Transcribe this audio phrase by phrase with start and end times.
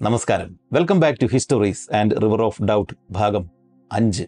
[0.00, 0.50] നമസ്കാരം.
[0.72, 3.44] Welcome back to histories and river of doubt ഭാഗം
[3.90, 4.24] അഞ്ച്.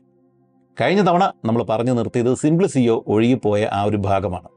[0.81, 4.49] കഴിഞ്ഞ തവണ നമ്മൾ പറഞ്ഞു നിർത്തിയത് സിംപ്ലിസിയോ ഒഴുകിപ്പോയ ആ ഒരു ഭാഗമാണ്.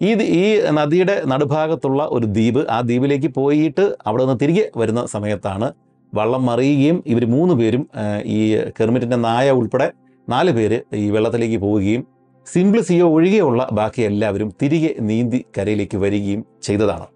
[0.00, 0.10] ഈ
[0.40, 0.42] ഈ
[0.78, 5.68] നദിയുടെ നടുഭാഗത്തുള്ള ഒരു ദ്വീപ് ആ ദ്വീപിലേക്ക് പോയിട്ട് അവിടെ നിന്ന് തിരികെ വരുന്ന സമയത്താണ്
[6.12, 7.84] വള്ളം മറിയുകയും ഇവർ മൂന്ന് പേരും
[8.24, 8.40] ഈ
[8.80, 9.88] കെർമിറ്റിന്റെ നായ ഉൾപ്പെടെ
[10.28, 12.04] നാല് പേര് ഈ വെള്ളത്തിലേക്ക് പോവുകയും
[12.46, 17.08] സിംപ്ലിസിയോ ഒഴികെയുള്ള ബാക്കി എല്ലാവരും തിരികെ നീന്തി കരയിലേക്ക് വരികയും ചെയ്തതാണ്.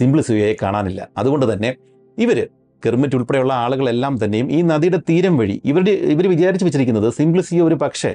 [0.00, 1.00] സിംപ്ലിസിയോയെ കാണാനില്ല.
[1.18, 1.72] അതുകൊണ്ട് തന്നെ
[2.20, 2.38] ഇവർ
[2.82, 8.12] കെർമിറ്റ് ഉൾപ്പെടെയുള്ള ആളുകളെല്ലാം തന്നെയും ഈ നദിയുടെ തീരം വഴി ഇവരുടെ ഇവർ വിചാരിച്ചു വെച്ചിരിക്കുന്നത് സിംപ്ലിസിയ ഒരു പക്ഷേ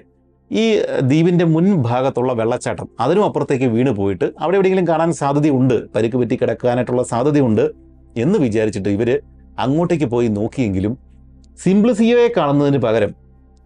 [0.52, 0.64] ഈ
[1.10, 5.78] ദ്വീപിന്റെ മുൻഭാഗത്തുള്ള വെള്ളച്ചാട്ടം അതിനും അപ്പുറത്തേക്ക് വീണ് പോയിട്ട് അവിടെ എവിടെയെങ്കിലും കാണാൻ സാധ്യതയുണ്ട്.
[5.96, 7.66] പരിക്ക് പറ്റി കിടക്കാനായിട്ടുള്ള സാധ്യതയുണ്ട്
[8.24, 9.10] എന്ന് വിചാരിച്ചിട്ട് ഇവർ
[9.64, 10.94] അങ്ങോട്ടേക്ക് പോയി നോക്കിയെങ്കിലും
[11.64, 13.12] സിംപ്ലിസിയോയെ കാണുന്നതിന് പകരം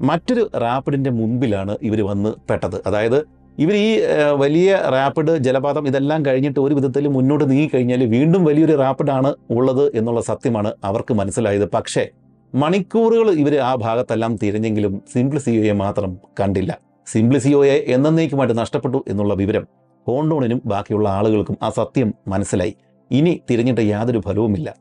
[0.09, 2.77] മറ്റൊരു റാപ്പിഡിന്റെ മുൻപിലാണ് ഇവർ വന്ന് പെട്ടത്.
[2.87, 3.19] അതായത്
[3.57, 3.99] ഇവർ ഈ
[4.35, 10.73] വലിയ റാപ്പിഡ് ജലപാതം ഇതെല്ലാം കഴിഞ്ഞിട്ട് ഒരു വിധത്തിൽ മുന്നോട്ട് നീങ്ങിക്കഴിഞ്ഞാൽ വീണ്ടും വലിയൊരു റാപ്പിഡാണ് ഉള്ളത് എന്നുള്ള സത്യമാണ്
[10.83, 11.69] അവർക്ക് മനസ്സിലായത്.
[11.71, 12.07] പക്ഷേ
[12.55, 16.79] മണിക്കൂറുകൾ ഇവർ ആ ഭാഗത്തെല്ലാം തിരഞ്ഞെങ്കിലും സിംപ്ലിസിയോയെ മാത്രം കണ്ടില്ല.
[17.07, 19.67] സിംപ്ലിസിയോയെ എന്നേക്കുമായിട്ട് നഷ്ടപ്പെട്ടു എന്നുള്ള വിവരം
[20.07, 22.75] ഹോണ്ടോണിനും ബാക്കിയുള്ള ആളുകൾക്കും ആ സത്യം മനസ്സിലായി.
[23.11, 24.75] ഇനി തിരഞ്ഞിട്ട് യാതൊരു ഫലവുമില്ല.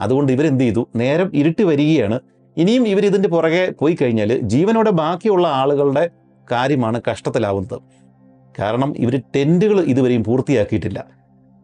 [0.00, 0.88] അതുകൊണ്ട് ഇവരെന്ത് ചെയ്തു?
[0.96, 2.20] നേരം ഇരുട്ടി വരികയാണ്.
[2.56, 6.10] ഇനിയും ഇവരിതിന്റെ പുറകെ പോയി കഴിഞ്ഞാൽ ജീവനോടെ ബാക്കിയുള്ള ആളുകളുടെ
[6.50, 8.01] കാര്യമാണ് കഷ്ടത്തിലാവുന്നത്.
[8.58, 11.00] കാരണം ഇവർ ടെന്റുകൾ ഇതുവരെയും പൂർത്തിയാക്കിയിട്ടില്ല.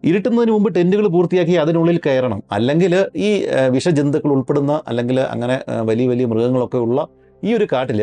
[0.05, 2.41] ഇരുട്ടുന്നതിന് മുമ്പ് ടെന്റുകൾ പൂർത്തിയാക്കി അതിനുള്ളിൽ കയറണം.
[2.53, 3.31] അല്ലെങ്കിൽ ഈ
[3.75, 7.09] വിഷജന്തുക്കൾ ഉൾപ്പെടുന്ന അല്ലെങ്കിൽ അങ്ങനെ വലിയ വലിയ മൃഗങ്ങളൊക്കെ ഉള്ള
[7.43, 8.01] ഈ ഒരു കാട്ടിൽ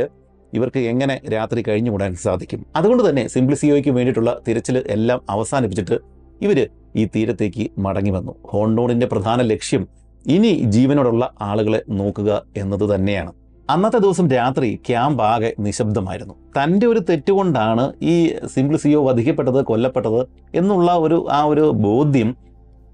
[0.54, 2.66] ഇവർക്ക് എങ്ങനെ രാത്രി കഴിഞ്ഞു കൂടാൻ സാധിക്കും?
[2.76, 5.98] അതുകൊണ്ട് തന്നെ സിംപ്ലിസിയോയ്ക്ക് വേണ്ടിയിട്ടുള്ള തിരച്ചിൽ എല്ലാം അവസാനിപ്പിച്ചിട്ട്
[6.42, 6.60] ഇവർ
[6.96, 8.36] ഈ തീരത്തേക്ക് മടങ്ങി വന്നു.
[8.52, 9.84] ഹോണ്ടോണിന്റെ പ്രധാന ലക്ഷ്യം
[10.26, 13.32] ഇനി ജീവനോടുള്ള ആളുകളെ നോക്കുക എന്നത് തന്നെയാണ്.
[13.74, 16.34] അന്നത്തെ ദിവസം രാത്രി ക്യാമ്പ് ആകെ നിശബ്ദമായിരുന്നു.
[16.58, 18.16] തന്റെ ഒരു തെറ്റുകൊണ്ടാണ് ഈ
[18.56, 20.22] സിംപ്ലിസിയോ വധിക്കപ്പെട്ടത് കൊല്ലപ്പെട്ടത്
[20.60, 22.30] എന്നുള്ള ഒരു ആ ഒരു ബോധ്യം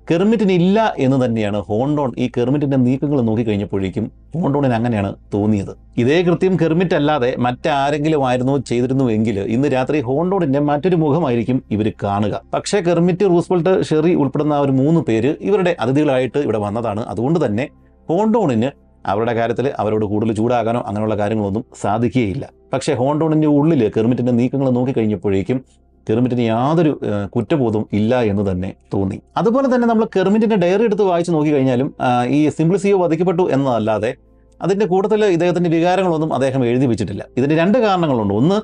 [0.09, 4.05] കെർമിറ്റിനില്ല എന്ന് തന്നെയാണ് ഹോണ്ടോൺ ഈ കെർമിറ്റിന്റെ നീക്കങ്ങൾ നോക്കിക്കഴിഞ്ഞപ്പോഴേക്കും
[4.35, 5.73] ഹോണ്ടോണിന് അങ്ങനെയാണ് തോന്നിയത്.
[5.97, 12.41] ഇതേ കൃത്യം കെർമിറ്റ് അല്ലാതെ മറ്റാരെങ്കിലും ആയിരുന്നു ചെയ്തിരുന്നുവെങ്കിൽ ഇന്ന് രാത്രി ഹോണ്ടോണിന്റെ മറ്റൊരു മുഖമായിരിക്കും ഇവർ കാണുക.
[12.53, 17.03] പക്ഷേ കെർമിറ്റ് റൂസ്ബൾട്ട് ഷെറി ഉൾപ്പെടുന്ന ഒരു മൂന്ന് പേര് ഇവരുടെ അതിഥികളായിട്ട് ഇവിടെ വന്നതാണ്.
[17.13, 17.67] അതുകൊണ്ട് തന്നെ
[18.09, 18.71] ഹോണ്ടോണിന്
[19.09, 22.45] അവരുടെ കാര്യത്തിൽ അവരോട് കൂടുതൽ ചൂടാകാനോ അങ്ങനെയുള്ള കാര്യങ്ങളൊന്നും സാധിക്കുകയില്ല.
[22.73, 25.57] പക്ഷേ ഹോണ്ടോണിന്റെ ഉള്ളിൽ കെർമിറ്റിന്റെ നീക്കങ്ങൾ നോക്കിക്കഴിഞ്ഞപ്പോഴേക്കും
[26.09, 26.91] കെർമിറ്റിന് യാതൊരു
[27.35, 29.17] കുറ്റബോധവും ഇല്ല എന്ന് തന്നെ തോന്നി.
[29.37, 31.89] അതുപോലെ തന്നെ നമ്മൾ കെർമിറ്റിന്റെ ഡയറി എടുത്ത് വായിച്ച് നോക്കിക്കഴിഞ്ഞാലും
[32.37, 34.11] ഈ സിംപ്ലിസിയോ വധിക്കപ്പെട്ടു എന്നതല്ലാതെ
[34.61, 37.23] അതിന്റെ കൂട്ടത്തിൽ ഇദ്ദേഹത്തിന്റെ വികാരങ്ങളൊന്നും അദ്ദേഹം എഴുതി വെച്ചിട്ടില്ല.
[37.37, 38.33] ഇതിന് രണ്ട് കാരണങ്ങളുണ്ട്.
[38.33, 38.57] ഒന്ന്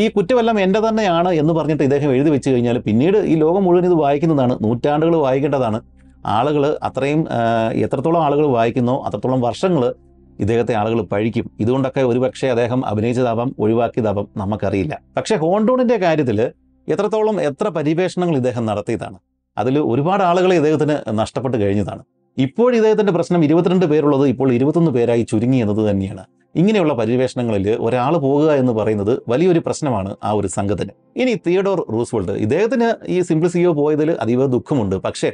[0.00, 3.96] ഈ കുറ്റമെല്ലാം എന്റെ തന്നെയാണ് എന്ന് പറഞ്ഞിട്ട് ഇദ്ദേഹം എഴുതി വെച്ച് കഴിഞ്ഞാൽ പിന്നീട് ഈ ലോകം മുഴുവൻ ഇത്
[4.04, 5.80] വായിക്കുന്നതാണ് നൂറ്റാണ്ടുകൾ വായിക്കേണ്ടതാണ്.
[6.26, 7.26] ആളുകൾ അത്രയും
[7.74, 9.94] എത്രത്തോളം ആളുകൾ വായിക്കുന്നോ അത്രത്തോളം വർഷങ്ങൾ
[10.40, 11.50] ഇദ്ദേഹത്തെ ആളുകൾ പഴിക്കും.
[11.60, 15.00] ഇതുകൊണ്ടൊക്കെ ഒരുപക്ഷെ അദ്ദേഹം അഭിനയിച്ചതാവാം ഒഴിവാക്കിയതാവാം നമുക്കറിയില്ല.
[15.16, 16.40] പക്ഷേ ഹോൺടോണിന്റെ കാര്യത്തിൽ
[16.88, 19.18] എത്രത്തോളം എത്ര പരിവേഷണങ്ങൾ ഇദ്ദേഹം നടത്തിയതാണ്.
[19.58, 22.02] അതിൽ ഒരുപാട് ആളുകളെ ഇദ്ദേഹത്തിന് നഷ്ടപ്പെട്ട് കഴിഞ്ഞതാണ്.
[22.38, 26.24] ഇപ്പോൾ ഇദ്ദേഹത്തിന്റെ പ്രശ്നം ഇരുപത്തിരണ്ട് പേരുള്ളത് ഇപ്പോൾ ഇരുപത്തൊന്ന് പേരായി ചുരുങ്ങി എന്നത് തന്നെയാണ്.
[26.56, 30.90] ഇങ്ങനെയുള്ള പരിവേഷണങ്ങളിൽ ഒരാൾ പോകുക എന്ന് പറയുന്നത് വലിയൊരു പ്രശ്നമാണ് ആ ഒരു സംഘത്തിന്.
[31.16, 32.32] ഇനി തിയഡോർ റൂസ്വെൽട്ട്.
[32.32, 34.96] ഇദ്ദേഹത്തിന് ഈ സിംപ്ലിസിയോ പോയതിൽ അതീവ ദുഃഖമുണ്ട്.
[34.96, 35.32] പക്ഷേ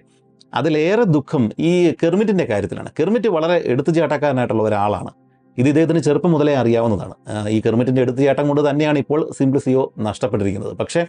[0.55, 2.91] അതിലേറെ ദുഃഖം ഈ കെർമിറ്റിന്റെ കാര്യത്തിലാണ്.
[3.01, 5.11] കെർമിറ്റ് വളരെ എടുത്തുചാട്ടക്കാരനായിട്ടുള്ള ഒരാളാണ്.
[5.59, 7.15] ഇത് ഇദ്ദേഹത്തിന് ചെറുപ്പം മുതലേ അറിയാവുന്നതാണ്.
[7.49, 10.77] ഈ കെർമിറ്റിന്റെ എടുത്തുചാട്ടം കൊണ്ട് തന്നെയാണ് ഇപ്പോൾ സിംപ്ലിസിയോ നഷ്ടപ്പെട്ടിരിക്കുന്നത്.
[10.77, 11.07] പക്ഷേ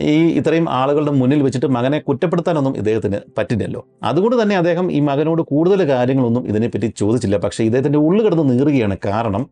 [0.00, 3.86] ഈ ഇത്രയും ആളുകളുടെ മുന്നിൽ വെച്ചിട്ട് മകനെ കുറ്റപ്പെടുത്താനൊന്നും ഇദ്ദേഹത്തിന് പറ്റില്ലല്ലോ.
[4.02, 7.36] അതുകൊണ്ട് തന്നെ അദ്ദേഹം ഈ മകനോട് കൂടുതൽ കാര്യങ്ങളൊന്നും ഇതിനെപ്പറ്റി ചോദിച്ചില്ല.
[7.36, 9.50] പക്ഷേ ഇദ്ദേഹത്തിന്റെ ഉള്ളു കിടന്ന് നീറുകയാണ് കാരണം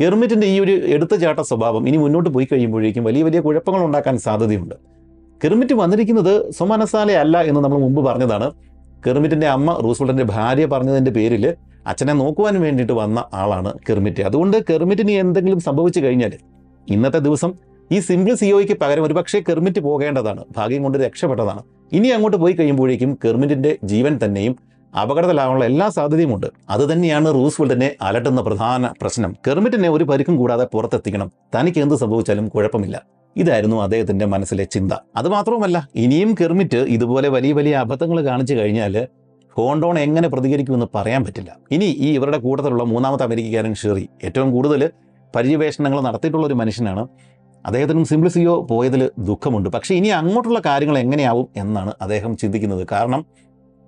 [0.00, 4.95] കെർമിറ്റിന്റെ ഈ ഒരു എടുത്തുചാട്ട സ്വഭാവം ഇനി മുന്നോട്ട് പോയി കഴിയുമ്പോഴേക്കും വലിയ വലിയ കുഴപ്പങ്ങൾ ഉണ്ടാക്കാൻ സാധ്യതയുണ്ട്.
[5.44, 8.52] കെർമിറ്റ് വന്നിരിക്കുന്നത് സ്വമനസാലെ അല്ല എന്ന് നമ്മൾ മുമ്പ് പറഞ്ഞതാണ്.
[9.06, 11.54] കെർമിറ്റിന്റെ അമ്മ റൂസ്വെൽറ്റിന്റെ ഭാര്യ പറഞ്ഞതിന്റെ പേരിൽ
[11.86, 16.32] അച്ഛനെ നോക്കുവാൻ വേണ്ടിയിട്ട് വന്ന ആളാണ് കെർമിറ്റ് അതുകൊണ്ട് കെർമിറ്റിന് എന്തെങ്കിലും സംഭവിച്ചു കഴിഞ്ഞാൽ
[16.90, 17.54] ഇന്നത്തെ ദിവസം
[17.92, 20.44] ഈ സിംപിൾ സിഒയ്ക്ക് പകരം ഒരുപക്ഷെ കെർമിറ്റ് പോകേണ്ടതാണ്.
[20.56, 21.62] ഭാഗ്യം കൊണ്ട് രക്ഷപ്പെട്ടതാണ്.
[21.92, 24.56] ഇനി അങ്ങോട്ട് പോയി കഴിയുമ്പോഴേക്കും കെർമിറ്റിന്റെ ജീവൻ തന്നെയും
[25.02, 29.34] അപകടത്തിലാവാനുള്ള എല്ലാ സാധ്യതയുമുണ്ട് അത് തന്നെയാണ് റൂസ്വെൽറ്റിനെ അലട്ടുന്ന പ്രധാന പ്രശ്നം.
[29.46, 31.32] കെർമിറ്റിനെ ഒരു പരിക്കും കൂടാതെ പുറത്തെത്തിക്കണം.
[31.54, 33.02] തനിക്ക് എന്ത് സംഭവിച്ചാലും കുഴപ്പമില്ല.
[33.36, 34.92] ഇതായിരുന്നു അദ്ദേഹത്തിന്റെ മനസ്സിലെ ചിന്ത.
[35.16, 39.08] അത് മാത്രവുമല്ല ഇനിയും കെർമിറ്റ് ഇതുപോലെ വലിയ വലിയ അബദ്ധങ്ങൾ കാണിച്ചു കഴിഞ്ഞാൽ
[39.56, 41.56] ഹോണ്ടോൺ എങ്ങനെ പ്രതികരിക്കുമെന്ന് പറയാൻ പറ്റില്ല.
[41.70, 44.90] ഇനി ഈ ഇവരുടെ കൂട്ടത്തിലുള്ള മൂന്നാമത്തെ അമേരിക്കക്കാരൻ ഷെറി ഏറ്റവും കൂടുതൽ
[45.36, 47.08] പര്യവേഷണങ്ങൾ നടത്തിയിട്ടുള്ള ഒരു മനുഷ്യനാണ്.
[47.66, 49.68] അദ്ദേഹത്തിനും സിംപ്ലിസിയോ പോയതിൽ ദുഃഖമുണ്ട്.
[49.68, 52.86] പക്ഷേ ഇനി അങ്ങോട്ടുള്ള കാര്യങ്ങൾ എങ്ങനെയാവും എന്നാണ് അദ്ദേഹം ചിന്തിക്കുന്നത്.
[52.92, 53.26] കാരണം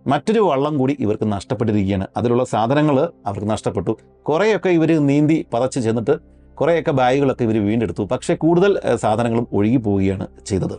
[0.06, 2.06] മറ്റൊരു വള്ളം കൂടി ഇവർക്ക് നഷ്ടപ്പെട്ടിരിക്കുകയാണ്.
[2.16, 3.98] അതിലുള്ള സാധനങ്ങൾ അവർക്ക് നഷ്ടപ്പെട്ടു.
[4.22, 8.02] കുറേയൊക്കെ ഇവർ നീന്തി പതച്ച് ചെന്നിട്ട് കുറേയൊക്കെ ബാഗുകളൊക്കെ ഇവർ വീണ്ടെടുത്തു.
[8.12, 8.72] പക്ഷേ കൂടുതൽ
[9.02, 10.76] സാധനങ്ങളും ഒഴുകി പോവുകയാണ് ചെയ്തത്.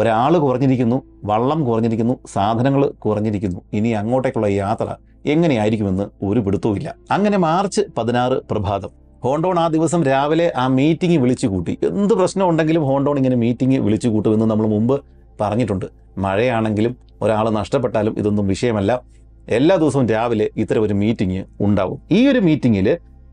[0.00, 3.60] ഒരാൾ കുറഞ്ഞിരിക്കുന്നു വള്ളം കുറഞ്ഞിരിക്കുന്നു സാധനങ്ങൾ കുറഞ്ഞിരിക്കുന്നു.
[3.72, 4.88] ഇനി അങ്ങോട്ടേക്കുള്ള യാത്ര
[5.34, 8.90] എങ്ങനെയായിരിക്കുമെന്ന് ഒരു പിടുത്തവുമില്ല അങ്ങനെ മാർച്ച് പതിനാറ് പ്രഭാതം.
[9.24, 11.78] ഹോണ്ടോൺ ആ ദിവസം രാവിലെ ആ മീറ്റിംഗ് വിളിച്ചു കൂട്ടി.
[11.82, 14.96] എന്ത് പ്രശ്നം ഉണ്ടെങ്കിലും ഹോണ്ടോൺ ഇങ്ങനെ മീറ്റിംഗ് വിളിച്ചു കൂട്ടുമെന്ന് നമ്മൾ മുമ്പ്
[15.40, 15.86] പറഞ്ഞിട്ടുണ്ട്.
[16.18, 18.92] മഴയാണെങ്കിലും ഒരാൾ നഷ്ടപ്പെട്ടാലും ഇതൊന്നും വിഷയമല്ല.
[19.48, 21.98] എല്ലാ ദിവസവും രാവിലെ ഇത്തരം ഒരു മീറ്റിംഗ് ഉണ്ടാവും.
[22.10, 22.88] ഈ ഒരു മീറ്റിങ്ങിൽ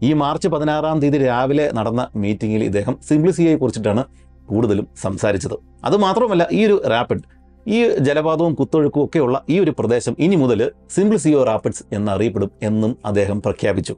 [0.08, 4.04] ഈ മാർച്ച് പതിനാറാം തീയതി രാവിലെ നടന്ന മീറ്റിംഗിൽ ഇദ്ദേഹം സിംപ്ലിസിയെ കുറിച്ചിട്ടാണ്
[4.50, 5.56] കൂടുതലും സംസാരിച്ചത്.
[5.88, 7.24] അതുമാത്രമല്ല ഈ ഒരു റാപ്പിഡ്
[7.66, 7.78] ഈ
[8.08, 10.62] ജലപാതവും കുത്തൊഴുക്കും ഒക്കെയുള്ള ഈ ഒരു പ്രദേശം ഇനി മുതൽ
[10.96, 13.96] സിംപ്ലിസിയോ റാപ്പിഡ്സ് എന്നറിയപ്പെടും എന്നും അദ്ദേഹം പ്രഖ്യാപിച്ചു.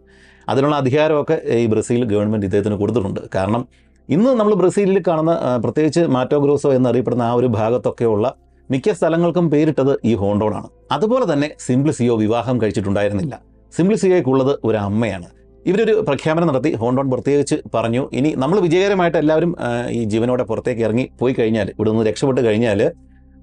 [0.49, 3.21] അതിനുള്ള അധികാരമൊക്കെ ഈ ബ്രസീൽ ഗവൺമെന്റ് ഇദ്ദേഹത്തിന് കൊടുത്തിട്ടുണ്ട്.
[3.35, 3.61] കാരണം
[4.09, 8.25] ഇന്ന് നമ്മൾ ബ്രസീലിൽ കാണുന്ന പ്രത്യേകിച്ച് മാറ്റോഗ്രോസോ എന്നറിയപ്പെടുന്ന ആ ഒരു ഭാഗത്തൊക്കെയുള്ള
[8.69, 13.35] മിക്ക സ്ഥലങ്ങൾക്കും പേരിട്ടത് ഈ ഹോണ്ടോണാണ് അതുപോലെ തന്നെ സിംപ്ലിസിയോ വിവാഹം കഴിച്ചിട്ടുണ്ടായിരുന്നില്ല.
[13.73, 15.27] സിംപ്ലിസിയോയ്ക്കുള്ളത് ഒരു അമ്മയാണ്.
[15.69, 19.51] ഇവരൊരു പ്രഖ്യാപനം നടത്തി ഹോണ്ടോൺ പ്രത്യേകിച്ച് പറഞ്ഞു ഇനി നമ്മൾ വിജയകരമായിട്ട് എല്ലാവരും
[19.97, 22.81] ഈ ജീവനോടെ പുറത്തേക്ക് ഇറങ്ങി പോയി കഴിഞ്ഞാൽ ഇവിടെ നിന്ന് രക്ഷപ്പെട്ട് കഴിഞ്ഞാൽ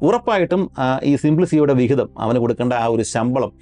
[0.08, 0.62] ഉറപ്പായിട്ടും
[1.10, 3.52] ഈ സിംപ്ലിസിയുടെ വിഹിതം അവന് കൊടുക്കേണ്ട ആ ഒരു ശമ്പളം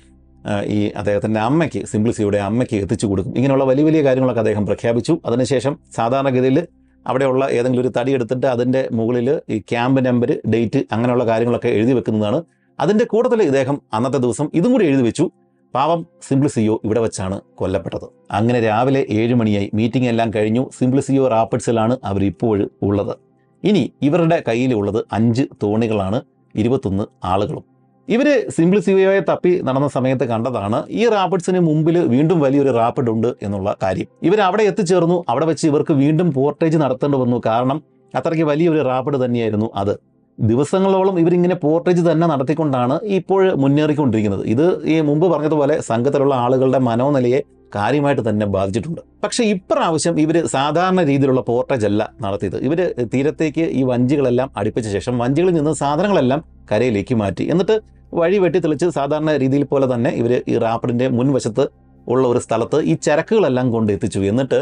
[0.76, 3.32] ഈ അദ്ദേഹത്തിന്റെ അമ്മയ്ക്ക് സിംപ്ലിസിയുടെ അമ്മയ്ക്ക് എത്തിച്ചു കൊടുക്കും.
[3.38, 5.14] ഇങ്ങനെയുള്ള വലിയ വലിയ കാര്യങ്ങളൊക്കെ അദ്ദേഹം പ്രഖ്യാപിച്ചു.
[5.28, 6.58] അതിനുശേഷം സാധാരണഗതിയിൽ
[7.06, 12.40] അവിടെയുള്ള ഏതെങ്കിലും ഒരു തടി എടുത്തിട്ട് അതിന്റെ മുകളിൽ ഈ ക്യാമ്പ് നമ്പർ ഡേറ്റ് അങ്ങനെയുള്ള കാര്യങ്ങളൊക്കെ എഴുതി വെക്കുന്നതാണ്.
[12.78, 15.26] അതിന്റെ കൂട്ടത്തിൽ ഇദ്ദേഹം അന്നത്തെ ദിവസം ഇതും കൂടി എഴുതി വെച്ചു.
[15.74, 18.06] പാവം സിംപ്ലിസിയോ ഇവിടെ വെച്ചാണ് കൊല്ലപ്പെട്ടത്.
[18.30, 20.70] അങ്ങനെ രാവിലെ ഏഴ് മണിയായി മീറ്റിംഗ് എല്ലാം കഴിഞ്ഞു.
[20.78, 23.16] സിംപ്ലിസിയോ റാപ്പിഡ്സിലാണ് അവർ ഇപ്പോൾ ഉള്ളത്.
[23.64, 26.22] ഇനി ഇവരുടെ കയ്യിലുള്ളത് അഞ്ച് തോണികളാണ്
[26.56, 27.64] ഇരുപത്തൊന്ന് ആളുകളും.
[28.08, 34.06] ഇവർ സിംപ്ലിസിയോയെ തപ്പി നടന്ന സമയത്ത് കണ്ടതാണ് ഈ റാപ്പിഡ്സിന് മുമ്പിൽ വീണ്ടും വലിയൊരു റാപ്പിഡ് ഉണ്ട് എന്നുള്ള കാര്യം.
[34.22, 35.24] ഇവർ അവിടെ എത്തിച്ചേർന്നു.
[35.28, 37.42] അവിടെ വെച്ച് ഇവർക്ക് വീണ്ടും പോർട്ടേജ് നടത്തേണ്ടി വന്നു.
[37.46, 37.82] കാരണം
[38.14, 40.09] അത്രയ്ക്ക് വലിയൊരു റാപ്പിഡ് തന്നെയായിരുന്നു അത്.
[40.48, 44.44] ദിവസങ്ങളോളം ഇവരിങ്ങനെ പോർട്ടേജ് തന്നെ നടത്തിക്കൊണ്ടാണ് ഇപ്പോൾ മുന്നേറിക്കൊണ്ടിരിക്കുന്നത്.
[44.54, 47.40] ഇത് ഈ മുമ്പ് പറഞ്ഞതുപോലെ സംഘത്തിലുള്ള ആളുകളുടെ മനോനിലയെ
[47.74, 49.00] കാര്യമായിട്ട് തന്നെ ബാധിച്ചിട്ടുണ്ട്.
[49.24, 52.56] പക്ഷേ ഇപ്രാവശ്യം ഇവർ സാധാരണ രീതിയിലുള്ള പോർട്ടേജ് അല്ല നടത്തിയത്.
[52.68, 52.80] ഇവർ
[53.12, 57.44] തീരത്തേക്ക് ഈ വഞ്ചികളെല്ലാം അടുപ്പിച്ച ശേഷം വഞ്ചികളിൽ നിന്ന് സാധനങ്ങളെല്ലാം കരയിലേക്ക് മാറ്റി.
[57.52, 57.76] എന്നിട്ട്
[58.20, 61.66] വഴി വെട്ടി തെളിച്ച് സാധാരണ രീതിയിൽ പോലെ തന്നെ ഇവർ ഈ റാപ്പിഡിന്റെ മുൻവശത്ത്
[62.06, 64.20] ഉള്ള ഒരു സ്ഥലത്ത് ഈ ചരക്കുകളെല്ലാം കൊണ്ട് എത്തിച്ചു.
[64.30, 64.60] എന്നിട്ട്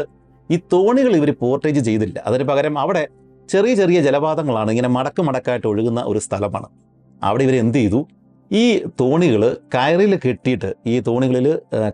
[0.49, 2.17] ഈ തോണികൾ ഇവർ പോർട്ടേജ് ചെയ്തില്ല.
[2.27, 3.03] അതിന് പകരം അവിടെ
[3.53, 6.67] ചെറിയ ചെറിയ ജലപാതങ്ങളാണ് ഇങ്ങനെ മടക്ക് മടക്കായിട്ട് ഒഴുകുന്ന ഒരു സ്ഥലമാണ്.
[7.21, 7.99] അവിടെ ഇവർ എന്ത് ചെയ്തു?
[8.51, 8.63] ഈ
[8.99, 9.41] തോണികൾ
[9.73, 11.47] കയറിൽ കെട്ടിയിട്ട് ഈ തോണികളിൽ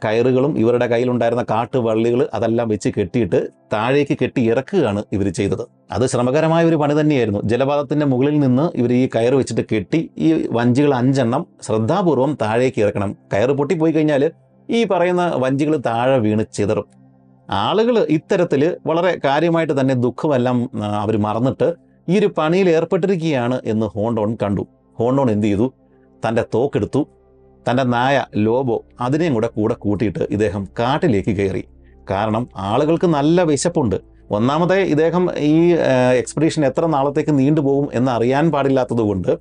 [0.04, 3.40] കയറുകളും ഇവരുടെ കയ്യിലുണ്ടായിരുന്ന കാട്ടുവള്ളികൾ അതെല്ലാം വെച്ച് കെട്ടിയിട്ട്
[3.74, 5.63] താഴേക്ക് കെട്ടി ഇറക്കുകയാണ് ഇവർ ചെയ്തത്.
[5.96, 7.42] അത് ശ്രമകരമായ ഒരു പണി തന്നെയായിരുന്നു.
[7.52, 13.12] ജലപാതത്തിന്റെ മുകളിൽ നിന്ന് ഇവർ ഈ കയർ വെച്ചിട്ട് കെട്ടി ഈ വഞ്ചികൾ അഞ്ചെണ്ണം ശ്രദ്ധാപൂർവം താഴേക്ക് ഇറക്കണം.
[13.34, 14.25] കയറ് പൊട്ടിപ്പോയി കഴിഞ്ഞാൽ
[14.69, 16.88] ഈ പറയുന്ന വഞ്ചികൾ താഴെ വീണ് ചിതറും.
[17.50, 21.74] ആളുകൾ ഇത്തരത്തിൽ വളരെ കാര്യമായിട്ട് തന്നെ ദുഃഖമെല്ലാം അവർ മറന്നിട്ട്
[22.10, 24.68] ഈ ഒരു പണിയിൽ ഏർപ്പെട്ടിരിക്കുകയാണ് എന്ന് ഹോണ്ടോൺ കണ്ടു.
[25.00, 25.74] ഹോണ്ടോൺ എന്ത് ചെയ്തു?
[26.28, 27.08] തന്റെ തോക്കെടുത്തു.
[27.70, 31.64] തന്റെ നായ ലോബോ അതിനെയും കൂടെ കൂടെ കൂട്ടിയിട്ട് ഇദ്ദേഹം കാട്ടിലേക്ക് കയറി.
[32.10, 33.96] കാരണം ആളുകൾക്ക് നല്ല വിശപ്പുണ്ട്.
[34.32, 35.72] ഒന്നാമതായി ഇദ്ദേഹം ഈ
[36.18, 39.40] എക്സ്പെഡീഷൻ എത്ര നാളത്തേക്ക് നീണ്ടുപോകും എന്ന് അറിയാൻ പാടില്ലാത്തതുകൊണ്ട്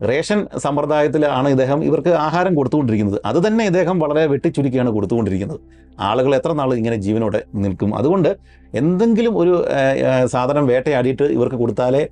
[0.00, 3.18] റേഷൻ സമ്പ്രദായത്തിലാണ് ഇദ്ദേഹം ഇവർക്ക് ആഹാരം കൊടുത്തുകൊണ്ടിരിക്കുന്നത്.
[3.30, 5.60] അത് തന്നെ ഇദ്ദേഹം വളരെ വെട്ടിച്ചുരുക്കിയാണ് കൊടുത്തുകൊണ്ടിരിക്കുന്നത്.
[6.08, 7.90] ആളുകൾ എത്ര നാൾ ഇങ്ങനെ ജീവനോടെ നിൽക്കും?
[7.98, 8.30] അതുകൊണ്ട്
[8.80, 9.54] എന്തെങ്കിലും ഒരു
[10.34, 12.02] സാധനം വേട്ടയാടിയിട്ട് ഇവർക്ക് കൊടുത്താലേ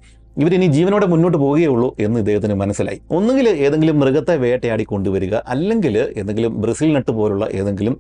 [0.43, 3.01] ഇവരിനി ജീവനോടെ മുന്നോട്ട് പോവുകയുള്ളൂ എന്ന് ഇദ്ദേഹത്തിന് മനസ്സിലായി.
[3.17, 7.97] ഒന്നുകിൽ ഏതെങ്കിലും മൃഗത്തെ വേട്ടയാടി കൊണ്ടുവരിക അല്ലെങ്കിൽ എന്തെങ്കിലും ബ്രസീൽ നട്ട് പോലുള്ള ഏതെങ്കിലും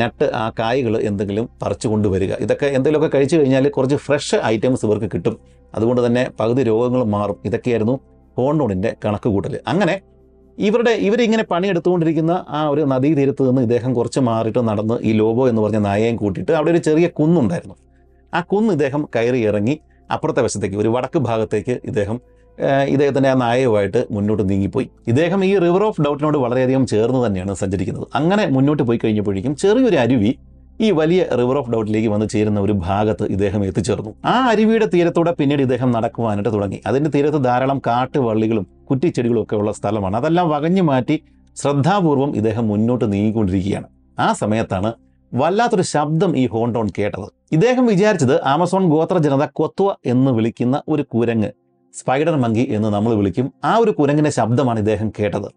[0.00, 2.32] നട്ട് ആ കായകൾ എന്തെങ്കിലും പറിച്ചു കൊണ്ടുവരിക.
[2.44, 5.36] ഇതൊക്കെ എന്തെങ്കിലുമൊക്കെ കഴിച്ചു കഴിഞ്ഞാൽ കുറച്ച് ഫ്രഷ് ഐറ്റംസ് ഇവർക്ക് കിട്ടും.
[5.76, 7.38] അതുകൊണ്ട് തന്നെ പകുതി രോഗങ്ങളും മാറും.
[7.50, 8.00] ഇതൊക്കെയായിരുന്നു
[8.36, 9.94] ഹോണ്ടോണിന്റെ കണക്ക് കൂട്ടൽ അങ്ങനെ
[10.58, 15.80] ഇവരുടെ ഇവരിങ്ങനെ പണിയെടുത്തുകൊണ്ടിരിക്കുന്ന ആ ഒരു നദീതീരത്ത് നിന്ന് ഇദ്ദേഹം കുറച്ച് മാറിയിട്ട് നടന്ന് ഈ ലോബോ എന്ന് പറഞ്ഞ
[15.88, 17.76] നായയും കൂട്ടിയിട്ട് അവിടെ ഒരു ചെറിയ കുന്നുണ്ടായിരുന്നു.
[18.32, 19.74] ആ കുന്ന് ഇദ്ദേഹം കയറി ഇറങ്ങി
[20.10, 22.16] അപ്പുറത്തെ വശത്തേക്ക് ഒരു വടക്ക് ഭാഗത്തേക്ക് ഇദ്ദേഹം
[22.94, 24.86] ഇദ്ദേഹത്തിന്റെ ആ നായയുമായിട്ട് മുന്നോട്ട് നീങ്ങിപ്പോയി.
[25.10, 28.06] ഇദ്ദേഹം ഈ റിവർ ഓഫ് ഡൗട്ടിനോട് വളരെയധികം ചേർന്ന് തന്നെയാണ് സഞ്ചരിക്കുന്നത്.
[28.18, 30.32] അങ്ങനെ മുന്നോട്ട് പോയി കഴിഞ്ഞപ്പോഴേക്കും ചെറിയൊരു അരുവി
[30.80, 34.14] ഈ വലിയ റിവർ ഓഫ് ഡൗട്ടിലേക്ക് വന്ന് ചേരുന്ന ഒരു ഭാഗത്ത് ഇദ്ദേഹം എത്തിച്ചേർന്നു.
[34.24, 36.80] ആ അരുവിയുടെ തീരത്തൂടെ പിന്നീട് ഇദ്ദേഹം നടക്കുവാനായിട്ട് തുടങ്ങി.
[36.86, 40.16] അതിന്റെ തീരത്ത് ധാരാളം കാട്ടുവള്ളികളും കുറ്റിച്ചെടികളും ഒക്കെ ഉള്ള സ്ഥലമാണ്.
[40.16, 41.22] അതെല്ലാം വകഞ്ഞു മാറ്റി
[41.56, 43.86] ശ്രദ്ധാപൂർവം ഇദ്ദേഹം മുന്നോട്ട് നീങ്ങിക്കൊണ്ടിരിക്കുകയാണ്.
[44.18, 44.92] ആ സമയത്താണ്
[45.34, 47.28] വല്ലാത്തൊരു ശബ്ദം ഈ ഹോണ്ടോൺ കേട്ടത്.
[47.52, 51.50] ഇദ്ദേഹം വിചാരിച്ചത് ആമസോൺ ഗോത്ര ജനത കൊത്വ എന്ന് വിളിക്കുന്ന ഒരു കുരങ്ങ്
[51.94, 53.52] സ്പൈഡർ മങ്കി എന്ന് നമ്മൾ വിളിക്കും.
[53.64, 55.48] ആ ഒരു കുരങ്ങിന്റെ ശബ്ദമാണ് ഇദ്ദേഹം കേട്ടത്.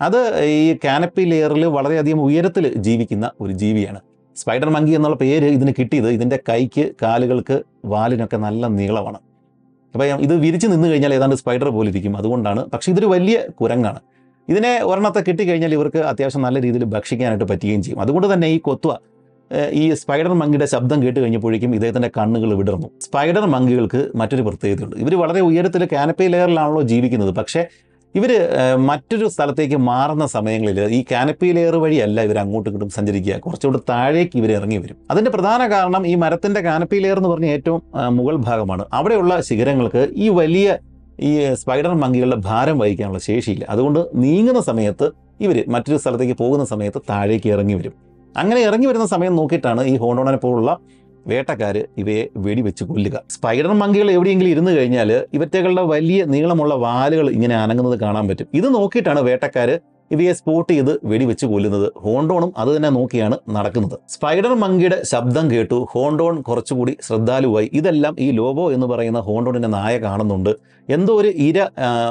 [0.00, 4.00] അത് ഈ കാനപ്പി ലെയറിൽ വളരെയധികം ഉയരത്തിൽ ജീവിക്കുന്ന ഒരു ജീവിയാണ്.
[4.36, 9.18] സ്പൈഡർ മങ്കി എന്നുള്ള പേര് ഇതിന് കിട്ടിയത് ഇതിന്റെ കൈക്ക് കാലുകൾക്ക് വാലിനൊക്കെ നല്ല നീളമാണ്.
[9.94, 12.16] അപ്പം ഇത് വിരിച്ച് നിന്ന് കഴിഞ്ഞാൽ ഏതാണ്ട് സ്പൈഡർ പോലെ ഇരിക്കും.
[12.16, 12.70] അതുകൊണ്ടാണ്.
[12.70, 14.00] പക്ഷേ ഇതൊരു വലിയ കുരങ്ങാണ്.
[14.48, 18.00] ഇതിനെ ഒരെണ്ണത്തെ കിട്ടിക്കഴിഞ്ഞാൽ ഇവർക്ക് അത്യാവശ്യം നല്ല രീതിയിൽ ഭക്ഷിക്കാനായിട്ട് പറ്റുകയും ചെയ്യും.
[18.00, 18.96] അതുകൊണ്ട് തന്നെ ഈ കൊത്വ
[19.72, 22.90] ഈ സ്പൈഡർ മങ്കിയുടെ ശബ്ദം കേട്ട് കഴിഞ്ഞപ്പോഴേക്കും ഇദ്ദേഹത്തിന്റെ കണ്ണുകൾ വിടർന്നു.
[23.00, 24.96] സ്പൈഡർ മങ്കികൾക്ക് മറ്റൊരു പ്രത്യേകതയുണ്ട്.
[24.96, 27.34] ഇവർ വളരെ ഉയരത്തിൽ കാനപ്പി ലെയറിലാണല്ലോ ജീവിക്കുന്നത്.
[27.34, 27.66] പക്ഷേ
[28.18, 28.32] ഇവർ
[28.88, 33.34] മറ്റൊരു സ്ഥലത്തേക്ക് മാറുന്ന സമയങ്ങളിൽ ഈ കാനപ്പി ലെയർ വഴിയല്ല ഇവർ അങ്ങോട്ടും ഇങ്ങോട്ടും സഞ്ചരിക്കുക.
[33.44, 34.96] കുറച്ചുകൂടി താഴേക്ക് ഇവർ ഇറങ്ങി വരും.
[35.10, 37.82] അതിന്റെ പ്രധാന കാരണം ഈ മരത്തിന്റെ കാനപ്പി ലെയർ എന്ന് പറഞ്ഞ ഏറ്റവും
[38.18, 38.84] മുകൾ ഭാഗമാണ്.
[38.98, 40.78] അവിടെയുള്ള ശിഖരങ്ങൾക്ക് ഈ വലിയ
[41.28, 43.64] ഈ സ്പൈഡർ മങ്കികളുടെ ഭാരം വഹിക്കാനുള്ള ശേഷിയില്ല.
[43.74, 45.06] അതുകൊണ്ട് നീങ്ങുന്ന സമയത്ത്
[45.40, 47.94] ഇവർ മറ്റൊരു സ്ഥലത്തേക്ക് പോകുന്ന സമയത്ത് താഴേക്ക് ഇറങ്ങി വരും.
[48.34, 50.72] അങ്ങനെ ഇറങ്ങി വരുന്ന സമയം നോക്കിയിട്ടാണ് ഈ ഹോണ്ടോണനെ പോലുള്ള
[51.26, 53.24] വേട്ടക്കാർ ഇവയെ വെടിവെച്ച് കൊല്ലുക.
[53.30, 58.46] സ്പൈഡർ മങ്കികൾ എവിടെയെങ്കിലും ഇരുന്ന് കഴിഞ്ഞാൽ ഇവറ്റകളുടെ വലിയ നീളമുള്ള വാലുകൾ ഇങ്ങനെ അനങ്ങുന്നത് കാണാൻ പറ്റും.
[58.54, 61.92] ഇത് നോക്കിയിട്ടാണ് വേട്ടക്കാർ ഇവയെ സ്പോട്ട് ചെയ്ത് വെടിവെച്ച് കൊല്ലുന്നത്.
[61.96, 63.98] ഹോണ്ടോണും അത് തന്നെ നോക്കിയാണ് നടക്കുന്നത്.
[64.08, 65.86] സ്പൈഡർ മങ്കിയുടെ ശബ്ദം കേട്ടു.
[65.92, 67.70] ഹോണ്ടോൺ കുറച്ചുകൂടി ശ്രദ്ധാലുവായി.
[67.72, 70.50] ഇതെല്ലാം ഈ ലോബോ എന്ന് പറയുന്ന ഹോണ്ടോണിന്റെ നായ കാണുന്നുണ്ട്
[70.90, 71.68] എന്തോ ഒരു ഇര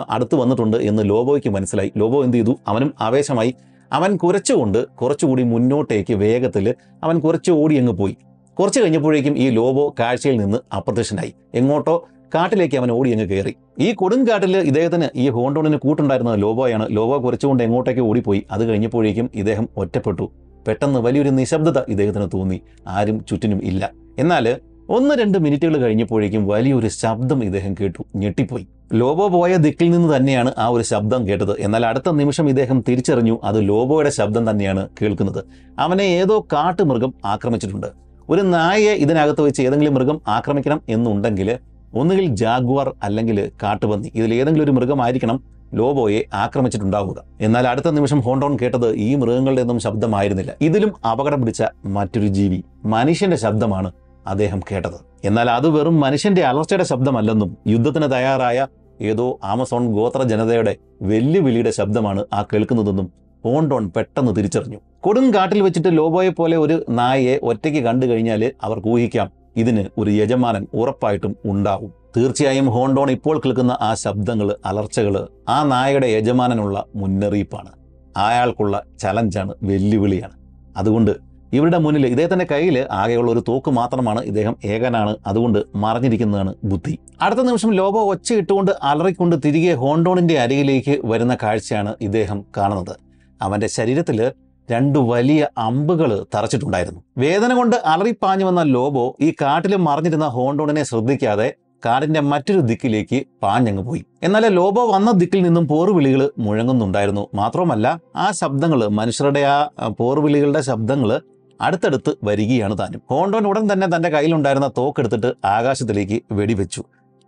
[0.09, 1.91] അടുത്ത് വന്നിട്ടുണ്ട് എന്ന് ലോബോയ്ക്ക് മനസ്സിലായി.
[1.97, 2.55] ലോബോ എന്ത് ചെയ്തു?
[2.67, 3.53] അവനും ആവേശമായി.
[3.93, 8.17] അവൻ കുറച്ചുകൊണ്ട് കുറച്ചുകൂടി മുന്നോട്ടേക്ക് വേഗത്തിൽ അവൻ കുറച്ച് ഓടി അങ്ങ് പോയി.
[8.61, 11.33] കുറച്ച് കഴിഞ്ഞപ്പോഴേക്കും ഈ ലോബോ കാഴ്ചയിൽ നിന്ന് അപ്രത്യക്ഷനായി.
[11.53, 13.55] എങ്ങോട്ടോ കാട്ടിലേക്ക് അവൻ ഓടി അങ്ങ് കയറി.
[13.79, 16.87] ഈ കൊടുങ്കാട്ടിൽ ഇദ്ദേഹത്തിന് ഈ ഹോണ്ടോണിന് കൂട്ടുണ്ടായിരുന്നത് ലോബോയാണ്.
[16.91, 18.43] ലോബോ കുറച്ചുകൊണ്ട് എങ്ങോട്ടേക്ക് ഓടിപ്പോയി.
[18.51, 20.31] അത് കഴിഞ്ഞപ്പോഴേക്കും ഇദ്ദേഹം ഒറ്റപ്പെട്ടു.
[20.67, 22.61] പെട്ടെന്ന് വലിയൊരു നിശബ്ദത ഇദ്ദേഹത്തിന് തോന്നി.
[22.87, 23.91] ആരും ചുറ്റിനും ഇല്ല.
[24.19, 24.55] എന്നാൽ
[24.89, 28.05] ഒന്ന് രണ്ട് മിനിറ്റുകൾ കഴിഞ്ഞപ്പോഴേക്കും വലിയൊരു ശബ്ദം ഇദ്ദേഹം കേട്ടു.
[28.15, 28.67] ഞെട്ടിപ്പോയി.
[28.93, 31.61] ലോബോ പോയ ദിക്കിൽ നിന്ന് തന്നെയാണ് ആ ഒരു ശബ്ദം കേട്ടത്.
[31.61, 35.43] എന്നാൽ അടുത്ത നിമിഷം ഇദ്ദേഹം തിരിച്ചറിഞ്ഞു അത് ലോബോയുടെ ശബ്ദം തന്നെയാണ് കേൾക്കുന്നത്.
[35.79, 38.10] അവനെ ഏതോ കാട്ടുമൃഗം ആക്രമിച്ചിട്ടുണ്ട്.
[38.31, 41.59] ഒരു നായയെ ഇതിനകത്ത് വെച്ച് ഏതെങ്കിലും മൃഗം ആക്രമിക്കണം എന്നുണ്ടെങ്കിൽ
[41.93, 47.23] ഒന്നുകിൽ ജാഗ്വാർ അല്ലെങ്കിൽ കാട്ടുപന്നി ഇതിൽ ഏതെങ്കിലും ഒരു മൃഗമായിരിക്കണം ലോബോയെ ആക്രമിച്ചിട്ടുണ്ടാവുക.
[47.41, 50.51] എന്നാൽ അടുത്ത നിമിഷം ഹോണ്ടോൺ കേട്ടത് ഈ മൃഗങ്ങളുടെ ഒന്നും ശബ്ദമായിരുന്നില്ല.
[50.61, 53.91] ഇതിലും അപകടം പിടിച്ച മറ്റൊരു ജീവി മനുഷ്യന്റെ ശബ്ദമാണ്
[54.27, 54.99] അദ്ദേഹം കേട്ടത്.
[55.25, 58.67] എന്നാൽ അത് വെറും മനുഷ്യന്റെ അലർച്ചയുടെ ശബ്ദമല്ലെന്നും യുദ്ധത്തിന് തയ്യാറായ
[59.01, 63.11] ഏതോ ആമസോൺ ഗോത്ര ജനതയുടെ വെല്ലുവിളിയുടെ ശബ്ദമാണ് ആ കേൾക്കുന്നതെന്നും
[63.45, 64.79] ഹോണ്ടോൺ പെട്ടെന്ന് തിരിച്ചറിഞ്ഞു.
[65.01, 69.31] കൊടുങ്കാട്ടിൽ വെച്ചിട്ട് ലോബോയെ പോലെ ഒരു നായയെ ഒറ്റയ്ക്ക് കണ്ടു കഴിഞ്ഞാൽ അവർക്ക് ഊഹിക്കാം.
[69.57, 71.93] ഇതിന് ഒരു യജമാനൻ ഉറപ്പായിട്ടും ഉണ്ടാവും.
[72.17, 77.69] തീർച്ചയായും ഹോണ്ടോൺ ഇപ്പോൾ കേൾക്കുന്ന ആ ശബ്ദങ്ങൾ അലർച്ചകൾ ആ നായയുടെ യജമാനനുള്ള മുന്നറിയിപ്പാണ്.
[78.17, 80.31] അയാൾക്കുള്ള ചലഞ്ചാണ് വെല്ലുവിളിയാണ്.
[80.77, 81.11] അതുകൊണ്ട്
[81.53, 85.15] ഇവരുടെ മുന്നിൽ ഇദ്ദേഹത്തിന്റെ കയ്യിൽ ആകെയുള്ള ഒരു തോക്ക് മാത്രമാണ് ഇദ്ദേഹം ഏകനാണ്.
[85.27, 86.99] അതുകൊണ്ട് മറഞ്ഞിരിക്കുന്നതാണ് ബുദ്ധി.
[87.21, 92.95] അടുത്ത നിമിഷം ലോബോ ഒച്ച ഇട്ടുകൊണ്ട് അലറിക്കൊണ്ട് തിരികെ ഹോണ്ടോണിന്റെ അരികിലേക്ക് വരുന്ന കാഴ്ചയാണ് ഇദ്ദേഹം കാണുന്നത്.
[93.41, 94.31] അവന്റെ ശരീരത്തിൽ
[94.71, 97.01] രണ്ട് വലിയ അമ്പുകൾ തറച്ചിട്ടുണ്ടായിരുന്നു.
[97.17, 101.53] വേദന കൊണ്ട് അലറിപ്പാഞ്ഞു വന്ന ലോബോ ഈ കാട്ടിൽ മറിഞ്ഞിരുന്ന ഹോണ്ടോണിനെ ശ്രദ്ധിക്കാതെ
[101.85, 104.05] കാടിന്റെ മറ്റൊരു ദിക്കിലേക്ക് പാഞ്ഞങ്ങ് പോയി.
[104.23, 107.27] എന്നാൽ ലോബോ വന്ന ദിക്കിൽ നിന്നും പോർവിളികൾ മുഴങ്ങുന്നുണ്ടായിരുന്നു.
[107.33, 111.21] മാത്രമല്ല ആ ശബ്ദങ്ങൾ മനുഷ്യരുടെ ആ പോർവിളികളുടെ ശബ്ദങ്ങൾ
[111.61, 113.01] അടുത്തടുത്ത് വരികയാണ് താനും.
[113.09, 116.83] ഹോണ്ടോൻ ഉടൻ തന്നെ തന്റെ കയ്യിലുണ്ടായിരുന്ന തോക്കെടുത്തിട്ട് ആകാശത്തിലേക്ക് വെടിവെച്ചു.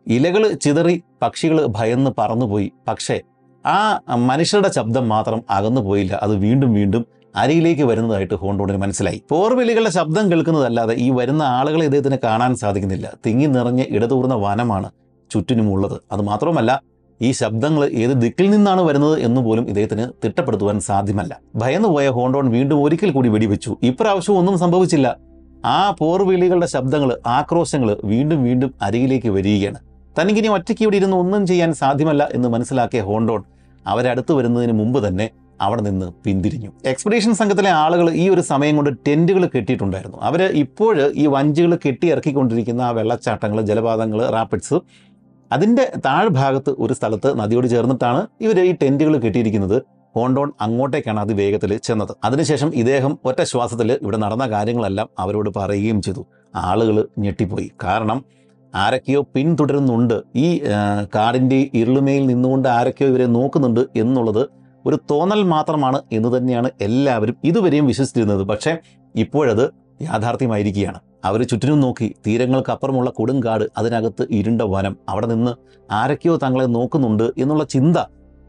[0.08, 2.72] ഇലകൾ ചിതറി പക്ഷികൾ ഭയന്ന് പറന്നുപോയി.
[2.88, 3.22] പക്ഷേ
[3.66, 9.24] ആ മനുഷ്യരുടെ ശബ്ദം മാത്രം അകന്നു പോയില്ല അത് വീണ്ടും വീണ്ടും അരിയിലേക്ക് വരുന്നതായിട്ട് ഹോണ്ടോണിന് മനസ്സിലായി.
[9.30, 13.14] പോർവിളികളുടെ ശബ്ദം കേൾക്കുന്നതല്ലാതെ ഈ വരുന്ന ആളുകളെ ഇദ്ദേഹത്തിന് കാണാൻ സാധിക്കുന്നില്ല.
[13.26, 14.92] തിങ്ങി നിറഞ്ഞ് ഇടതൂർന്ന വനമാണ്
[15.32, 16.02] ചുറ്റിനുമുള്ളത്.
[16.12, 16.82] അത് മാത്രമല്ല
[17.22, 21.40] ഈ ശബ്ദങ്ങൾ ഏത് ദിക്കിൽ നിന്നാണ് വരുന്നത് എന്ന് പോലും ഇദ്ദേഹത്തിന് തിട്ടപ്പെടുത്തുവാൻ സാധ്യമല്ല.
[21.56, 23.78] ഭയന്നുപോയ ഹോണ്ടോൺ വീണ്ടും ഒരിക്കൽ കൂടി വെടിവെച്ചു.
[23.84, 25.18] ഇപ്രാവശ്യം ഒന്നും സംഭവിച്ചില്ല.
[25.66, 29.80] ആ പോർവിളികളുടെ ശബ്ദങ്ങൾ ആക്രോശങ്ങൾ വീണ്ടും വീണ്ടും അരികിലേക്ക് വരികയാണ്.
[30.20, 33.44] തനിക്കിനി ഒറ്റയ്ക്ക് ഇവിടെ ഇരുന്ന് ഒന്നും ചെയ്യാൻ സാധ്യമല്ല എന്ന് മനസ്സിലാക്കിയ ഹോണ്ടോൺ
[33.88, 35.30] അവരടുത്ത് വരുന്നതിന് മുമ്പ് തന്നെ
[35.62, 36.70] അവിടെ നിന്ന് പിന്തിരിഞ്ഞു.
[36.86, 40.18] എക്സ്പെഡീഷൻ സംഘത്തിലെ ആളുകൾ ഈ ഒരു സമയം കൊണ്ട് ടെന്റുകൾ കെട്ടിയിട്ടുണ്ടായിരുന്നു.
[40.22, 44.80] അവർ ഇപ്പോൾ ഈ വഞ്ചികൾ കെട്ടി ഇറക്കിക്കൊണ്ടിരിക്കുന്ന ആ വെള്ളച്ചാട്ടങ്ങൾ ജലപാതങ്ങൾ റാപ്പിഡ്സ്
[45.52, 49.78] അതിന്റെ താഴ്ഭാഗത്ത് ഒരു സ്ഥലത്ത് നദിയോട് ചേർന്നിട്ടാണ് ഇവർ ഈ ടെന്റുകൾ കെട്ടിയിരിക്കുന്നത്.
[50.16, 52.14] ഹോണ്ടോൺ അങ്ങോട്ടേക്കാണ് അത് വേഗത്തിൽ ചെന്നത്.
[52.24, 56.26] അതിനുശേഷം ഇദ്ദേഹം ഒറ്റ ശ്വാസത്തിൽ ഇവിടെ നടന്ന കാര്യങ്ങളെല്ലാം അവരോട് പറയുകയും ചെയ്തു.
[56.56, 57.72] ആളുകൾ ഞെട്ടിപ്പോയി.
[57.84, 58.26] കാരണം
[58.76, 60.22] ആരൊക്കെയോ പിന്തുടരുന്നുണ്ട്.
[60.36, 60.62] ഈ
[61.16, 64.44] കാടിന്റെ ഇരുളുമയിൽ നിന്നുകൊണ്ട് ആരൊക്കെയോ ഇവരെ നോക്കുന്നുണ്ട് എന്നുള്ളത്
[64.86, 68.44] ഒരു തോന്നൽ മാത്രമാണ് എന്ന് തന്നെയാണ് എല്ലാവരും ഇതുവരെയും വിശ്വസിച്ചിരുന്നത്.
[68.44, 68.78] പക്ഷേ
[69.16, 69.72] ഇപ്പോഴത്
[70.02, 71.00] യാഥാർത്ഥ്യമായിരിക്കുകയാണ്.
[71.26, 75.54] അവർ ചുറ്റിനും നോക്കി തീരങ്ങൾക്കപ്പുറമുള്ള കൊടുങ്കാട് അതിനകത്ത് ഇരുണ്ട വനം അവിടെ നിന്ന്
[75.92, 77.98] ആരൊക്കെയോ തങ്ങളെ നോക്കുന്നുണ്ട് എന്നുള്ള ചിന്ത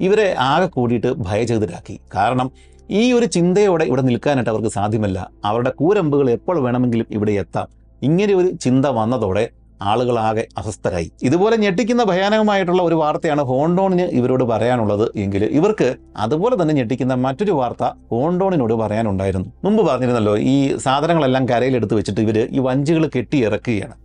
[0.00, 2.00] ഇവരെ ആകെ കൂടിയിട്ട് ഭയചകിതരാക്കി.
[2.14, 2.50] കാരണം
[2.90, 5.30] ഈ ഒരു ചിന്തയോടെ ഇവിടെ നിൽക്കാനായിട്ട് അവർക്ക് സാധ്യമല്ല.
[5.44, 7.68] അവരുടെ കൂരമ്പുകൾ എപ്പോൾ വേണമെങ്കിലും ഇവിടെ എത്താം.
[8.02, 9.50] ഇങ്ങനെ ഒരു ചിന്ത വന്നതോടെ
[9.90, 11.08] ആളുകളാകെ അസ്വസ്ഥരായി.
[11.28, 15.88] ഇതുപോലെ ഞെട്ടിക്കുന്ന ഭയാനകമായിട്ടുള്ള ഒരു വാർത്തയാണ് ഹോണ്ടോണിന് ഇവരോട് പറയാനുള്ളത് എങ്കിൽ ഇവർക്ക്
[16.24, 19.50] അതുപോലെ തന്നെ ഞെട്ടിക്കുന്ന മറ്റൊരു വാർത്ത ഹോണ്ടോണിനോട് പറയാനുണ്ടായിരുന്നു.
[19.66, 23.96] മുമ്പ് പറഞ്ഞിരുന്നല്ലോ ഈ സാധനങ്ങളെല്ലാം കരയിലെടുത്ത് വെച്ചിട്ട് ഇവർ ഈ വഞ്ചികൾ കെട്ടി ഇറക്കുകയാണ്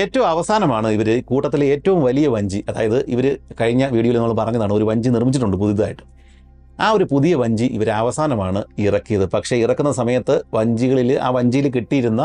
[0.00, 2.60] ഏറ്റവും അവസാനമാണ് ഇവർ കൂട്ടത്തിലെ ഏറ്റവും വലിയ വഞ്ചി.
[2.70, 3.26] അതായത് ഇവർ
[3.60, 6.04] കഴിഞ്ഞ വീഡിയോയിൽ നമ്മൾ പറഞ്ഞതാണ് ഒരു വഞ്ചി നിർമ്മിച്ചിട്ടുണ്ട് പുതിയതായിട്ട്.
[6.84, 9.26] ആ ഒരു പുതിയ വഞ്ചി ഇവർ അവസാനമാണ് ഇറക്കിയത്.
[9.34, 12.24] പക്ഷേ ഇറക്കുന്ന സമയത്ത് വഞ്ചികളിൽ ആ വഞ്ചിയിൽ കിട്ടിയിരുന്ന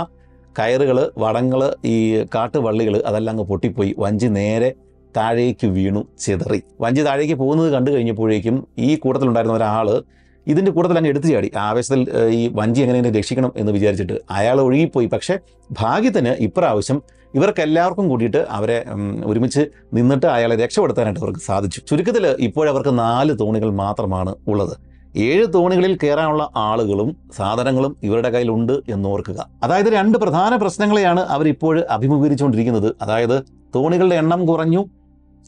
[0.57, 3.95] കയറുകൾ വടങ്ങൾ ഈ കാട്ടുവള്ളികൾ അതെല്ലാം അങ്ങ് പൊട്ടിപ്പോയി.
[3.99, 4.73] വഞ്ചി നേരെ
[5.17, 6.61] താഴേക്ക് വീണു ചിതറി.
[6.81, 10.03] വഞ്ചി താഴേക്ക് പോകുന്നത് കണ്ടു കഴിഞ്ഞപ്പോഴേക്കും ഈ കൂട്ടത്തിലുണ്ടായിരുന്ന ഒരാൾ
[10.47, 11.51] ഇതിന്റെ കൂട്ടത്തിൽ അങ്ങ് എടുത്തു ചാടി.
[11.57, 15.07] ആവേശത്തിൽ ഈ വഞ്ചി എങ്ങനെയെങ്കിലും രക്ഷിക്കണം എന്ന് വിചാരിച്ചിട്ട് അയാൾ ഒഴുകിപ്പോയി.
[15.07, 15.37] പക്ഷേ
[15.71, 17.01] ഭാഗ്യത്തിന് ഇപ്രാവശ്യം
[17.35, 18.85] ഇവർക്കെല്ലാവർക്കും കൂടിയിട്ട് അവരെ
[19.25, 21.81] ഒരുമിച്ച് നിന്നിട്ട് അയാളെ രക്ഷപ്പെടുത്താനായിട്ട് അവർക്ക് സാധിച്ചു.
[21.89, 24.88] ചുരുക്കത്തിൽ ഇപ്പോഴവർക്ക് നാല് തോണികൾ മാത്രമാണ് ഉള്ളത്.
[25.15, 29.49] ഏഴ് തോണികളിൽ കയറാനുള്ള ആളുകളും സാധനങ്ങളും ഇവരുടെ കയ്യിലുണ്ട് എന്നോർക്കുക.
[29.63, 32.95] അതായത് രണ്ട് പ്രധാന പ്രശ്നങ്ങളെയാണ് അവർ ഇപ്പോൾ അഭിമുഖീകരിച്ചുകൊണ്ടിരിക്കുന്നത്.
[33.01, 33.43] അതായത്
[33.75, 34.85] തോണികളുടെ എണ്ണം കുറഞ്ഞു.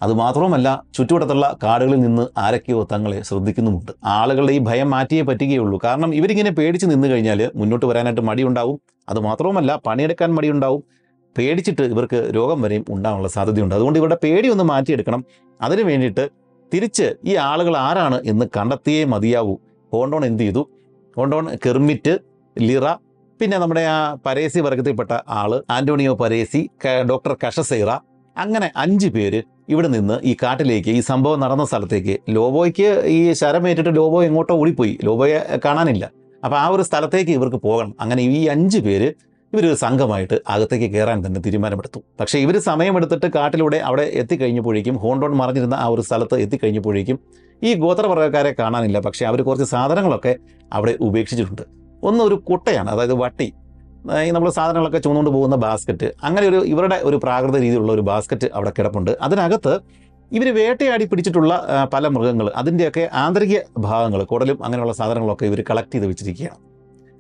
[0.01, 3.91] അതുമാത്രവുമല്ല ചുറ്റുവട്ടത്തുള്ള കാടുകളിൽ നിന്ന് ആരൊക്കെയോ തങ്ങളെ ശ്രദ്ധിക്കുന്നുമുണ്ട്.
[4.05, 5.79] ആളുകളുടെ ഈ ഭയം മാറ്റിയേ പറ്റുകയുള്ളൂ.
[5.83, 8.79] കാരണം ഇവരിങ്ങനെ പേടിച്ച് നിന്ന് കഴിഞ്ഞാൽ മുന്നോട്ട് വരാനായിട്ട് മടിയുണ്ടാവും.
[9.09, 10.83] അതുമാത്രവുമല്ല പണിയെടുക്കാൻ മടിയുണ്ടാവും.
[11.37, 13.75] പേടിച്ചിട്ട് ഇവർക്ക് രോഗം വരെയും ഉണ്ടാകാനുള്ള സാധ്യതയുണ്ട്.
[13.75, 15.25] അതുകൊണ്ട് ഇവരുടെ പേടി ഒന്ന് മാറ്റിയെടുക്കണം.
[15.61, 16.40] അതിനു വേണ്ടിയിട്ട്
[16.73, 19.55] തിരിച്ച് ഈ ആളുകൾ ആരാണ് എന്ന് കണ്ടെത്തിയേ മതിയാവൂ.
[19.93, 20.69] ഹോണ്ടോൺ എന്ത് ചെയ്തു?
[21.17, 22.19] ഹോണ്ടോൺ കെർമിറ്റ്
[22.59, 22.85] ലിറ
[23.39, 26.69] പിന്നെ നമ്മുടെ ആ പരേസി വർഗത്തിൽപ്പെട്ട ആൾ ആന്റോണിയോ പരേസി
[27.09, 27.89] ഡോക്ടർ കഷസൈറ
[28.37, 32.19] അങ്ങനെ അഞ്ച് പേര് ഇവിടെ നിന്ന് ഈ കാട്ടിലേക്ക് ഈ സംഭവം നടന്ന സ്ഥലത്തേക്ക്.
[32.29, 34.99] ലോബോയ്ക്ക് ഈ ശരമേറ്റിട്ട് ലോബോ എങ്ങോട്ടോ ഓടിപ്പോയി.
[35.03, 36.11] ലോബോയെ കാണാനില്ല.
[36.43, 37.95] അപ്പോൾ ആ ഒരു സ്ഥലത്തേക്ക് ഇവർക്ക് പോകണം.
[37.99, 39.13] അങ്ങനെ ഈ അഞ്ച് പേര്
[39.53, 41.99] ഇവരൊരു സംഘമായിട്ട് അകത്തേക്ക് കയറാൻ തന്നെ തീരുമാനമെടുത്തു.
[42.19, 47.17] പക്ഷേ ഇവർ സമയമെടുത്തിട്ട് കാട്ടിലൂടെ അവിടെ എത്തിക്കഴിഞ്ഞപ്പോഴേക്കും ഹോണ്ടോൺ മറിഞ്ഞിരുന്ന ആ ഒരു സ്ഥലത്ത് എത്തിക്കഴിഞ്ഞപ്പോഴേക്കും
[47.61, 48.99] ഈ ഗോത്രവർഗക്കാരെ കാണാനില്ല.
[49.07, 50.33] പക്ഷേ അവർ കുറച്ച് സാധനങ്ങളൊക്കെ
[50.77, 51.63] അവിടെ ഉപേക്ഷിച്ചിട്ടുണ്ട്.
[52.09, 53.49] ഒന്ന് ഒരു കുട്ടയാണ് അതായത് വട്ടി.
[54.35, 59.11] നമ്മൾ സാധനങ്ങളൊക്കെ ചുമന്നുകൊണ്ട് പോകുന്ന ബാസ്ക്കറ്റ് അങ്ങനെ ഒരു ഇവരുടെ ഒരു പ്രാകൃത രീതിയിലുള്ള ഒരു ബാസ്ക്കറ്റ് അവിടെ കിടപ്പുണ്ട്.
[59.25, 59.73] അതിനകത്ത്
[60.31, 61.53] ഇവർ വേട്ടയാടി പിടിച്ചിട്ടുള്ള
[61.93, 63.55] പല മൃഗങ്ങൾ അതിന്റെയൊക്കെ ആന്തരിക
[63.87, 66.59] ഭാഗങ്ങൾ കുടലും അങ്ങനെയുള്ള സാധനങ്ങളൊക്കെ ഇവർ കളക്ട് ചെയ്ത് വെച്ചിരിക്കുകയാണ്.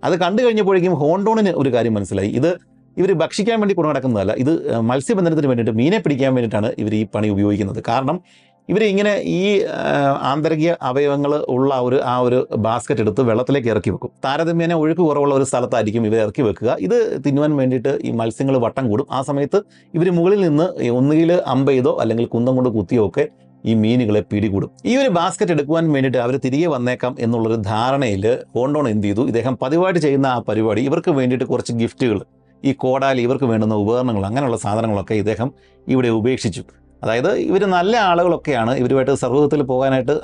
[0.03, 2.29] അത് കണ്ടു കഴിഞ്ഞപ്പോഴേക്കും ഹോണ്ടോണിന് ഒരു കാര്യം മനസ്സിലായി.
[2.39, 2.51] ഇത്
[2.97, 4.53] ഇവർ ഭക്ഷിക്കാൻ വേണ്ടി കൊണ്ടു നടക്കുന്നതല്ല ഇത്
[4.91, 7.81] മത്സ്യബന്ധനത്തിന് വേണ്ടിയിട്ട് മീനെ പിടിക്കാൻ വേണ്ടിയിട്ടാണ് ഇവർ ഈ പണി ഉപയോഗിക്കുന്നത്.
[7.89, 8.17] കാരണം
[8.69, 9.39] ഇവർ ഇങ്ങനെ ഈ
[10.31, 14.11] ആന്തരിക അവയവങ്ങൾ ഉള്ള ഒരു ആ ഒരു ബാസ്ക്കറ്റ് എടുത്ത് വെള്ളത്തിലേക്ക് ഇറക്കി വെക്കും.
[14.25, 16.75] താരതമ്യേന ഒഴുക്ക് കുറവുള്ള ഒരു സ്ഥലത്തായിരിക്കും ഇവർ ഇറക്കി വെക്കുക.
[16.85, 19.07] ഇത് തിന്നുവാൻ വേണ്ടിയിട്ട് ഈ മത്സ്യങ്ങൾ വട്ടം കൂടും.
[19.11, 19.61] ആ സമയത്ത്
[19.93, 20.67] ഇവർ മുകളിൽ നിന്ന്
[20.99, 23.25] ഒന്നുകിൽ അമ്പെയ്തോ അല്ലെങ്കിൽ കുന്തം കൊണ്ട് കുത്തിയോ ഒക്കെ
[23.69, 24.69] ഈ മീനുകളെ പിടികൂടും.
[24.91, 28.25] ഈ ഒരു ബാസ്ക്കറ്റ് എടുക്കുവാൻ വേണ്ടിയിട്ട് അവർ തിരികെ വന്നേക്കാം എന്നുള്ളൊരു ധാരണയിൽ
[28.55, 29.23] ഹോണ്ടോൺ എന്ത് ചെയ്തു?
[29.31, 32.19] ഇദ്ദേഹം പതിവായിട്ട് ചെയ്യുന്ന ആ പരിപാടി ഇവർക്ക് വേണ്ടിയിട്ട് കുറച്ച് ഗിഫ്റ്റുകൾ
[32.63, 35.49] ഈ കോടാലി ഇവർക്ക് വേണ്ടുന്ന ഉപകരണങ്ങൾ അങ്ങനെയുള്ള സാധനങ്ങളൊക്കെ ഇദ്ദേഹം
[35.87, 36.63] ഇവിടെ ഉപേക്ഷിച്ചു.
[37.01, 40.15] അതായത് ഇവർ നല്ല ആളുകളൊക്കെയാണ് ഇവരുമായിട്ട് സർവതത്തിൽ പോകാനായിട്ട്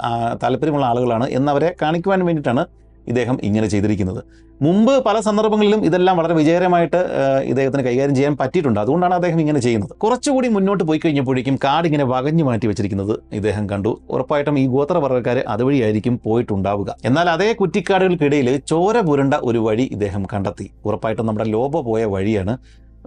[0.44, 2.63] താല്പര്യമുള്ള ആളുകളാണ് എന്നവരെ കാണിക്കുവാൻ വേണ്ടിയിട്ടാണ്
[3.07, 4.21] ഇദ്ദേഹം ഇങ്ങനെ ചെയ്തിരിക്കുന്നത്.
[4.61, 6.99] മുമ്പ് പല സന്ദർഭങ്ങളിലും ഇതെല്ലാം വളരെ വിജയകരമായിട്ട്
[7.43, 8.79] ഇദ്ദേഹത്തിന് കൈകാര്യം ചെയ്യാൻ പറ്റിയിട്ടുണ്ട്.
[8.79, 9.93] അതുകൊണ്ടാണ് അദ്ദേഹം ഇങ്ങനെ ചെയ്യുന്നത്.
[10.03, 14.01] കുറച്ചുകൂടി മുന്നോട്ട് പോയി കഴിഞ്ഞപ്പോഴേക്കും കാട് ഇങ്ങനെ വകഞ്ഞു മാറ്റി വെച്ചിരിക്കുന്നത് ഇദ്ദേഹം കണ്ടു.
[14.09, 16.95] ഉറപ്പായിട്ടും ഈ ഗോത്രവർഗക്കാർ അതുവഴിയായിരിക്കും പോയിട്ടുണ്ടാവുക.
[17.05, 20.71] എന്നാൽ അതേ കുറ്റിക്കാടുകൾക്കിടയിൽ ചോര പുരണ്ട ഒരു വഴി ഇദ്ദേഹം കണ്ടെത്തി.
[20.85, 22.55] ഉറപ്പായിട്ടും നമ്മുടെ ലോബോ പോയ വഴിയാണ്.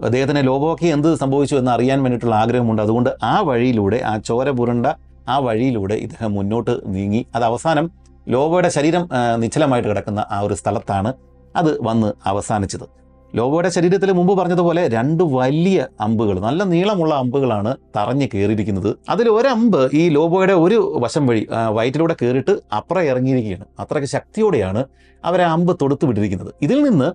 [0.07, 2.81] അദ്ദേഹത്തിന് ലോപമൊക്കെ എന്ത് സംഭവിച്ചു എന്ന് അറിയാൻ വേണ്ടിയിട്ടുള്ള ആഗ്രഹമുണ്ട്.
[2.81, 4.87] അതുകൊണ്ട് ആ വഴിയിലൂടെ ആ ചോര പുരണ്ട
[5.29, 7.25] ആ വഴിയിലൂടെ ഇദ്ദേഹം മുന്നോട്ട് നീങ്ങി.
[7.35, 9.03] അത് അവസാനം ലോബോയുടെ ശരീരം
[9.37, 11.13] നിശ്ചലമായിട്ട് കിടക്കുന്ന ആ ഒരു സ്ഥലത്താണ്
[11.55, 12.85] അത് വന്ന് അവസാനിച്ചത്.
[13.33, 18.95] ലോബോയുടെ ശരീരത്തിൽ മുമ്പ് പറഞ്ഞതുപോലെ രണ്ട് വലിയ അമ്പുകൾ നല്ല നീളമുള്ള അമ്പുകളാണ് തറഞ്ഞ് കയറിയിരിക്കുന്നത്.
[19.09, 23.65] അതിൽ ഒരമ്പ് ഈ ലോബോയുടെ ഒരു വശം വഴി വയറ്റിലൂടെ കയറിയിട്ട് അപ്പുറം ഇറങ്ങിയിരിക്കുകയാണ്.
[23.79, 24.83] അത്രയ്ക്ക് ശക്തിയോടെയാണ്
[25.23, 26.51] അവരെ അമ്പ് തൊടുത്തു വിട്ടിരിക്കുന്നത്.
[26.61, 27.09] ഇതിൽ നിന്ന്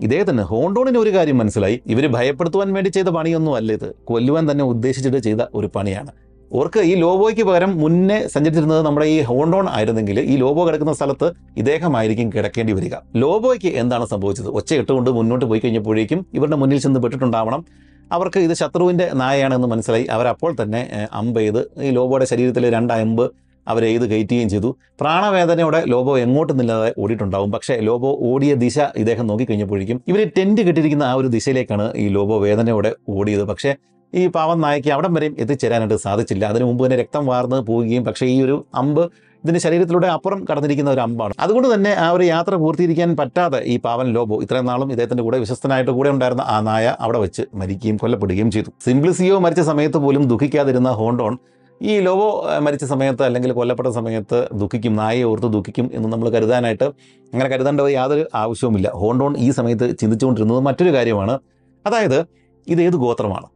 [0.00, 1.82] ഇദ്ദേഹത്തിന് ഹോണ്ടോണിന് ഒരു കാര്യം മനസ്സിലായി.
[1.86, 3.88] ഇവർ ഭയപ്പെടുത്തുവാൻ വേണ്ടി ചെയ്ത പണിയൊന്നും അല്ല ഇത്.
[4.04, 6.12] കൊല്ലുവാൻ തന്നെ ഉദ്ദേശിച്ചിട്ട് ചെയ്ത ഒരു പണിയാണ്.
[6.52, 12.32] ഓർക്ക് ഈ ലോബോയ്ക്ക് പകരം മുന്നേ സഞ്ചരിച്ചിരുന്നത് നമ്മുടെ ഈ ഹോണ്ടോൺ ആയിരുന്നെങ്കിൽ ഈ ലോബോ കിടക്കുന്ന സ്ഥലത്ത് ഇദ്ദേഹമായിരിക്കും
[12.32, 12.94] കിടക്കേണ്ടി വരിക.
[13.16, 14.48] ലോബോയ്ക്ക് എന്താണ് സംഭവിച്ചത്?
[14.48, 17.64] ഒച്ച ഇട്ടുകൊണ്ട് മുന്നോട്ട് പോയി കഴിഞ്ഞപ്പോഴേക്കും ഇവരുടെ മുന്നിൽ ചെന്ന് പെട്ടിട്ടുണ്ടാവണം.
[18.12, 20.04] അവർക്ക് ഇത് ശത്രുവിന്റെ നായയാണെന്ന് മനസ്സിലായി.
[20.04, 23.30] അവരപ്പോൾ തന്നെ അമ്പ് ചെയ്ത് ഈ ലോബോയുടെ ശരീരത്തിലെ രണ്ട് അമ്പ്
[23.66, 24.76] അവരെ ഇത് കയറ്റുകയും ചെയ്തു.
[25.00, 27.50] പ്രാണവേദനയോടെ ലോബോ എങ്ങോട്ടും നില്ലാതെ ഓടിയിട്ടുണ്ടാവും.
[27.50, 32.92] പക്ഷേ ലോബോ ഓടിയ ദിശ ഇദ്ദേഹം നോക്കിക്കഴിഞ്ഞപ്പോഴേക്കും ഇവർ ടെന്റ് കെട്ടിയിരിക്കുന്ന ആ ഒരു ദിശയിലേക്കാണ് ഈ ലോബോ വേദനയോടെ
[33.08, 33.44] ഓടിയത്.
[33.44, 33.74] പക്ഷേ
[34.14, 36.44] ഈ പാവം നായയ്ക്ക് അവിടം വരെയും എത്തിച്ചേരാനായിട്ട് സാധിച്ചില്ല.
[36.44, 39.04] അതിനു മുമ്പ് തന്നെ രക്തം വാർന്ന് പോവുകയും പക്ഷേ ഈ ഒരു അമ്പ്
[39.44, 41.34] ഇതിന്റെ ശരീരത്തിലൂടെ അപ്പുറം കടന്നിരിക്കുന്ന ഒരു അമ്പാണ്.
[41.40, 45.90] അതുകൊണ്ട് തന്നെ ആ ഒരു യാത്ര പൂർത്തീകരിക്കാൻ പറ്റാതെ ഈ പാവൻ ലോബോ ഇത്രയും നാളും ഇദ്ദേഹത്തിന്റെ കൂടെ വിശ്വസ്തനായിട്ട്
[45.90, 48.70] കൂടെ ഉണ്ടായിരുന്ന ആ നായ അവിടെ വെച്ച് മരിക്കുകയും കൊല്ലപ്പെടുകയും ചെയ്തു.
[48.84, 51.38] സിംപ്ലിസിയോ മരിച്ച സമയത്ത് പോലും ദുഃഖിക്കാതിരുന്ന ഹോണ്ടോൺ
[51.82, 52.28] ഈ ലോബോ
[52.60, 56.84] മരിച്ച സമയത്ത് അല്ലെങ്കിൽ കൊല്ലപ്പെട്ട സമയത്ത് ദുഃഖിക്കും നായയെ ഓർത്ത് ദുഃഖിക്കും എന്ന് നമ്മൾ കരുതാനായിട്ട്
[57.32, 58.90] അങ്ങനെ കരുതേണ്ട യാതൊരു ആവശ്യവുമില്ല.
[58.90, 61.38] ഹോണ്ടോൺ ഈ സമയത്ത് ചിന്തിച്ചുകൊണ്ടിരുന്നത് മറ്റൊരു കാര്യമാണ്.
[61.86, 62.18] അതായത്
[62.66, 63.48] ഇത് ഏത് ഗോത്രമാണ്?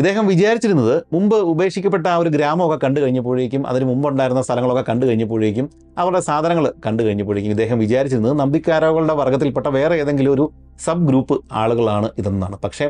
[0.00, 5.66] ഇദ്ദേഹം വിചാരിച്ചിരുന്നത് മുമ്പ് ഉപേക്ഷിക്കപ്പെട്ട ആ ഒരു ഗ്രാമമൊക്കെ കണ്ടു കഴിഞ്ഞപ്പോഴേക്കും അതിന് മുമ്പുണ്ടായിരുന്ന സ്ഥലങ്ങളൊക്കെ കണ്ടു കഴിഞ്ഞപ്പോഴേക്കും
[6.00, 10.44] അവരുടെ സാധനങ്ങൾ കണ്ടു കഴിഞ്ഞപ്പോഴേക്കും ഇദ്ദേഹം വിചാരിച്ചിരുന്നത് നമ്പിക്കാരകളുടെ വർഗത്തിൽപ്പെട്ട വേറെ ഏതെങ്കിലും ഒരു
[10.86, 12.56] സബ് ഗ്രൂപ്പ് ആളുകളാണ് ഇതെന്നാണ്.
[12.64, 12.86] പക്ഷേ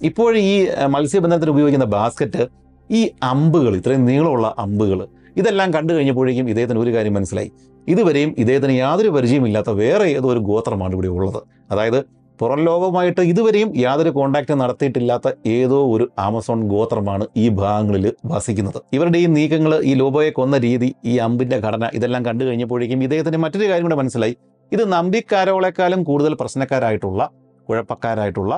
[0.00, 0.54] ഇപ്പോൾ ഈ
[0.96, 2.42] മത്സ്യബന്ധനത്തിന് ഉപയോഗിക്കുന്ന ബാസ്ക്കറ്റ്
[2.90, 5.00] ഈ അമ്പുകൾ ഇത്രയും നീളമുള്ള അമ്പുകൾ
[5.40, 7.50] ഇതെല്ലാം കണ്ടു കഴിഞ്ഞപ്പോഴേക്കും ഇദ്ദേഹത്തിന് ഒരു കാര്യം മനസ്സിലായി.
[7.86, 11.40] ഇതുവരെയും ഇദ്ദേഹത്തിന് യാതൊരു പരിചയമില്ലാത്ത വേറെ ഏതോ ഒരു ഗോത്രമാണ് ഇവിടെ ഉള്ളത്.
[11.72, 12.00] അതായത്
[12.40, 18.78] പുറം ലോകവുമായിട്ട് ഇതുവരെയും യാതൊരു കോണ്ടാക്ട് നടത്തിയിട്ടില്ലാത്ത ഏതോ ഒരു ആമസോൺ ഗോത്രമാണ് ഈ ഭാഗങ്ങളിൽ വസിക്കുന്നത്.
[18.96, 23.68] ഇവരുടെ ഈ നീക്കങ്ങൾ ഈ ലോബോയെ കൊന്ന രീതി ഈ അമ്പിന്റെ ഘടന ഇതെല്ലാം കണ്ടു കഴിഞ്ഞപ്പോഴേക്കും ഇദ്ദേഹത്തിന് മറ്റൊരു
[23.70, 24.36] കാര്യം കൂടെ മനസ്സിലായി.
[24.72, 27.30] ഇത് നമ്പിക്കാരോളെക്കാളും കൂടുതൽ പ്രശ്നക്കാരായിട്ടുള്ള
[27.68, 28.52] കുഴപ്പക്കാരായിട്ടുള്ള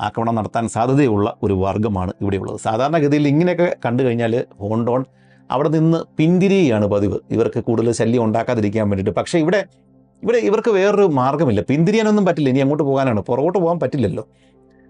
[0.00, 2.58] ആക്രമണം നടത്താൻ സാധ്യതയുള്ള ഒരു വർഗമാണ് ഇവിടെയുള്ളത്.
[2.58, 5.04] സാധാരണഗതിയിൽ ഇങ്ങനെയൊക്കെ കണ്ടു കഴിഞ്ഞാൽ ഹോണ്ടോൺ
[5.50, 7.18] അവിടെ നിന്ന് പിന്തിരിയാണ് പതിവ്.
[7.30, 9.14] ഇവർക്ക് കൂടുതൽ ശല്യം ഉണ്ടാക്കാതിരിക്കാൻ വേണ്ടിയിട്ട്.
[9.20, 9.60] പക്ഷേ ഇവിടെ
[10.26, 12.48] ഇവിടെ ഇവർക്ക് വേറൊരു മാർഗമില്ല പിന്തിരിയാനൊന്നും പറ്റില്ല.
[12.52, 13.20] ഇനി അങ്ങോട്ട് പോകാനാണ്.
[13.28, 14.22] പുറകോട്ട് പോകാൻ പറ്റില്ലല്ലോ.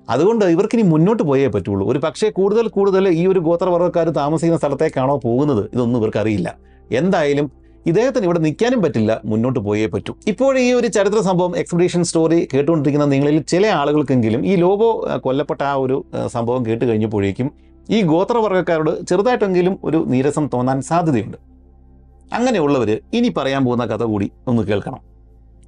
[0.08, 1.84] അതുകൊണ്ട് ഇവർക്കിനി മുന്നോട്ട് പോയേ പറ്റുള്ളൂ.
[1.92, 5.62] ഒരു പക്ഷേ കൂടുതൽ കൂടുതൽ ഈ ഒരു ഗോത്രവർഗക്കാർ താമസിക്കുന്ന സ്ഥലത്തേക്കാണോ പോകുന്നത്?
[5.74, 6.48] ഇതൊന്നും ഇവർക്ക് അറിയില്ല
[7.00, 7.46] എന്തായാലും
[7.90, 9.12] ഇദ്ദേഹത്തിന് ഇവിടെ നിൽക്കാനും പറ്റില്ല.
[9.30, 10.12] മുന്നോട്ട് പോയേ പറ്റൂ.
[10.32, 14.88] ഇപ്പോൾ ഈ ഒരു ചരിത്ര സംഭവം എക്സ്പെഡീഷൻ സ്റ്റോറി കേട്ടുകൊണ്ടിരിക്കുന്ന നിങ്ങളിൽ ചില ആളുകൾക്കെങ്കിലും ഈ ലോബോ
[15.26, 15.98] കൊല്ലപ്പെട്ട ആ ഒരു
[16.34, 17.50] സംഭവം കേട്ട് കഴിഞ്ഞപ്പോഴേക്കും
[17.90, 21.38] ഈ ഗോത്രവർഗക്കാരോട് ചെറുതായിട്ടെങ്കിലും ഒരു നീരസം തോന്നാൻ സാധ്യതയുണ്ട്.
[22.32, 25.15] അങ്ങനെയുള്ളവർ ഇനി പറയാൻ പോകുന്ന കഥ കൂടി ഒന്ന് കേൾക്കണം.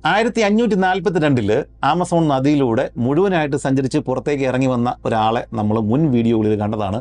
[0.06, 1.50] ആയിരത്തി അഞ്ഞൂറ്റി നാൽപ്പത്തി രണ്ടിൽ
[1.84, 6.98] ആമസോൺ നദിയിലൂടെ മുഴുവനായിട്ട് സഞ്ചരിച്ച് പുറത്തേക്ക് ഇറങ്ങി വന്ന ഒരാളെ നമ്മൾ മുൻ വീഡിയോകളിൽ കണ്ടതാണ്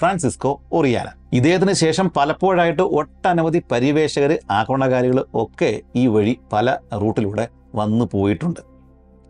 [0.00, 1.08] ഫ്രാൻസിസ്കോ ഒറിയാന.
[1.32, 8.62] ഇദ്ദേഹത്തിന് ശേഷം പലപ്പോഴായിട്ട് ഒട്ടനവധി പര്യവേഷകർ ആക്രമണകാരികൾ ഒക്കെ ഈ വഴി പല റൂട്ടിലൂടെ വന്നു പോയിട്ടുണ്ട്.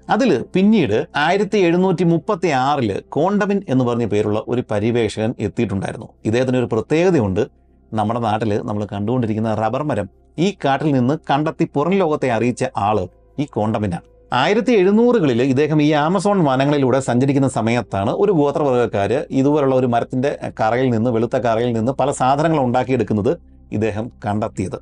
[0.09, 6.09] അതിൽ പിന്നീട് ആയിരത്തി എഴുന്നൂറ്റി മുപ്പത്തി ആറിൽ കോണ്ടമിൻ എന്ന് പറഞ്ഞ പേരുള്ള ഒരു പര്യവേഷകൻ എത്തിയിട്ടുണ്ടായിരുന്നു.
[6.25, 7.43] ഇദ്ദേഹത്തിന് ഒരു പ്രത്യേകതയുണ്ട്.
[7.93, 10.09] നമ്മുടെ നാട്ടിൽ നമ്മൾ കണ്ടുകൊണ്ടിരിക്കുന്ന റബ്ബർ മരം
[10.45, 12.99] ഈ കാട്ടിൽ നിന്ന് കണ്ടെത്തി പുറം ലോകത്തെ അറിയിച്ച ആൾ
[13.43, 14.05] ഈ കോണ്ടമിനാണ്.
[14.33, 21.11] ആയിരത്തി എഴുന്നൂറുകളിൽ ഇദ്ദേഹം ഈ ആമസോൺ വനങ്ങളിലൂടെ സഞ്ചരിക്കുന്ന സമയത്താണ് ഒരു ഗോത്രവർഗക്കാർ ഇതുപോലുള്ള ഒരു മരത്തിന്റെ കറയിൽ നിന്ന്
[21.17, 23.33] വെളുത്ത കറയിൽ നിന്ന് പല സാധനങ്ങൾ ഉണ്ടാക്കിയെടുക്കുന്നത്
[23.77, 24.79] ഇദ്ദേഹം കണ്ടെത്തിയത്.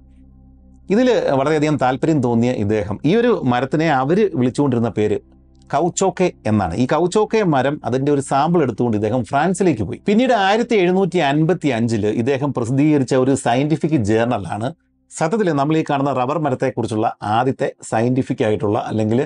[0.94, 1.08] ഇതിൽ
[1.40, 5.18] വളരെയധികം താല്പര്യം തോന്നിയ ഇദ്ദേഹം ഈ ഒരു മരത്തിനെ അവർ വിളിച്ചുകൊണ്ടിരുന്ന പേര്
[5.74, 6.74] കൗച്ചോക്കെ എന്നാണ്.
[6.82, 10.00] ഈ കൗച്ചോക്കെ മരം അതിന്റെ ഒരു സാമ്പിൾ എടുത്തുകൊണ്ട് ഇദ്ദേഹം ഫ്രാൻസിലേക്ക് പോയി.
[10.08, 14.68] പിന്നീട് ആയിരത്തി എഴുന്നൂറ്റി അൻപത്തി അഞ്ചിൽ ഇദ്ദേഹം പ്രസിദ്ധീകരിച്ച ഒരു സയന്റിഫിക് ജേർണലാണ്
[15.10, 19.20] സത്യത്തിൽ നമ്മൾ ഈ കാണുന്ന റബ്ബർ മരത്തെക്കുറിച്ചുള്ള ആദ്യത്തെ സയന്റിഫിക് ആയിട്ടുള്ള അല്ലെങ്കിൽ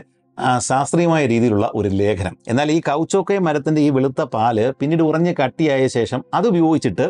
[0.69, 2.35] ശാസ്ത്രീയമായ രീതിയിലുള്ള ഒരു ലേഖനം.
[2.51, 7.07] എന്നാൽ ഈ കൗച്ചോക്കെ മരത്തിന്റെ ഈ വെളുത്ത പാൽ പിന്നീട് ഉറഞ്ഞ് കട്ടിയായ ശേഷം അത് ഉപയോഗിച്ചിട്ട്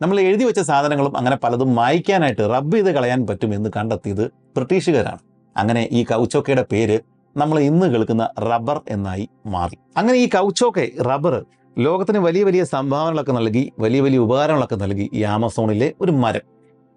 [0.00, 4.24] നമ്മൾ എഴുതി വെച്ച സാധനങ്ങളും അങ്ങനെ പലതും മായ്ക്കാനായിട്ട് റബ്ബ് ചെയ്ത് കളയാൻ പറ്റും എന്ന് കണ്ടെത്തിയത്
[4.56, 5.22] ബ്രിട്ടീഷുകാരാണ്.
[5.56, 6.98] അങ്ങനെ ഈ കൗച്ചോക്കയുടെ പേര്
[7.36, 9.24] നമ്മൾ ഇന്ന് കേൾക്കുന്ന റബ്ബർ എന്നായി
[9.54, 9.78] മാറി.
[10.00, 11.36] അങ്ങനെ ഈ കൗച്ചോക്കെ റബ്ബർ
[11.76, 16.44] ലോകത്തിന് വലിയ വലിയ സംഭാവനകളൊക്കെ നൽകി വലിയ വലിയ ഉപകാരങ്ങളൊക്കെ നൽകി ഈ ആമസോണിലെ ഒരു മരം.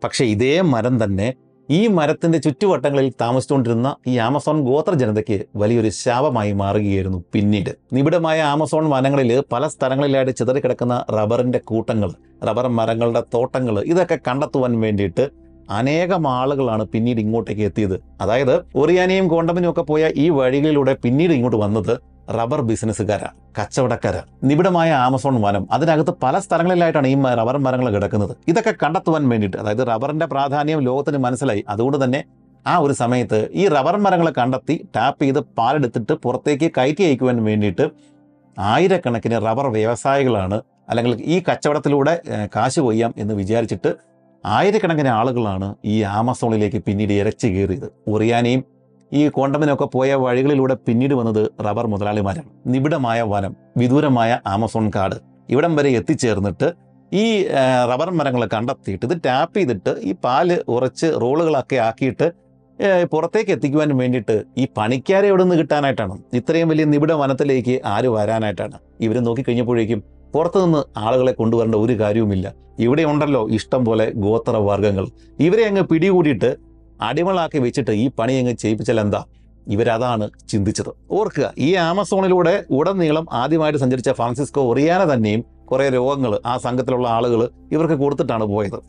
[0.03, 1.33] പക്ഷേ ഇതേ മരം തന്നെ
[1.69, 7.69] ഈ മരത്തിന്റെ ചുറ്റുവട്ടങ്ങളിൽ താമസിച്ചുകൊണ്ടിരുന്ന ഈ ആമസോൺ ഗോത്ര ജനതയ്ക്ക് വലിയൊരു ശാപമായി മാറുകയായിരുന്നു പിന്നീട്.
[7.93, 12.11] നിബിഡമായ ആമസോൺ വനങ്ങളിൽ പല സ്ഥലങ്ങളിലായിട്ട് ചിതറിക്കിടക്കുന്ന റബ്ബറിന്റെ കൂട്ടങ്ങൾ
[12.43, 15.25] റബ്ബർ മരങ്ങളുടെ തോട്ടങ്ങൾ ഇതൊക്കെ കണ്ടെത്തുവാൻ വേണ്ടിയിട്ട്
[15.69, 17.99] അനേകം ആളുകളാണ് പിന്നീട് ഇങ്ങോട്ടേക്ക് എത്തിയത്.
[18.21, 21.93] അതായത് ഒറിയാനയും കോണ്ടമിനും ഒക്കെ പോയ ഈ വഴികളിലൂടെ പിന്നീട് ഇങ്ങോട്ട് വന്നത്
[22.37, 28.33] റബ്ബർ ബിസിനസ്സുകാരാണ് കച്ചവടക്കാരാണ് നിബിഡമായ ആമസോൺ വനം അതിനകത്ത് പല സ്ഥലങ്ങളിലായിട്ടാണ് ഈ റബ്ബർ മരങ്ങൾ കിടക്കുന്നത്.
[28.51, 31.63] ഇതൊക്കെ കണ്ടെത്തുവാൻ വേണ്ടിയിട്ട് അതായത് റബ്ബറിന്റെ പ്രാധാന്യം ലോകത്തിന് മനസ്സിലായി.
[31.73, 32.21] അതുകൊണ്ട് തന്നെ
[32.65, 37.85] ആ ഒരു സമയത്ത് ഈ റബ്ബർ മരങ്ങൾ കണ്ടെത്തി ടാപ്പ് ചെയ്ത് പാലെടുത്തിട്ട് പുറത്തേക്ക് കയറ്റി അയക്കുവാൻ വേണ്ടിയിട്ട്
[38.57, 40.57] ആയിരക്കണക്കിന് റബ്ബർ വ്യവസായികളാണ്
[40.89, 42.13] അല്ലെങ്കിൽ ഈ കച്ചവടത്തിലൂടെ
[42.55, 43.91] കാശ് കൊയ്യാം എന്ന് വിചാരിച്ചിട്ട്
[44.43, 48.61] ആയിരക്കണക്കിന് ആളുകളാണ് ഈ ആമസോണിലേക്ക് പിന്നീട് ഇരച്ചു കയറിയത് ഒറിയാനയും
[49.11, 52.49] ഈ കോണ്ടമിനൊക്കെ പോയ വഴികളിലൂടെ പിന്നീട് വന്നത് റബ്ബർ മുതലാളിമാരാണ്.
[52.73, 55.17] നിബിഡമായ വനം വിദൂരമായ ആമസോൺ കാട്.
[55.53, 56.67] ഇവിടം വരെ എത്തിച്ചേർന്നിട്ട്
[57.11, 57.25] ഈ
[57.91, 62.27] റബ്ബർ മരങ്ങൾ കണ്ടെത്തിയിട്ട് ഇത് ടാപ്പ് ചെയ്തിട്ട് ഈ പാൽ ഉറച്ച് റോളുകളൊക്കെ ആക്കിയിട്ട്
[63.11, 66.13] പുറത്തേക്ക് എത്തിക്കുവാൻ വേണ്ടിയിട്ട് ഈ പണിക്കാരെ എവിടെ നിന്ന് കിട്ടാനായിട്ടാണ്.
[66.39, 68.77] ഇത്രയും വലിയ നിബിഡ വനത്തിലേക്ക് ആര് വരാനായിട്ടാണ്.
[69.05, 70.01] ഇവർ നോക്കിക്കഴിഞ്ഞപ്പോഴേക്കും
[70.33, 72.47] പുറത്തുനിന്ന് ആളുകളെ കൊണ്ടുവരേണ്ട ഒരു കാര്യവുമില്ല.
[72.85, 75.05] ഇവിടെ ഉണ്ടല്ലോ ഇഷ്ടം പോലെ ഗോത്രവർഗങ്ങൾ
[75.47, 76.51] ഇവരെ അങ്ങ് പിടികൂടിയിട്ട്
[77.07, 79.21] അടിമകളാക്കി വെച്ചിട്ട് ഈ പണി അങ്ങ് ചെയ്യിപ്പിച്ചാൽ എന്താ?
[79.67, 80.91] ഇവരതാണ് ചിന്തിച്ചത്.
[81.11, 87.93] ഓർക്കുക ഈ ആമസോണിലൂടെ ഉടനീളം ആദ്യമായിട്ട് സഞ്ചരിച്ച ഫ്രാൻസിസ്കോ ഒറിയാന തന്നെയും കുറേ രോഗങ്ങൾ ആ സംഘത്തിലുള്ള ആളുകൾ ഇവർക്ക്
[87.93, 88.79] കൊടുത്തിട്ടാണ് പോയത്.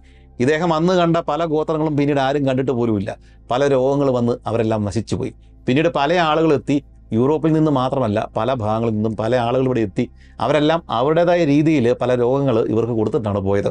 [0.41, 3.11] ഇദ്ദേഹം അന്ന് കണ്ട പല ഗോത്രങ്ങളും പിന്നീട് ആരും കണ്ടിട്ട് പോലുമില്ല.
[3.51, 5.33] പല രോഗങ്ങൾ വന്ന് അവരെല്ലാം നശിച്ചുപോയി.
[5.67, 6.77] പിന്നീട് പല ആളുകൾ എത്തി
[7.13, 10.05] യൂറോപ്പിൽ നിന്ന് മാത്രമല്ല പല ഭാഗങ്ങളിൽ നിന്നും പല ആളുകൾ ഇവിടെ എത്തി.
[10.41, 13.71] അവരെല്ലാം അവരുടേതായ രീതിയിൽ പല രോഗങ്ങൾ ഇവർക്ക് കൊടുത്തിട്ടാണ് പോയത്.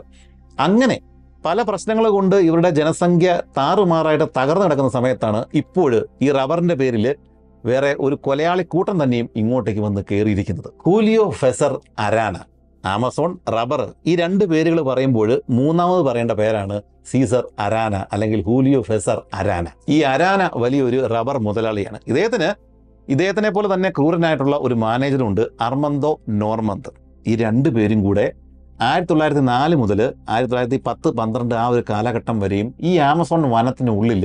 [0.59, 0.97] അങ്ങനെ
[1.45, 5.91] പല പ്രശ്നങ്ങൾ കൊണ്ട് ഇവരുടെ ജനസംഖ്യ താറുമാറായിട്ട് തകർന്നു കിടക്കുന്ന സമയത്താണ് ഇപ്പോൾ
[6.25, 7.05] ഈ റബ്ബറിന്റെ പേരിൽ
[7.63, 10.69] വേറെ ഒരു കൊലയാളി കൂട്ടം തന്നെയും ഇങ്ങോട്ടേക്ക് വന്ന് കയറിയിരിക്കുന്നത്.
[10.83, 11.73] Julio Cesar
[12.05, 12.37] Arana
[12.83, 16.75] Amazon rubber ഈ രണ്ട് പേരുകൾ പറയുമ്പോൾ മൂന്നാമത് പറയേണ്ട പേരാണ്
[17.11, 21.99] സീസർ അരാന അല്ലെങ്കിൽ ഹൂലിയോ ഫെസർ അരാന ഈ അരാന വലിയൊരു റബ്ബർ മുതലാളിയാണ്.
[22.07, 22.49] ഇദ്ദേഹത്തിന്
[23.07, 26.11] ഇദ്ദേഹത്തിനെ പോലെ തന്നെ ക്രൂരനായിട്ടുള്ള ഒരു മാനേജറുണ്ട് അർമന്തോ
[26.43, 26.91] നോർമന്ത്.
[27.27, 28.25] ഈ രണ്ട് പേരും കൂടെ
[28.87, 29.99] ആയിരത്തി തൊള്ളായിരത്തി നാല് മുതൽ
[30.33, 34.23] ആയിരത്തി തൊള്ളായിരത്തി പത്ത് പന്ത്രണ്ട് ആ ഒരു കാലഘട്ടം വരെയും ഈ ആമസോൺ വനത്തിനുള്ളിൽ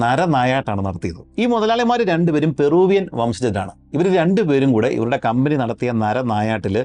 [0.00, 1.20] നരനായാട്ടാണ് നടത്തിയത്.
[1.42, 3.72] ഈ മുതലാളിമാർ രണ്ടുപേരും പെറൂവിയൻ വംശജരാണ്.
[3.94, 6.76] ഇവർ രണ്ടുപേരും കൂടെ ഇവരുടെ കമ്പനി നടത്തിയ നരനായാട്ടിൽ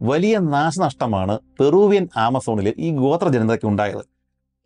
[0.00, 4.04] വലിയ നാശനഷ്ടമാണ് പെറൂവിയൻ ആമസോണിൽ ഈ ഗോത്ര ജനതയ്ക്ക് ഉണ്ടായത്.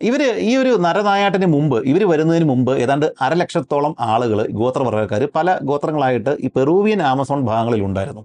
[0.01, 6.51] ഇവർ ഈ ഒരു നരനായാട്ടിന് മുമ്പ് ഇവർ വരുന്നതിന് മുമ്പ് ഏതാണ്ട് അരലക്ഷത്തോളം ആളുകൾ ഗോത്രവർഗക്കാർ പല ഗോത്രങ്ങളായിട്ട് ഈ
[6.57, 8.23] പെറൂവിയൻ ആമസോൺ ഭാഗങ്ങളിൽ ഉണ്ടായിരുന്നു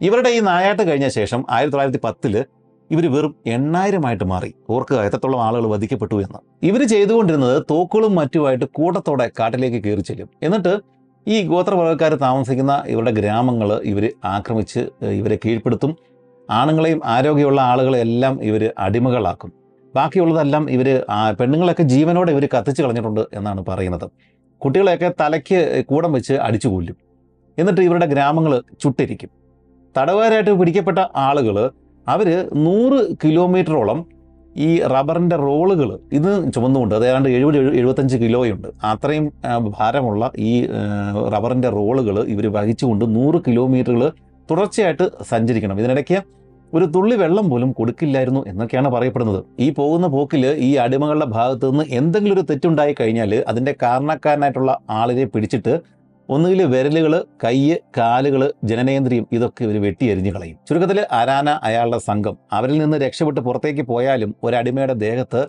[0.00, 2.02] ഇവരുടെ ഈ നായാട്ട് കഴിഞ്ഞ ശേഷം ആയിരത്തി തൊള്ളായിരത്തി
[2.94, 4.50] ഇവർ വെറും എണ്ണായിരമായിട്ട് മാറി.
[4.74, 6.38] ഓർക്കുക എത്രത്തോളം ആളുകൾ വധിക്കപ്പെട്ടു എന്ന്.
[6.68, 10.28] ഇവർ ചെയ്തുകൊണ്ടിരുന്നത് തോക്കുകളും മറ്റുമായിട്ട് കൂട്ടത്തോടെ കാട്ടിലേക്ക് കയറി ചെല്ലും.
[10.46, 10.72] എന്നിട്ട്
[11.26, 14.80] ഈ ഗോത്രവർഗക്കാർ താമസിക്കുന്ന ഇവരുടെ ഗ്രാമങ്ങൾ ഇവർ ആക്രമിച്ച്
[15.20, 15.92] ഇവരെ കീഴ്പ്പെടുത്തും.
[16.48, 19.50] ആണുങ്ങളെയും ആരോഗ്യമുള്ള ആളുകളെല്ലാം ഇവർ അടിമകളാക്കും.
[19.94, 20.88] ബാക്കിയുള്ളതെല്ലാം ഇവർ
[21.38, 24.06] പെണ്ണുങ്ങളൊക്കെ ജീവനോടെ ഇവർ കത്തിച്ച് കളഞ്ഞിട്ടുണ്ട് എന്നാണ് പറയുന്നത്.
[24.62, 25.58] കുട്ടികളെയൊക്കെ തലയ്ക്ക്
[25.90, 26.96] കൂടം വെച്ച് അടിച്ചു കൊല്ലും
[27.58, 29.30] എന്നിട്ട് ഇവരുടെ ഗ്രാമങ്ങൾ ചുട്ടിരിക്കും.
[29.94, 31.56] തടവുകാരായിട്ട് പിടിക്കപ്പെട്ട ആളുകൾ
[32.10, 34.06] അവർ നൂറ് കിലോമീറ്ററോളം
[34.56, 38.68] ഈ റബ്ബറിന്റെ റോളുകൾ ഇത് ചുമന്നുകൊണ്ട് അത് ഏതാണ്ട് എഴുപത് എഴു- എഴുപത്തഞ്ച് കിലോയുണ്ട്.
[38.84, 39.32] അത്രയും
[39.80, 40.66] ഭാരമുള്ള ഈ
[41.34, 44.12] റബ്ബറിന്റെ റോളുകൾ ഇവർ വഹിച്ചുകൊണ്ട് നൂറ് കിലോമീറ്ററുകൾ
[44.50, 45.78] തുടർച്ചയായിട്ട് സഞ്ചരിക്കണം.
[45.80, 46.22] ഇതിനിടയ്ക്ക്
[46.74, 49.44] ഒരു തുള്ളി വെള്ളം പോലും കൊടുക്കില്ലായിരുന്നു എന്നൊക്കെയാണ് പറയപ്പെടുന്നത്.
[49.60, 55.80] ഈ പോകുന്ന പോക്കിൽ ഈ അടിമകളുടെ ഭാഗത്തു നിന്ന് എന്തെങ്കിലും ഒരു തെറ്റുണ്ടായി കഴിഞ്ഞാൽ അതിന്റെ കാരണക്കാരനായിട്ടുള്ള ആളിനെ പിടിച്ചിട്ട്
[56.34, 57.12] ഒന്നുകിൽ വിരലുകൾ
[57.44, 60.58] കയ്യ് കാലുകൾ ജനനേന്ദ്രിയം ഇതൊക്കെ ഇവർ വെട്ടിയെരിഞ്ഞു കളയും.
[60.68, 65.42] ചുരുക്കത്തിൽ അരാന അയാളുടെ സംഘം അവരിൽ നിന്ന് രക്ഷപ്പെട്ട് പുറത്തേക്ക് പോയാലും ഒരടിമയുടെ ദേഹത്ത്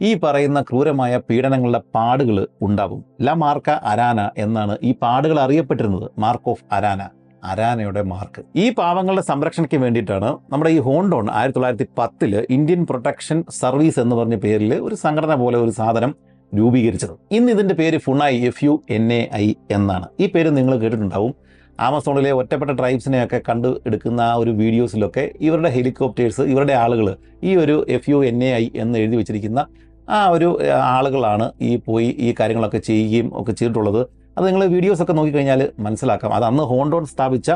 [0.00, 2.36] ഈ പറയുന്ന ക്രൂരമായ പീഡനങ്ങളുടെ പാടുകൾ
[2.66, 3.00] ഉണ്ടാവും.
[3.26, 6.06] ല മാർക്ക അരാന എന്നാണ് ഈ പാടുകൾ അറിയപ്പെട്ടിരുന്നത്.
[6.24, 7.02] മാർക്ക് ഓഫ് അരാന
[7.42, 8.40] അരാനയുടെ മാർക്ക്.
[8.62, 14.36] ഈ പാവങ്ങളുടെ സംരക്ഷണയ്ക്ക് വേണ്ടിയിട്ടാണ് നമ്മുടെ ഈ ഹോണ്ടോൺ ആയിരത്തി തൊള്ളായിരത്തി പത്തിൽ ഇന്ത്യൻ പ്രൊട്ടക്ഷൻ സർവീസ് എന്ന് പറഞ്ഞ
[14.44, 16.12] പേരിൽ ഒരു സംഘടന പോലെ ഒരു സാധനം
[16.56, 17.14] രൂപീകരിച്ചത്.
[17.32, 20.06] ഇന്ന് ഇതിന്റെ പേര് Funai F U N A I എന്നാണ്.
[20.20, 21.34] ഈ പേര് നിങ്ങൾ കേട്ടിട്ടുണ്ടാവും.
[21.86, 28.10] ആമസോണിലെ ഒറ്റപ്പെട്ട ട്രൈബ്സിനെയൊക്കെ കണ്ടു എടുക്കുന്ന ആ ഒരു വീഡിയോസിലൊക്കെ ഇവരുടെ ഹെലികോപ്റ്റേഴ്സ് ഇവരുടെ ആളുകൾ ഈ ഒരു F
[28.10, 29.66] U N A I എന്ന് എഴുതി വെച്ചിരിക്കുന്ന
[30.10, 30.48] ആ ഒരു
[30.96, 34.02] ആളുകളാണ് ഈ പോയി ഈ കാര്യങ്ങളൊക്കെ ചെയ്യുകയും ഒക്കെ ചെയ്തിട്ടുള്ളത്.
[34.38, 36.34] അത് നിങ്ങൾ വീഡിയോസ് ഒക്കെ നോക്കിക്കഴിഞ്ഞാൽ മനസ്സിലാക്കാം.
[36.34, 37.50] അത് അന്ന് ഹോണ്ടോൺ സ്ഥാപിച്ച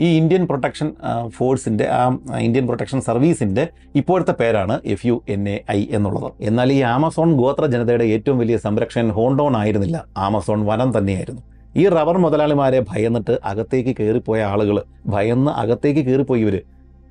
[0.00, 0.88] ഈ ഇന്ത്യൻ പ്രൊട്ടക്ഷൻ
[1.36, 2.02] ഫോഴ്സിന്റെ ആ
[2.38, 3.64] ഇന്ത്യൻ പ്രൊട്ടക്ഷൻ സർവീസിന്റെ
[4.00, 6.28] ഇപ്പോഴത്തെ പേരാണ് F U N A I എന്നുള്ളത്.
[6.40, 10.04] എന്നാൽ ഈ ആമസോൺ ഗോത്ര ജനതയുടെ ഏറ്റവും വലിയ സംരക്ഷകൻ ഹോണ്ടോൺ ആയിരുന്നില്ല.
[10.16, 11.42] ആമസോൺ വനം തന്നെയായിരുന്നു.
[11.76, 14.76] ഈ റബ്ബർ മുതലാളിമാരെ ഭയന്നിട്ട് അകത്തേക്ക് കയറിപ്പോയ ആളുകൾ
[15.14, 16.56] ഭയന്ന് അകത്തേക്ക് കയറിപ്പോയി ഇവർ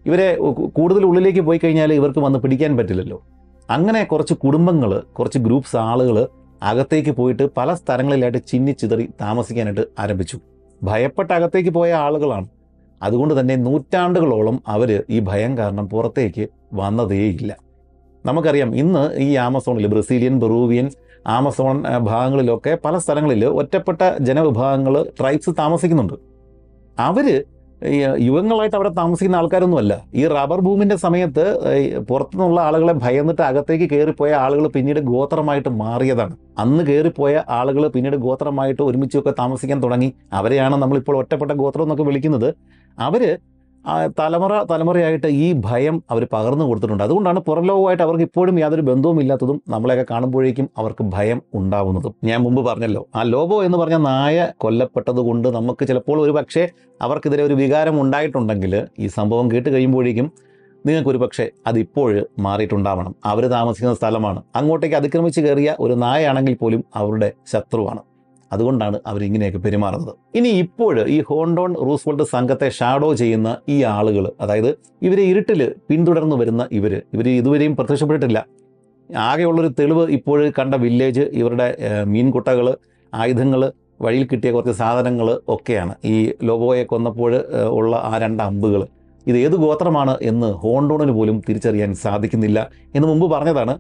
[0.06, 0.28] ഇവരെ
[0.78, 3.18] കൂടുതൽ ഉള്ളിലേക്ക് പോയി കഴിഞ്ഞാൽ ഇവർക്ക് വന്ന് പിടിക്കാൻ പറ്റില്ലല്ലോ.
[3.70, 6.18] അങ്ങനെ കുറച്ച് കുടുംബങ്ങൾ കുറച്ച് ഗ്രൂപ്പ്സ് ആളുകൾ
[6.64, 10.40] അകത്തേക്ക് പോയിട്ട് പല സ്ഥലങ്ങളിലായിട്ട് ചിന്നിച്ചിതറി താമസിക്കാനായിട്ട് ആരംഭിച്ചു.
[10.84, 12.48] ഭയപ്പെട്ട് അകത്തേക്ക് പോയ ആളുകളാണ്.
[13.02, 17.58] അതുകൊണ്ട് തന്നെ നൂറ്റാണ്ടുകളോളം അവർ ഈ ഭയം കാരണം പുറത്തേക്ക് വന്നതേയില്ല.
[18.26, 20.92] നമുക്കറിയാം ഇന്ന് ഈ ആമസോണിൽ ബ്രസീലിയൻ ബെറൂവിയൻ
[21.28, 26.14] ആമസോൺ ഭാഗങ്ങളിലൊക്കെ പല സ്ഥലങ്ങളിൽ ഒറ്റപ്പെട്ട ജനവിഭാഗങ്ങൾ ട്രൈബ്സ് താമസിക്കുന്നുണ്ട്.
[27.00, 27.44] അവർ
[28.20, 30.02] യുഗങ്ങളായിട്ട് അവിടെ താമസിക്കുന്ന ആൾക്കാരൊന്നുമല്ല.
[30.14, 31.44] ഈ റബ്ബർ ഭൂമിന്റെ സമയത്ത്
[32.10, 36.38] പുറത്തുനിന്നുള്ള ആളുകളെ ഭയന്നിട്ട് അകത്തേക്ക് കയറിപ്പോയ ആളുകൾ പിന്നീട് ഗോത്രമായിട്ട് മാറിയതാണ്.
[36.58, 40.14] അന്ന് കയറിപ്പോയ ആളുകൾ പിന്നീട് ഗോത്രമായിട്ട് ഒരുമിച്ചൊക്കെ താമസിക്കാൻ തുടങ്ങി.
[40.34, 42.56] അവരെയാണ് നമ്മളിപ്പോൾ ഒറ്റപ്പെട്ട ഗോത്രം എന്നൊക്കെ വിളിക്കുന്നത്.
[43.00, 43.38] അവർ
[44.20, 47.04] തലമുറ തലമുറയായിട്ട് ഈ ഭയം അവർ പകർന്നു കൊടുത്തിട്ടുണ്ട്.
[47.04, 52.14] അതുകൊണ്ടാണ് പുറം ലോകവുമായിട്ട് അവർക്ക് ഇപ്പോഴും യാതൊരു ബന്ധവും ഇല്ലാത്തതും നമ്മളെയൊക്കെ കാണുമ്പോഴേക്കും അവർക്ക് ഭയം ഉണ്ടാവുന്നതും.
[52.24, 56.68] ഞാൻ മുമ്പ് പറഞ്ഞല്ലോ ആ ലോബോ എന്ന് പറഞ്ഞ നായ കൊല്ലപ്പെട്ടത് കൊണ്ട് നമുക്ക് ചിലപ്പോൾ ഒരു പക്ഷേ
[57.02, 60.32] അവർക്കെതിരെ ഒരു വികാരം ഉണ്ടായിട്ടുണ്ടെങ്കിൽ ഈ സംഭവം കേട്ട് കഴിയുമ്പോഴേക്കും
[60.86, 63.14] നിങ്ങൾക്കൊരു പക്ഷേ അതിപ്പോൾ മാറിയിട്ടുണ്ടാവണം.
[63.26, 64.40] അവർ താമസിക്കുന്ന സ്ഥലമാണ്.
[64.56, 68.02] അങ്ങോട്ടേക്ക് അതിക്രമിച്ച് കയറിയ ഒരു നായയാണെങ്കിൽ പോലും അവരുടെ ശത്രുവാണ്.
[68.54, 70.14] അതുകൊണ്ടാണ് അവരിങ്ങനെയൊക്കെ പെരുമാറുന്നത്.
[70.38, 74.70] ഇനി ഇപ്പോൾ ഈ ഹോണ്ടോൺ റൂസ്വെൽട്ട് സംഘത്തെ ഷാഡോ ചെയ്യുന്ന ഈ ആളുകൾ അതായത്
[75.08, 78.40] ഇവരെ ഇരുട്ടിൽ പിന്തുടർന്നു വരുന്ന ഇവർ ഇവർ ഇതുവരെയും പ്രത്യക്ഷപ്പെട്ടിട്ടില്ല.
[79.10, 81.68] ആകെയുള്ളൊരു തെളിവ് ഇപ്പോൾ കണ്ട വില്ലേജ് ഇവരുടെ
[82.14, 82.68] മീൻകുട്ടകൾ
[83.14, 83.62] ആയുധങ്ങൾ
[84.06, 85.94] വഴിയിൽ കിട്ടിയ കുറച്ച് സാധനങ്ങൾ ഒക്കെയാണ്.
[86.06, 86.16] ഈ
[86.48, 87.32] ലോബോയെ കൊന്നപ്പോൾ
[87.78, 88.82] ഉള്ള ആ രണ്ട് അമ്പുകൾ
[89.30, 92.60] ഇത് ഏത് ഗോത്രമാണ് എന്ന് ഹോണ്ടോണിന് പോലും തിരിച്ചറിയാൻ സാധിക്കുന്നില്ല
[92.96, 93.74] എന്ന് മുമ്പ് പറഞ്ഞതാണ്.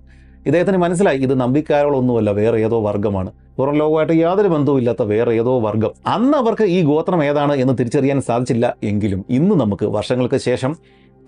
[0.47, 6.37] ഇദ്ദേഹത്തിന് മനസ്സിലായി ഇത് നമ്പിക്കാരോളൊന്നുമല്ല വേറെ ഏതോ വർഗമാണ് പുറം ലോകമായിട്ട് യാതൊരു ബന്ധവുമില്ലാത്ത വേറെ ഏതോ വർഗം അന്ന്
[6.37, 10.73] അവർക്ക് ഈ ഗോത്രം ഏതാണ് എന്ന് തിരിച്ചറിയാൻ സാധിച്ചില്ല എങ്കിലും ഇന്ന് നമുക്ക് വർഷങ്ങൾക്ക് ശേഷം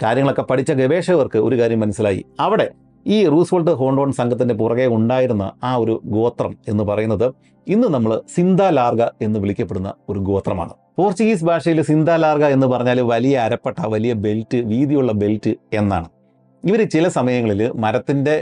[0.03, 2.25] കാര്യങ്ങളൊക്കെ പഠിച്ച ഗവേഷകർക്ക് ഒരു കാര്യം മനസ്സിലായി.
[2.39, 2.67] അവിടെ
[3.05, 7.27] ഈ റൂസ്വെൽട്ട് ഹോണ്ടോൺ സംഘത്തിന്റെ പുറകെ ഉണ്ടായിരുന്ന ആ ഒരു ഗോത്രം എന്ന് പറയുന്നത്
[7.67, 10.73] ഇന്ന് നമ്മൾ സിന്ത ലാർഗ എന്ന് വിളിക്കപ്പെടുന്ന ഒരു ഗോത്രമാണ്.
[10.97, 16.18] പോർച്ചുഗീസ് ഭാഷയിൽ സിന്ത ലാർഗ എന്ന് പറഞ്ഞാൽ വലിയ അരപ്പട്ട വലിയ ബെൽറ്റ് വീതിയുള്ള ബെൽറ്റ് എന്നാണ്.
[16.67, 18.33] ഇവർ ചില സമയങ്ങളിൽ മരത്തിന്റെ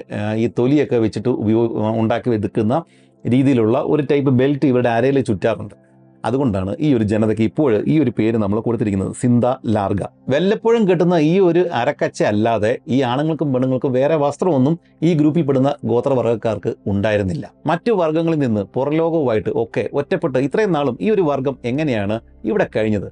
[0.44, 2.76] ഈ തൊലിയൊക്കെ വെച്ചിട്ട് ഉപയോഗ ഉണ്ടാക്കി എടുക്കുന്ന
[3.24, 5.76] രീതിയിലുള്ള ഒരു ടൈപ്പ് ബെൽറ്റ് ഇവരുടെ അരയിൽ ചുറ്റാറുണ്ട്.
[6.24, 10.02] അതുകൊണ്ടാണ് ഈ ഒരു ജനതയ്ക്ക് ഇപ്പോൾ ഈ ഒരു പേര് നമ്മൾ കൊടുത്തിരിക്കുന്നത് സിന്ത ലാർഗ.
[10.34, 14.76] വല്ലപ്പോഴും കിട്ടുന്ന ഈ ഒരു അരക്കച്ച അല്ലാതെ ഈ ആണുങ്ങൾക്കും പെണ്ണുങ്ങൾക്കും വേറെ വസ്ത്രമൊന്നും
[15.08, 17.46] ഈ ഗ്രൂപ്പിൽ പെടുന്ന ഗോത്രവർഗക്കാർക്ക് ഉണ്ടായിരുന്നില്ല.
[17.72, 22.18] മറ്റു വർഗങ്ങളിൽ നിന്ന് പുറലോകവുമായിട്ട് ഒക്കെ ഒറ്റപ്പെട്ട് ഇത്രയും നാളും ഈ ഒരു വർഗം എങ്ങനെയാണ്
[22.50, 23.10] ഇവിടെ കഴിഞ്ഞത്?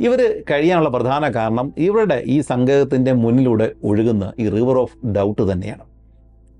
[0.00, 5.84] ഇവർ കഴിയാനുള്ള പ്രധാന കാരണം ഇവരുടെ ഈ സങ്കേതത്തിന്റെ മുന്നിലൂടെ ഒഴുകുന്ന ഈ റിവർ ഓഫ് ഡൗട്ട് തന്നെയാണ്.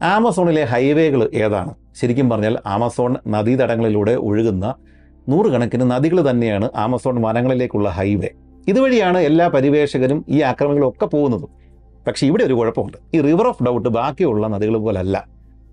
[0.03, 1.75] ആമസോണിലെ ഹൈവേകൾ ഏതാണ്?
[2.01, 4.75] ശരിക്കും പറഞ്ഞാൽ ആമസോൺ നദീതടങ്ങളിലൂടെ ഒഴുകുന്ന
[5.29, 8.31] നൂറുകണക്കിന് നദികൾ തന്നെയാണ് ആമസോൺ വനങ്ങളിലേക്കുള്ള ഹൈവേ
[8.69, 11.51] ഇതുവഴിയാണ് എല്ലാ പരിവേഷകരും ഈ ആക്രമണങ്ങളും ഒക്കെ പോകുന്നതും.
[12.07, 12.99] പക്ഷേ ഇവിടെ ഒരു കുഴപ്പമുണ്ട്.
[13.15, 15.29] ഈ റിവർ ഓഫ് ഡൗട്ട് ബാക്കിയുള്ള നദികൾ പോലല്ല.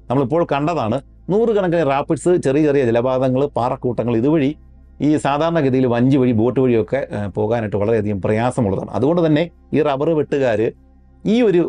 [0.09, 4.55] നമ്മളിപ്പോൾ കണ്ടതാണ് നൂറുകണക്കിന് റാപ്പിഡ്സ് ചെറിയ ചെറിയ ജലപാതങ്ങൾ പാറക്കൂട്ടങ്ങൾ ഇതുവഴി
[5.01, 8.91] ഈ സാധാരണഗതിയിൽ വഞ്ചി വഴി ബോട്ട് വഴിയൊക്കെ പോകാനായിട്ട് വളരെയധികം പ്രയാസമുള്ളതാണ്.
[8.91, 10.61] അതുകൊണ്ട് തന്നെ ഈ റബ്ബർ വെട്ടുകാർ
[11.23, 11.61] ഈ ഒരു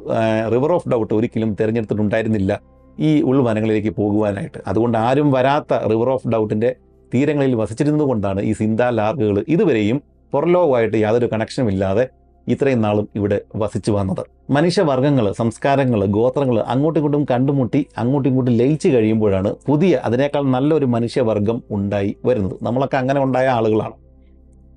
[0.52, 2.60] റിവർ ഓഫ് ഡൗട്ട് ഒരിക്കലും തിരഞ്ഞെടുത്തിട്ടുണ്ടായിരുന്നില്ല
[2.98, 4.58] ഈ ഉൾവനങ്ങളിലേക്ക് പോകുവാനായിട്ട്.
[4.66, 6.70] അതുകൊണ്ട് ആരും വരാത്ത റിവർ ഓഫ് ഡൗട്ടിന്റെ
[7.14, 12.08] തീരങ്ങളിൽ വസിച്ചിരുന്നതുകൊണ്ടാണ് ഈ സിന്താ ലാർഗുകൾ ഇതുവരെയും പുറലോകമായിട്ട് യാതൊരു കണക്ഷനും ഇല്ലാതെ
[12.46, 14.22] ഇത്രയും നാളും ഇവിടെ വസിച്ചു വന്നത്.
[14.50, 22.16] മനുഷ്യവർഗങ്ങൾ സംസ്കാരങ്ങൾ ഗോത്രങ്ങൾ അങ്ങോട്ടും ഇങ്ങോട്ടും കണ്ടുമുട്ടി അങ്ങോട്ടും ഇങ്ങോട്ടും ലയിച്ചു കഴിയുമ്പോഴാണ് പുതിയ അതിനേക്കാൾ നല്ലൊരു മനുഷ്യവർഗം ഉണ്ടായി
[22.24, 22.56] വരുന്നത്.
[22.62, 23.96] നമ്മളൊക്കെ അങ്ങനെ ഉണ്ടായ ആളുകളാണ്.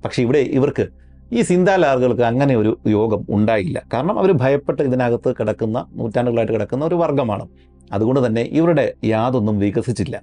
[0.04, 0.86] പക്ഷേ ഇവിടെ ഇവർക്ക്
[1.32, 3.82] ഈ സിന്താലാറുകൾക്ക് അങ്ങനെ ഒരു യോഗം ഉണ്ടായില്ല.
[3.94, 7.44] കാരണം അവർ ഭയപ്പെട്ട് ഇതിനകത്ത് കിടക്കുന്ന നൂറ്റാണ്ടുകളായിട്ട് കിടക്കുന്ന ഒരു വർഗമാണ്
[7.92, 10.16] അതുകൊണ്ട് തന്നെ ഇവരുടെ യാതൊന്നും വികസിച്ചില്ല.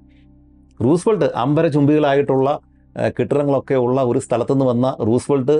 [0.80, 2.75] റൂസ്ബൾട്ട് അമ്പരചുംബികളായിട്ടുള്ള ഏഹ്,
[3.16, 5.56] കെട്ടിടങ്ങളൊക്കെ ഉള്ള ഒരു സ്ഥലത്തുനിന്ന് വന്ന റൂസ്വെൽട്ട്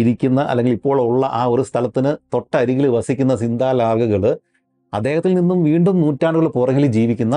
[0.00, 4.24] ഇരിക്കുന്ന അല്ലെങ്കിൽ ഇപ്പോൾ ഉള്ള ആ ഒരു സ്ഥലത്തിന് തൊട്ടരികിൽ വസിക്കുന്ന സിന്താലാഗകൾ
[4.92, 7.36] അദ്ദേഹത്തിൽ നിന്നും വീണ്ടും നൂറ്റാണ്ടുകൾ പുറകിൽ ജീവിക്കുന്ന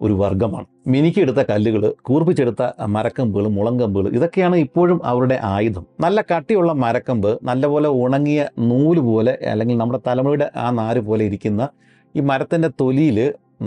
[0.00, 0.66] ഒരു വർഗമാണ്.
[0.92, 2.62] മിനുക്കിയെടുത്ത കല്ലുകൾ കൂർപ്പിച്ചെടുത്ത
[2.94, 5.84] മരക്കമ്പുകൾ മുളങ്കമ്പുകൾ ഇതൊക്കെയാണ് ഇപ്പോഴും അവരുടെ ആയുധം.
[6.04, 11.68] നല്ല കട്ടിയുള്ള മരക്കമ്പ് നല്ലപോലെ ഉണങ്ങിയ നൂൽ പോലെ അല്ലെങ്കിൽ നമ്മുടെ തലമുറയുടെ ആ നാര് പോലെ ഇരിക്കുന്ന
[12.14, 13.18] ഈ മരത്തിന്റെ തൊലിയിൽ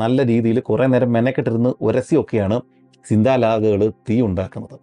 [0.02, 2.60] നല്ല രീതിയിൽ കുറേ നേരം മെനക്കെട്ടിരുന്ന് ഉരസിയൊക്കെയാണ്
[3.06, 4.78] സിന്താലാഗകൾ തീ ഉണ്ടാക്കുന്നത്.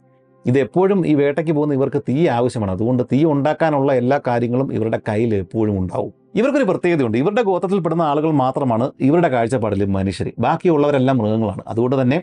[0.46, 2.72] ഇത് എപ്പോഴും ഈ വേട്ടയ്ക്ക് പോകുന്ന ഇവർക്ക് തീ ആവശ്യമാണ്.
[2.72, 6.12] അതുകൊണ്ട് തീ ഉണ്ടാക്കാനുള്ള എല്ലാ കാര്യങ്ങളും ഇവരുടെ കയ്യിൽ എപ്പോഴും ഉണ്ടാവും.
[6.34, 7.18] ഇവർക്കൊരു പ്രത്യേകതയുണ്ട്.
[7.18, 11.62] ഇവരുടെ ഗോത്രത്തിൽപ്പെടുന്ന ആളുകൾ മാത്രമാണ് ഇവരുടെ കാഴ്ചപ്പാടിൽ മനുഷ്യർ ബാക്കിയുള്ളവരെല്ലാം മൃഗങ്ങളാണ്.
[11.68, 12.22] അതുകൊണ്ട് തന്നെ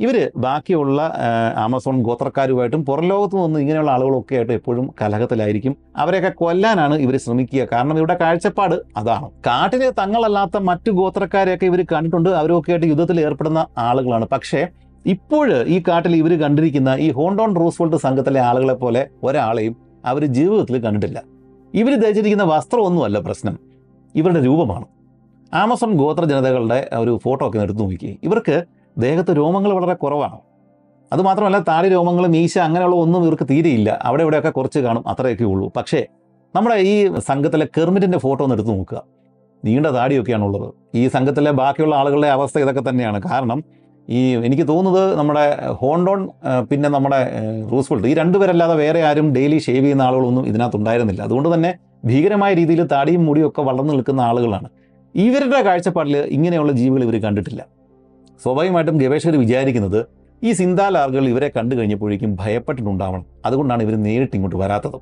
[0.00, 1.00] ഇവർ ബാക്കിയുള്ള
[1.56, 5.76] ആമസോൺ ഗോത്രക്കാരുമായിട്ടും പുറം ലോകത്ത് നിന്ന് ഇങ്ങനെയുള്ള ആളുകളൊക്കെ ആയിട്ട് എപ്പോഴും കലഹത്തിലായിരിക്കും.
[5.96, 7.68] അവരെയൊക്കെ കൊല്ലാനാണ് ഇവർ ശ്രമിക്കുക.
[7.72, 9.28] കാരണം ഇവരുടെ കാഴ്ചപ്പാട് അതാണ്.
[9.46, 12.30] കാട്ടിലെ തങ്ങളല്ലാത്ത മറ്റു ഗോത്രക്കാരെയൊക്കെ ഇവർ കണ്ടിട്ടുണ്ട്.
[12.30, 14.28] അവരൊക്കെ ആയിട്ട് യുദ്ധത്തിൽ ഏർപ്പെടുന്ന ആളുകളാണ്.
[14.32, 14.66] പക്ഷേ
[15.06, 21.22] ഇപ്പോൾ ഈ കാട്ടിൽ ഇവർ കണ്ടിരിക്കുന്ന ഈ ഹോണ്ടോൺ റൂസ്വോൾട്ട് സംഘത്തിലെ ആളുകളെ പോലെ ഒരാളെയും അവർ ജീവിതത്തിൽ കണ്ടിട്ടില്ല.
[21.74, 23.58] ഇവർ ധരിച്ചിരിക്കുന്ന വസ്ത്രമൊന്നുമല്ല പ്രശ്നം.
[24.14, 24.84] ഇവരുടെ രൂപമാണ്.
[25.54, 28.64] ആമസോൺ ഗോത്ര ജനതകളുടെ ഒരു ഫോട്ടോ ഒക്കെ എടുത്തു നോക്കി ഇവർക്ക്
[28.98, 30.38] ദേഹത്ത് രോമങ്ങൾ വളരെ കുറവാണ്.
[31.12, 33.98] അതുമാത്രമല്ല താടി രോമങ്ങൾ മീശ അങ്ങനെയുള്ള ഒന്നും ഇവർക്ക് തീരെയില്ല.
[34.02, 35.72] അവിടെ ഇവിടെയൊക്കെ കുറച്ച് കാണും അത്രയൊക്കെ ഉള്ളൂ.
[35.76, 36.06] പക്ഷേ
[36.56, 39.02] നമ്മുടെ ഈ സംഘത്തിലെ കെർമിറ്റിന്റെ ഫോട്ടോ ഒന്ന് എടുത്തു നോക്കുക.
[39.64, 40.74] നീണ്ട താടിയൊക്കെയാണുള്ളത്.
[40.94, 43.22] ഈ സംഘത്തിലെ ബാക്കിയുള്ള ആളുകളുടെ അവസ്ഥ ഇതൊക്കെ തന്നെയാണ്.
[43.30, 43.64] കാരണം
[44.08, 45.44] ഈ എനിക്ക് തോന്നുന്നത് നമ്മുടെ
[45.80, 46.20] ഹോണ്ടോൺ
[46.70, 47.20] പിന്നെ നമ്മുടെ
[47.72, 51.22] റൂസ്ഫുൾഡ് ഈ രണ്ടുപേരല്ലാതെ വേറെ ആരും ഡെയിലി ഷേവ് ചെയ്യുന്ന ആളുകളൊന്നും ഇതിനകത്ത് ഉണ്ടായിരുന്നില്ല.
[51.22, 54.68] അതുകൊണ്ട് തന്നെ ഭീകരമായ രീതിയിൽ താടിയും മുടിയും ഒക്കെ വളർന്നു നിൽക്കുന്ന ആളുകളാണ്.
[55.14, 57.66] ഇവരുടെ കാഴ്ചപ്പാടിൽ ഇങ്ങനെയുള്ള ജീവികൾ ഇവർ കണ്ടിട്ടില്ല.
[58.42, 60.00] സ്വാഭാവികമായിട്ടും ഗവേഷകർ വിചാരിക്കുന്നത്
[60.42, 63.24] ഈ സിന്താലാറുകൾ ഇവരെ കണ്ടു കഴിഞ്ഞപ്പോഴേക്കും ഭയപ്പെട്ടിട്ടുണ്ടാവണം.
[63.46, 64.98] അതുകൊണ്ടാണ് ഇവർ നേരിട്ട് ഇങ്ങോട്ട് വരാത്തത്.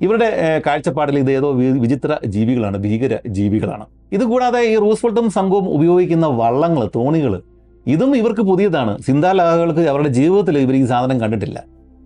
[0.00, 0.28] ഇവരുടെ
[0.66, 1.48] കാഴ്ചപ്പാടിൽ ഇത് ഏതോ
[1.84, 3.84] വിചിത്ര ജീവികളാണ് ഭീകര ജീവികളാണ്.
[4.12, 7.42] ഇതുകൂടാതെ ഈ റൂസ്വെൽട്ടും സംഘവും ഉപയോഗിക്കുന്ന വള്ളങ്ങൾ തോണികൾ
[7.86, 9.02] ഇതും ഇവർക്ക് പുതിയതാണ്.
[9.02, 11.64] സിന്താലാഹകൾക്ക് അവരുടെ ജീവിതത്തിൽ ഇവർ ഈ സാധനം കണ്ടിട്ടില്ല.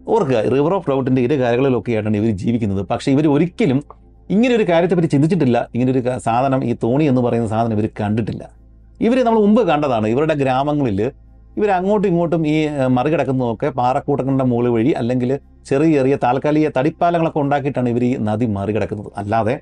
[0.08, 1.34] ഓർക്കുക റിവർ ഓഫ് ഡൗട്ടിന്റെ ഇരു
[2.16, 2.86] ഇവർ ജീവിക്കുന്നത്.
[2.86, 3.82] പക്ഷേ ഇവർ ഒരിക്കലും
[4.30, 5.68] ഇങ്ങനെ ഒരു കാര്യത്തെപ്പറ്റി ചിന്തിച്ചിട്ടില്ല.
[5.74, 8.50] ഇങ്ങനെ ഒരു സാധനം ഈ തോണി എന്ന് പറയുന്ന സാധനം ഇവർ കണ്ടിട്ടില്ല.
[9.00, 10.06] ഇവർ നമ്മൾ മുമ്പ് കണ്ടതാണ്.
[10.06, 11.10] ഇവരുടെ ഗ്രാമങ്ങളിൽ
[11.58, 18.04] ഇവർ അങ്ങോട്ടും ഇങ്ങോട്ടും ഈ മറികടക്കുന്നതൊക്കെ പാറക്കൂട്ടങ്ങളുടെ മുകളിൽ വഴി അല്ലെങ്കിൽ ചെറിയ ചെറിയ താൽക്കാലിക തടിപ്പാലങ്ങളൊക്കെ ഉണ്ടാക്കിയിട്ടാണ് ഇവർ
[18.04, 19.12] ഈ നദി മറികടക്കുന്നത്.
[19.16, 19.60] അല്ലാതെ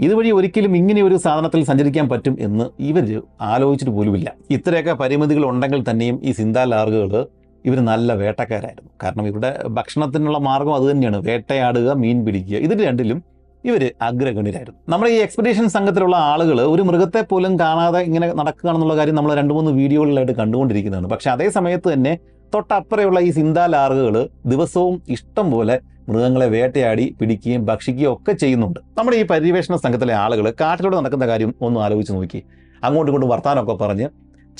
[0.00, 3.06] ഇതുവഴി ഒരിക്കലും ഇങ്ങനെ ഒരു സാധനത്തിൽ സഞ്ചരിക്കാൻ പറ്റും എന്ന് ഇവർ
[3.52, 4.28] ആലോചിച്ചിട്ട് പോലുമില്ല.
[4.56, 7.20] ഇത്രയൊക്കെ പരിമിതികൾ ഉണ്ടെങ്കിൽ തന്നെയും ഈ സിന്താ ലാർഗുകൾ
[7.64, 8.90] ഇവർ നല്ല വേട്ടക്കാരായിരുന്നു.
[9.02, 13.18] കാരണം ഇവരുടെ ഭക്ഷണത്തിനുള്ള മാർഗം അതുതന്നെയാണ് വേട്ടയാടുക മീൻ പിടിക്കുക ഇതിൽ രണ്ടിലും
[13.64, 14.78] ഇവർ അഗ്രഗണ്യരായിരുന്നു.
[14.92, 19.70] നമ്മുടെ ഈ എക്സ്പെഡീഷൻ സംഘത്തിലുള്ള ആളുകൾ ഒരു മൃഗത്തെ പോലും കാണാതെ ഇങ്ങനെ നടക്കുകയാണെന്നുള്ള കാര്യം നമ്മൾ രണ്ട് മൂന്ന്
[19.78, 21.08] വീഡിയോകളിലായിട്ട് കണ്ടുകൊണ്ടിരിക്കുന്നതാണ്.
[21.14, 22.12] പക്ഷേ അതേ സമയത്ത് തന്നെ
[22.54, 24.16] തൊട്ടപ്പുറയുള്ള ഈ സിന്താ ലാർഗുകൾ
[24.52, 25.76] ദിവസവും ഇഷ്ടം പോലെ
[26.08, 28.80] മൃഗങ്ങളെ വേട്ടയാടി പിടിക്കുകയും ഭക്ഷിക്കുകയും ഒക്കെ ചെയ്യുന്നുണ്ട്.
[28.98, 32.40] നമ്മുടെ ഈ പര്യവേഷണ സംഘത്തിലെ ആളുകൾ കാട്ടിലൂടെ നടക്കുന്ന കാര്യം ഒന്ന് ആലോചിച്ച് നോക്കി.
[32.86, 34.08] അങ്ങോട്ടും ഇങ്ങോട്ടും വർത്താനമൊക്കെ പറഞ്ഞ്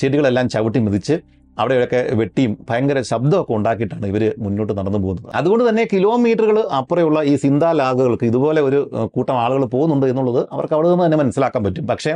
[0.01, 1.15] ചെടികളെല്ലാം ചവിട്ടി മിതിച്ച്
[1.57, 5.27] അവിടെയൊക്കെ വെട്ടിയും ഭയങ്കര ശബ്ദമൊക്കെ ഉണ്ടാക്കിയിട്ടാണ് ഇവർ മുന്നോട്ട് നടന്നു പോകുന്നത്.
[5.39, 8.79] അതുകൊണ്ട് തന്നെ കിലോമീറ്ററുകൾ അപ്പുറമുള്ള ഈ സിന്താ ലാഗുകൾക്ക് ഇതുപോലെ ഒരു
[9.15, 11.85] കൂട്ടം ആളുകൾ പോകുന്നുണ്ട് എന്നുള്ളത് അവർക്ക് അവിടെ നിന്ന് തന്നെ മനസ്സിലാക്കാൻ പറ്റും.
[11.91, 12.13] പക്ഷേ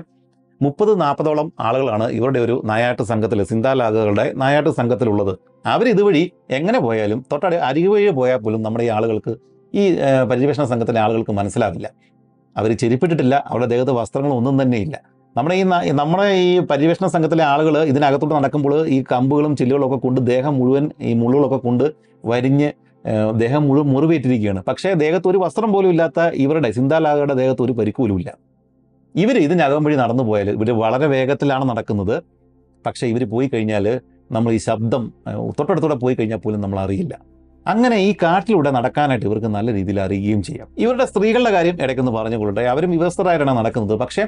[0.61, 5.33] മുപ്പത് നാൽപ്പതോളം ആളുകളാണ് ഇവരുടെ ഒരു നായാട്ട് സംഘത്തിൽ സിന്താലാഗകളുടെ നായാട്ട് സംഘത്തിലുള്ളത്.
[5.65, 9.33] അവർ ഇതുവഴി എങ്ങനെ പോയാലും തൊട്ടടി അരികു വഴി പോയാൽ പോലും നമ്മുടെ ഈ ആളുകൾക്ക്
[9.73, 9.83] ഈ
[10.29, 11.87] പര്യവേഷണ സംഘത്തിലെ ആളുകൾക്ക് മനസ്സിലാവില്ല.
[12.55, 14.97] അവർ ചെരിപ്പിട്ടിട്ടില്ല അവരുടെ ദേഹത്ത് വസ്ത്രങ്ങളൊന്നും തന്നെയില്ല
[15.37, 15.63] നമ്മുടെ ഈ
[16.01, 21.13] നമ്മുടെ ഈ പര്യവേഷണ സംഘത്തിലെ ആളുകൾ ഇതിനകത്തോട്ട് നടക്കുമ്പോൾ ഈ കമ്പുകളും ചില്ലുകളും ഒക്കെ കൊണ്ട് ദേഹം മുഴുവൻ ഈ
[21.13, 21.85] മുള്ളുകളൊക്കെ കൊണ്ട്
[22.23, 22.69] വരിഞ്ഞ്
[23.43, 24.61] ദേഹം മുഴുവൻ മുറിവേറ്റിരിക്കുകയാണ്.
[24.69, 28.01] പക്ഷേ ദേഹത്ത് ഒരു വസ്ത്രം പോലും ഇല്ലാത്ത ഇവരുടെ സിന്താലാഗയുടെ ദേഹത്ത് ഒരു പരിക്ക്
[29.21, 32.15] ഇവർ ഇതിനകം വഴി നടന്നു പോയാൽ ഇവർ വളരെ വേഗത്തിലാണ് നടക്കുന്നത്.
[32.85, 33.85] പക്ഷേ ഇവർ പോയി കഴിഞ്ഞാൽ
[34.35, 35.03] നമ്മൾ ഈ ശബ്ദം
[35.57, 37.13] തൊട്ടടുത്തൂടെ പോയി കഴിഞ്ഞാൽ പോലും നമ്മൾ അറിയില്ല.
[37.65, 40.67] അങ്ങനെ ഈ കാട്ടിലൂടെ നടക്കാനായിട്ട് ഇവർക്ക് നല്ല രീതിയിൽ അറിയുകയും ചെയ്യാം.
[40.83, 43.95] ഇവരുടെ സ്ത്രീകളുടെ കാര്യം ഇടയ്ക്കൊന്ന് പറഞ്ഞുകൊള്ളട്ടെ അവരും വിവസ്ത്രരായിട്ടാണ് നടക്കുന്നത്.
[44.03, 44.23] പക്ഷേ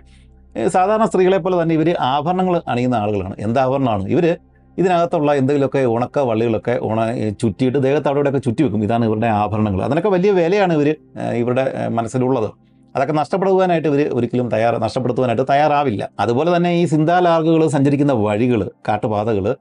[0.75, 3.35] സാധാരണ സ്ത്രീകളെ പോലെ തന്നെ ഇവർ ആഭരണങ്ങൾ അണിയുന്ന ആളുകളാണ്.
[3.45, 4.05] എന്ത് ആഭരണമാണ്?
[4.15, 4.25] ഇവർ
[4.79, 6.99] ഇതിനകത്തുള്ള എന്തെങ്കിലുമൊക്കെ ഉണക്ക വള്ളികളൊക്കെ ഉണ
[7.41, 8.83] ചുറ്റിയിട്ട് ദേഹത്ത് അവിടെ ഇവിടെയൊക്കെ ചുറ്റി വെക്കും.
[8.87, 9.81] ഇതാണ് ഇവരുടെ ആഭരണങ്ങൾ.
[9.87, 10.89] അതിനൊക്കെ വലിയ വിലയാണ് ഇവർ
[11.41, 11.65] ഇവരുടെ
[11.97, 12.49] മനസ്സിലുള്ളത്.
[12.95, 16.09] അതൊക്കെ നഷ്ടപ്പെടുവാനായിട്ട് ഇവർ ഒരിക്കലും തയ്യാർ നഷ്ടപ്പെടുത്തുവാനായിട്ട് തയ്യാറാവില്ല.
[16.19, 19.55] അതുപോലെ തന്നെ ഈ സിന്താലാർഗുകൾ സഞ്ചരിക്കുന്ന വഴികൾ കാട്ടുപാതകൾ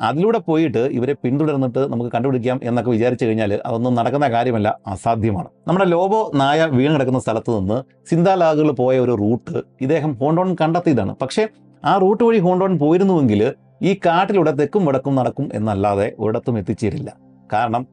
[0.00, 5.48] അതിലൂടെ പോയിട്ട് ഇവരെ പിന്തുടർന്നിട്ട് നമുക്ക് കണ്ടുപിടിക്കാം എന്നൊക്കെ വിചാരിച്ചു കഴിഞ്ഞാൽ അതൊന്നും നടക്കുന്ന കാര്യമല്ല അസാധ്യമാണ്.
[5.68, 11.14] നമ്മുടെ ലോബോ നായ വീണ് കിടക്കുന്ന സ്ഥലത്ത് നിന്ന് സിന്താലാഗുകൾ പോയ ഒരു റൂട്ട് ഇദ്ദേഹം ഹോണ്ടോൺ കണ്ടെത്തിയതാണ്.
[11.22, 11.48] പക്ഷേ
[11.84, 17.16] ആ റൂട്ട് വഴി ഹോണ്ടോൺ പോയിരുന്നുവെങ്കിൽ ഈ കാട്ടിലൂടെ തെക്കും വടക്കും നടക്കും എന്നല്ലാതെ ഒരിടത്തും എത്തിച്ചേരില്ല.
[17.52, 17.86] കാരണം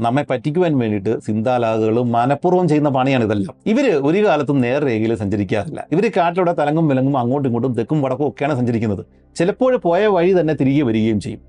[0.00, 3.54] നമ്മെ പറ്റിക്കുവാൻ വേണ്ടിയിട്ട് സിന്താലാഹുകളും മനഃപൂർവം ചെയ്യുന്ന പണിയാണ് ഇതെല്ലാം.
[3.66, 5.86] ഇവർ ഒരു കാലത്തും നേർരേഖയിൽ സഞ്ചരിക്കാറില്ല.
[5.92, 9.06] ഇവർ കാട്ടിലൂടെ തലങ്ങും വിലങ്ങും അങ്ങോട്ടും ഇങ്ങോട്ടും തെക്കും വടക്കും ഒക്കെയാണ് സഞ്ചരിക്കുന്നത്.
[9.36, 11.40] ചിലപ്പോൾ പോയ വഴി തന്നെ തിരികെ വരികയും ചെയ്യും.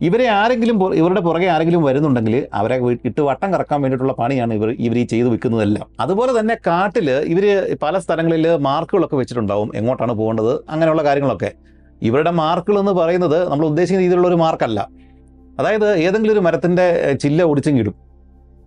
[0.00, 5.04] ഇവരെ ആരെങ്കിലും ഇവരുടെ പുറകെ ആരെങ്കിലും വരുന്നുണ്ടെങ്കിൽ അവരെ ഇട്ട് വട്ടം കറക്കാൻ വേണ്ടിയിട്ടുള്ള പണിയാണ് ഇവർ ഇവർ ഈ
[5.04, 5.86] ചെയ്തു വെക്കുന്നതെല്ലാം.
[6.00, 9.70] അതുപോലെ തന്നെ കാട്ടിൽ ഇവർ പല സ്ഥലങ്ങളിൽ മാർക്കുകളൊക്കെ വെച്ചിട്ടുണ്ടാവും.
[9.74, 10.54] എങ്ങോട്ടാണ് പോകേണ്ടത്?
[10.70, 11.52] അങ്ങനെയുള്ള കാര്യങ്ങളൊക്കെ.
[12.02, 14.88] ഇവരുടെ മാർക്കുകൾ എന്ന് പറയുന്നത് നമ്മൾ ഉദ്ദേശിക്കുന്ന രീതിയിലുള്ള ഒരു മാർക്കല്ല.
[15.60, 16.86] അതായത് ഏതെങ്കിലും ഒരു മരത്തിന്റെ
[17.22, 17.94] ചില്ല ഒടിച്ചെങ്കിടും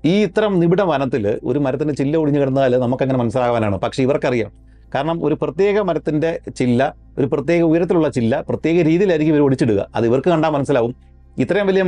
[0.06, 3.78] ഈ ഇത്തരം നിബിഡ വനത്തിൽ ഒരു മരത്തിന്റെ ചില്ല ഒടിഞ്ഞു കിടന്നാൽ നമുക്കങ്ങനെ മനസ്സിലാകാനാണ്.
[3.80, 4.52] പക്ഷേ ഇവർക്കറിയാം.
[4.96, 6.82] കാരണം ഒരു പ്രത്യേക മരത്തിന്റെ ചില്ല
[7.20, 9.82] ഒരു പ്രത്യേക ഉയരത്തിലുള്ള ചില്ല പ്രത്യേക രീതിയിലായിരിക്കും ഇവർ ഒടിച്ചിടുക.
[9.96, 10.94] അത് ഇവർക്ക് കണ്ടാൽ മനസ്സിലാവും.
[11.38, 11.84] ഇത്രയും വലിയ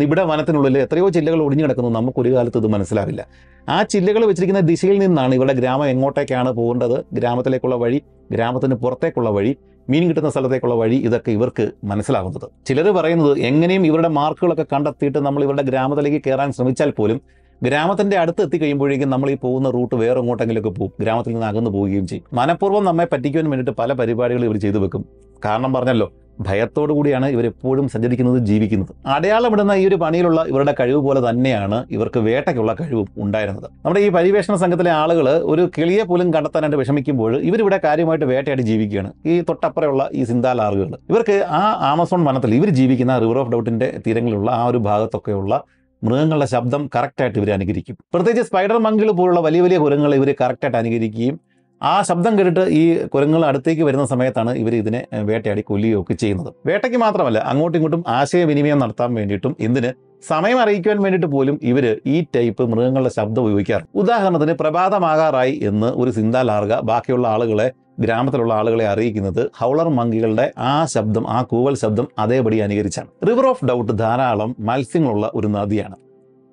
[0.00, 3.22] നിബിഡ വനത്തിനുള്ളിൽ എത്രയോ ചില്ലകൾ ഒടിഞ്ഞു കിടക്കുന്നു നമുക്ക് ഒരു കാലത്ത് ഇത് മനസ്സിലാവില്ല.
[3.68, 6.96] ആ ചില്ലകൾ വെച്ചിരിക്കുന്ന ദിശയിൽ നിന്നാണ് ഇവരുടെ ഗ്രാമം എങ്ങോട്ടേക്കാണ് പോകേണ്ടത്?
[7.12, 8.00] ഗ്രാമത്തിലേക്കുള്ള വഴി
[8.32, 9.52] ഗ്രാമത്തിന് പുറത്തേക്കുള്ള വഴി
[9.90, 12.50] മീൻ കിട്ടുന്ന സ്ഥലത്തേക്കുള്ള വഴി ഇതൊക്കെ ഇവർക്ക് മനസ്സിലാകുന്നത്.
[12.66, 17.20] ചിലർ പറയുന്നത് എങ്ങനെയും ഇവരുടെ മാർക്കുകളൊക്കെ കണ്ടെത്തിയിട്ട് നമ്മൾ ഇവരുടെ ഗ്രാമത്തിലേക്ക് കയറാൻ ശ്രമിച്ചാൽ പോലും
[17.62, 20.92] ഗ്രാമത്തിന്റെ അടുത്ത് എത്തിക്കഴിയുമ്പോഴേക്കും നമ്മൾ ഈ പോകുന്ന റൂട്ട് വേറെ എങ്ങോട്ടെങ്കിലൊക്കെ പോകും.
[21.00, 22.24] ഗ്രാമത്തിൽ നിന്ന് അകന്നു പോവുകയും ചെയ്യും.
[22.32, 25.04] മനഃപൂർവം നമ്മെ പറ്റിക്കുവാൻ വേണ്ടിയിട്ട് പല പരിപാടികൾ ഇവർ ചെയ്തു വെക്കും.
[25.44, 28.92] കാരണം പറഞ്ഞല്ലോ ഭയത്തോടു കൂടിയാണ് ഇവരെപ്പോഴും സഞ്ചരിക്കുന്നത് ജീവിക്കുന്നത്.
[29.06, 33.64] അടയാളമിടുന്ന ഈ ഒരു പണിയിലുള്ള ഇവരുടെ കഴിവ് പോലെ തന്നെയാണ് ഇവർക്ക് വേട്ടയ്ക്കുള്ള കഴിവും ഉണ്ടായിരുന്നത്.
[33.64, 39.12] നമ്മുടെ ഈ പരിവേഷണ സംഘത്തിലെ ആളുകൾ ഒരു കിളിയെ പോലും കണ്ടെത്താനായിട്ട് വിഷമിക്കുമ്പോൾ ഇവരിവിടെ കാര്യമായിട്ട് വേട്ടയാടി ജീവിക്കുകയാണ്.
[39.26, 41.62] ഈ തൊട്ടപ്പുറയുള്ള ഈ സിന്താലാറുകൾ ഇവർക്ക് ആ
[41.92, 45.62] ആമസോൺ വനത്തിൽ ഇവർ ജീവിക്കുന്ന റിവർ ഓഫ് ഡൗട്ടിന്റെ തീരങ്ങളിലുള്ള ആ ഒരു ഭാഗത്തൊക്കെയുള്ള
[46.04, 47.96] മൃഗങ്ങളുടെ ശബ്ദം കറക്റ്റായിട്ട് ഇവർ അനുകരിക്കും.
[48.14, 51.40] പ്രത്യേകിച്ച് സ്പൈഡർ മങ്കിൾ പോലുള്ള വലിയ വലിയ കുരങ്ങൾ ഇവർ കറക്റ്റായിട്ട് അനുകരിക്കുകയും
[51.82, 56.50] ആ ശബ്ദം കേട്ടിട്ട് ഈ കുരങ്ങൾ അടുത്തേക്ക് വരുന്ന സമയത്താണ് ഇവർ ഇതിനെ വേട്ടയാടി കൊല്ലുകയൊക്കെ ചെയ്യുന്നത്.
[56.66, 59.92] വേട്ടയ്ക്ക് മാത്രമല്ല അങ്ങോട്ടും ഇങ്ങോട്ടും ആശയവിനിമയം നടത്താൻ വേണ്ടിയിട്ടും എന്തിന്
[60.28, 63.84] സമയം അറിയിക്കുവാൻ വേണ്ടിയിട്ട് പോലും ഇവർ ഈ ടൈപ്പ് മൃഗങ്ങളുടെ ശബ്ദം ഉപയോഗിക്കാറ്.
[63.94, 71.24] ഉദാഹരണത്തിന് പ്രഭാതമാകാറായി എന്ന് ഒരു സിന്താ ലാർഗ ബാക്കിയുള്ള ആളുകളെ ഗ്രാമത്തിലുള്ള ആളുകളെ അറിയിക്കുന്നത് ഹൗളർ മങ്കികളുടെ ആ ശബ്ദം
[71.30, 73.08] ആ കൂവൽ ശബ്ദം അതേപടി അനുകരിച്ചാണ്.
[73.28, 75.96] റിവർ ഓഫ് ഡൗട്ട് ധാരാളം മത്സ്യങ്ങളുള്ള ഒരു നദിയാണ്.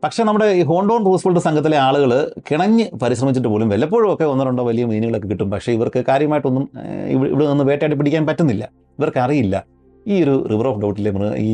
[0.04, 2.12] പക്ഷേ നമ്മുടെ ഈ ഹോണ്ടോൺ റൂസ്വെൽറ്റ് സംഘത്തിലെ ആളുകൾ
[2.50, 5.50] കിണഞ്ഞ് പരിശ്രമിച്ചിട്ട് പോലും വല്ലപ്പോഴും ഒക്കെ ഒന്നോ രണ്ടോ വലിയ മീനുകളൊക്കെ കിട്ടും.
[5.54, 6.66] പക്ഷേ ഇവർക്ക് കാര്യമായിട്ടൊന്നും
[7.16, 8.64] ഇവിടെ നിന്ന് വേട്ടയാടി പിടിക്കാൻ പറ്റുന്നില്ല.
[9.00, 9.56] ഇവർക്ക് അറിയില്ല
[10.06, 11.50] ഈ ഒരു റിവർ ഓഫ് ഡൗട്ടിലെ മൃഗ ഈ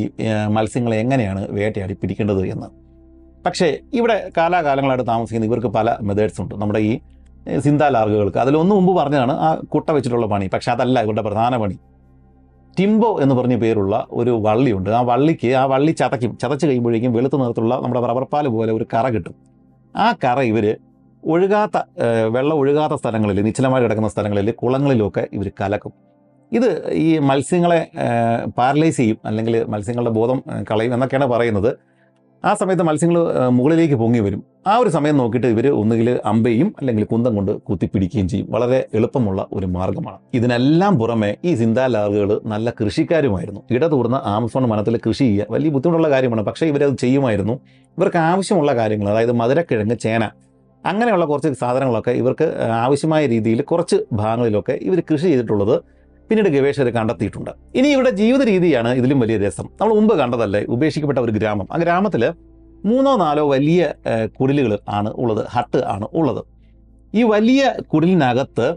[0.58, 2.68] മത്സ്യങ്ങളെ എങ്ങനെയാണ് വേട്ടയാടി പിടിക്കേണ്ടത് എന്ന്.
[3.46, 3.68] പക്ഷേ
[4.00, 6.56] ഇവിടെ കാലാകാലങ്ങളായിട്ട് താമസിക്കുന്ന ഇവർക്ക് പല മെത്തേഡ്സ് ഉണ്ട്.
[6.62, 6.94] നമ്മുടെ ഈ
[7.66, 10.46] സിന്താലാർഗുകൾക്ക് അതിലൊന്ന് മുമ്പ് പറഞ്ഞതാണ് ആ കുട്ട വെച്ചിട്ടുള്ള പണി.
[10.54, 11.76] പക്ഷേ അതല്ല ഇവരുടെ പ്രധാന പണി.
[12.80, 14.90] ടിംബോ എന്ന് പറഞ്ഞ പേരുള്ള ഒരു വള്ളിയുണ്ട്.
[14.90, 16.38] ആ വള്ളിക്ക് ആ വള്ളി ചതയ്ക്കും.
[16.38, 19.36] ചതച്ച് കഴിയുമ്പോഴേക്കും വെളുത്ത നിറത്തുള്ള നമ്മുടെ റബ്ബർപ്പാൽ പോലെ ഒരു കറ കിട്ടും.
[19.98, 20.78] ആ കറ ഇവർ
[21.24, 21.78] ഒഴുകാത്ത
[22.28, 25.94] വെള്ളം ഒഴുകാത്ത സ്ഥലങ്ങളിൽ നിശ്ചലമായി കിടക്കുന്ന സ്ഥലങ്ങളിൽ കുളങ്ങളിലൊക്കെ ഇവർ കലക്കും.
[26.52, 27.88] ഇത് ഈ മത്സ്യങ്ങളെ
[28.58, 29.18] പാരലൈസ് ചെയ്യും.
[29.26, 31.78] അല്ലെങ്കിൽ മത്സ്യങ്ങളുടെ ബോധം കളയും എന്നൊക്കെയാണ് പറയുന്നത്.
[32.50, 33.18] ആ സമയത്ത് മത്സ്യങ്ങൾ
[33.58, 34.42] മുകളിലേക്ക് പൊങ്ങി വരും.
[34.72, 38.48] ആ ഒരു സമയം നോക്കിയിട്ട് ഇവർ ഒന്നുകിൽ അമ്പയും അല്ലെങ്കിൽ കുന്തം കൊണ്ട് കുത്തിപ്പിടിക്കുകയും ചെയ്യും.
[38.56, 43.62] വളരെ എളുപ്പമുള്ള ഒരു മാർഗമാണ് ഇതിനെല്ലാം പുറമെ ഈ സിന്താ ലാർഗുകൾ നല്ല കൃഷിക്കാരുമായിരുന്നു.
[43.76, 46.44] ഇടതൂർന്ന ആമസോൺ വനത്തിൽ കൃഷി ചെയ്യുക വലിയ ബുദ്ധിമുട്ടുള്ള കാര്യമാണ്.
[46.50, 47.56] പക്ഷേ ഇവരത് ചെയ്യുമായിരുന്നു.
[47.98, 50.24] ഇവർക്ക് ആവശ്യമുള്ള കാര്യങ്ങൾ അതായത് മധുരക്കിഴങ്ങ് ചേന
[50.84, 52.48] അങ്ങനെയുള്ള കുറച്ച് സാധനങ്ങളൊക്കെ ഇവർക്ക്
[52.86, 55.76] ആവശ്യമായ രീതിയിൽ കുറച്ച് ഭാഗങ്ങളിലൊക്കെ ഇവർ കൃഷി ചെയ്തിട്ടുള്ളത്
[56.30, 57.52] പിന്നീട് ഗവേഷകർ കണ്ടെത്തിയിട്ടുണ്ട്.
[57.78, 59.68] ഇനി ഇവിടെ ജീവിത രീതിയാണ് ഇതിലും വലിയ രസം.
[59.80, 61.68] നമ്മൾ മുമ്പ് കണ്ടതല്ലേ ഉപേക്ഷിക്കപ്പെട്ട ഒരു ഗ്രാമം.
[61.74, 62.24] ആ ഗ്രാമത്തിൽ
[62.90, 63.82] മൂന്നോ നാലോ വലിയ
[64.40, 66.42] കുടിലുകൾ ആണ് ഉള്ളത് ഹട്ട് ആണ് ഉള്ളത്.
[67.20, 67.62] ഈ വലിയ
[67.92, 68.68] കുടിലിനകത്ത്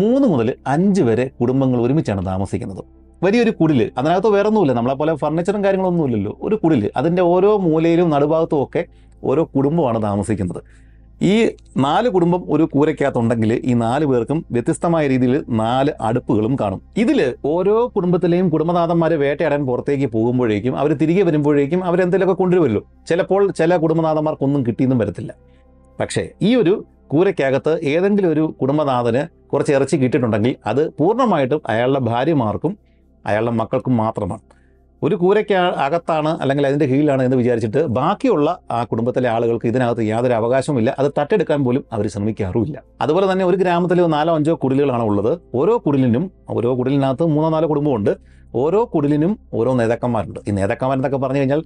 [0.00, 2.82] മൂന്ന് മുതൽ അഞ്ച് വരെ കുടുംബങ്ങൾ ഒരുമിച്ചാണ് താമസിക്കുന്നത്.
[3.24, 6.32] വലിയൊരു കുടിൽ അതിനകത്ത് വേറെ ഒന്നുമില്ല നമ്മളെ പോലെ ഫർണിച്ചറും കാര്യങ്ങളൊന്നുമില്ലല്ലോ.
[6.46, 8.82] ഒരു കുടിൽ അതിന്റെ ഓരോ മൂലയിലും നടുഭാഗത്തും ഒക്കെ
[9.30, 10.60] ഓരോ കുടുംബമാണ് താമസിക്കുന്നത്.
[11.22, 16.80] ഈ നാല് കുടുംബം ഒരു കൂരയ്ക്കകത്തുണ്ടെങ്കിൽ ഈ നാല് പേർക്കും വ്യത്യസ്തമായ രീതിയിൽ നാല് അടുപ്പുകളും കാണും.
[16.96, 22.84] ഇതിൽ ഓരോ കുടുംബത്തിലെയും കുടുംബനാഥന്മാർ വേട്ടയാടാൻ പുറത്തേക്ക് പോകുമ്പോഴേക്കും അവർ തിരികെ വരുമ്പോഴേക്കും അവരെന്തെങ്കിലുമൊക്കെ കൊണ്ടുവരുമല്ലോ.
[23.08, 25.34] ചിലപ്പോൾ ചില കുടുംബനാഥന്മാർക്കൊന്നും കിട്ടിയെന്നും വരത്തില്ല.
[26.00, 32.78] പക്ഷേ ഈ ഒരു കൂരയ്ക്കകത്ത് ഏതെങ്കിലും ഒരു കുടുംബനാഥന് കുറച്ച് ഇറച്ചി കിട്ടിയിട്ടുണ്ടെങ്കിൽ അത് പൂർണമായിട്ടും അയാളുടെ ഭാര്യമാർക്കും
[33.26, 34.40] അയാളുടെ മക്കൾക്കും മാത്രമാണ്.
[35.02, 40.96] ഒരു കൂരയ്ക്ക് അകത്താണ് അല്ലെങ്കിൽ അതിന്റെ കീഴിലാണ് എന്ന് വിചാരിച്ചിട്ട് ബാക്കിയുള്ള ആ കുടുംബത്തിലെ ആളുകൾക്ക് ഇതിനകത്ത് യാതൊരു അവകാശവുമില്ല
[40.98, 42.82] അത് തട്ടെടുക്കാൻ പോലും അവർ ശ്രമിക്കാറുമില്ല.
[43.00, 45.40] അതുപോലെ തന്നെ ഒരു ഗ്രാമത്തിൽ നാലോ അഞ്ചോ കുടിലുകളാണ് ഉള്ളത്.
[45.54, 48.16] ഓരോ കുടിലിനും ഓരോ കുടിലിനകത്ത് മൂന്നോ നാലോ കുടുംബമുണ്ട്.
[48.54, 50.40] ഓരോ കുടിലിനും ഓരോ നേതാക്കന്മാരുണ്ട്.
[50.48, 51.62] ഈ നേതാക്കന്മാരെന്നൊക്കെ പറഞ്ഞു കഴിഞ്ഞാൽ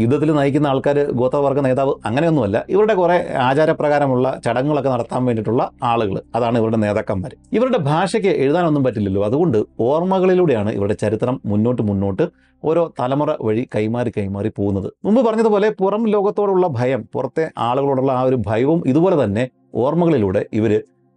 [0.00, 2.58] യുദ്ധത്തിൽ നയിക്കുന്ന ആൾക്കാർ ഗോത്രവർഗ നേതാവ് അങ്ങനെയൊന്നുമല്ല.
[2.74, 3.16] ഇവരുടെ കുറേ
[3.48, 9.22] ആചാരപ്രകാരമുള്ള ചടങ്ങുകളൊക്കെ നടത്താൻ വേണ്ടിയിട്ടുള്ള ആളുകൾ അതാണ് ഇവരുടെ നേതാക്കന്മാർ ഇവരുടെ ഭാഷയ്ക്ക് എഴുതാനൊന്നും പറ്റില്ലല്ലോ.
[9.28, 9.58] അതുകൊണ്ട്
[9.88, 12.26] ഓർമ്മകളിലൂടെയാണ് ഇവരുടെ ചരിത്രം മുന്നോട്ട് മുന്നോട്ട്
[12.62, 14.88] ഓരോ തലമുറ വഴി കൈമാറി കൈമാറി പോകുന്നത്.
[15.06, 19.44] മുമ്പ് പറഞ്ഞതുപോലെ പുറം ലോകത്തോടുള്ള ഭയം പുറത്തെ ആളുകളോടുള്ള ആ ഒരു ഭയവും ഇതുപോലെ തന്നെ
[19.84, 20.72] ഓർമ്മകളിലൂടെ ഇവർ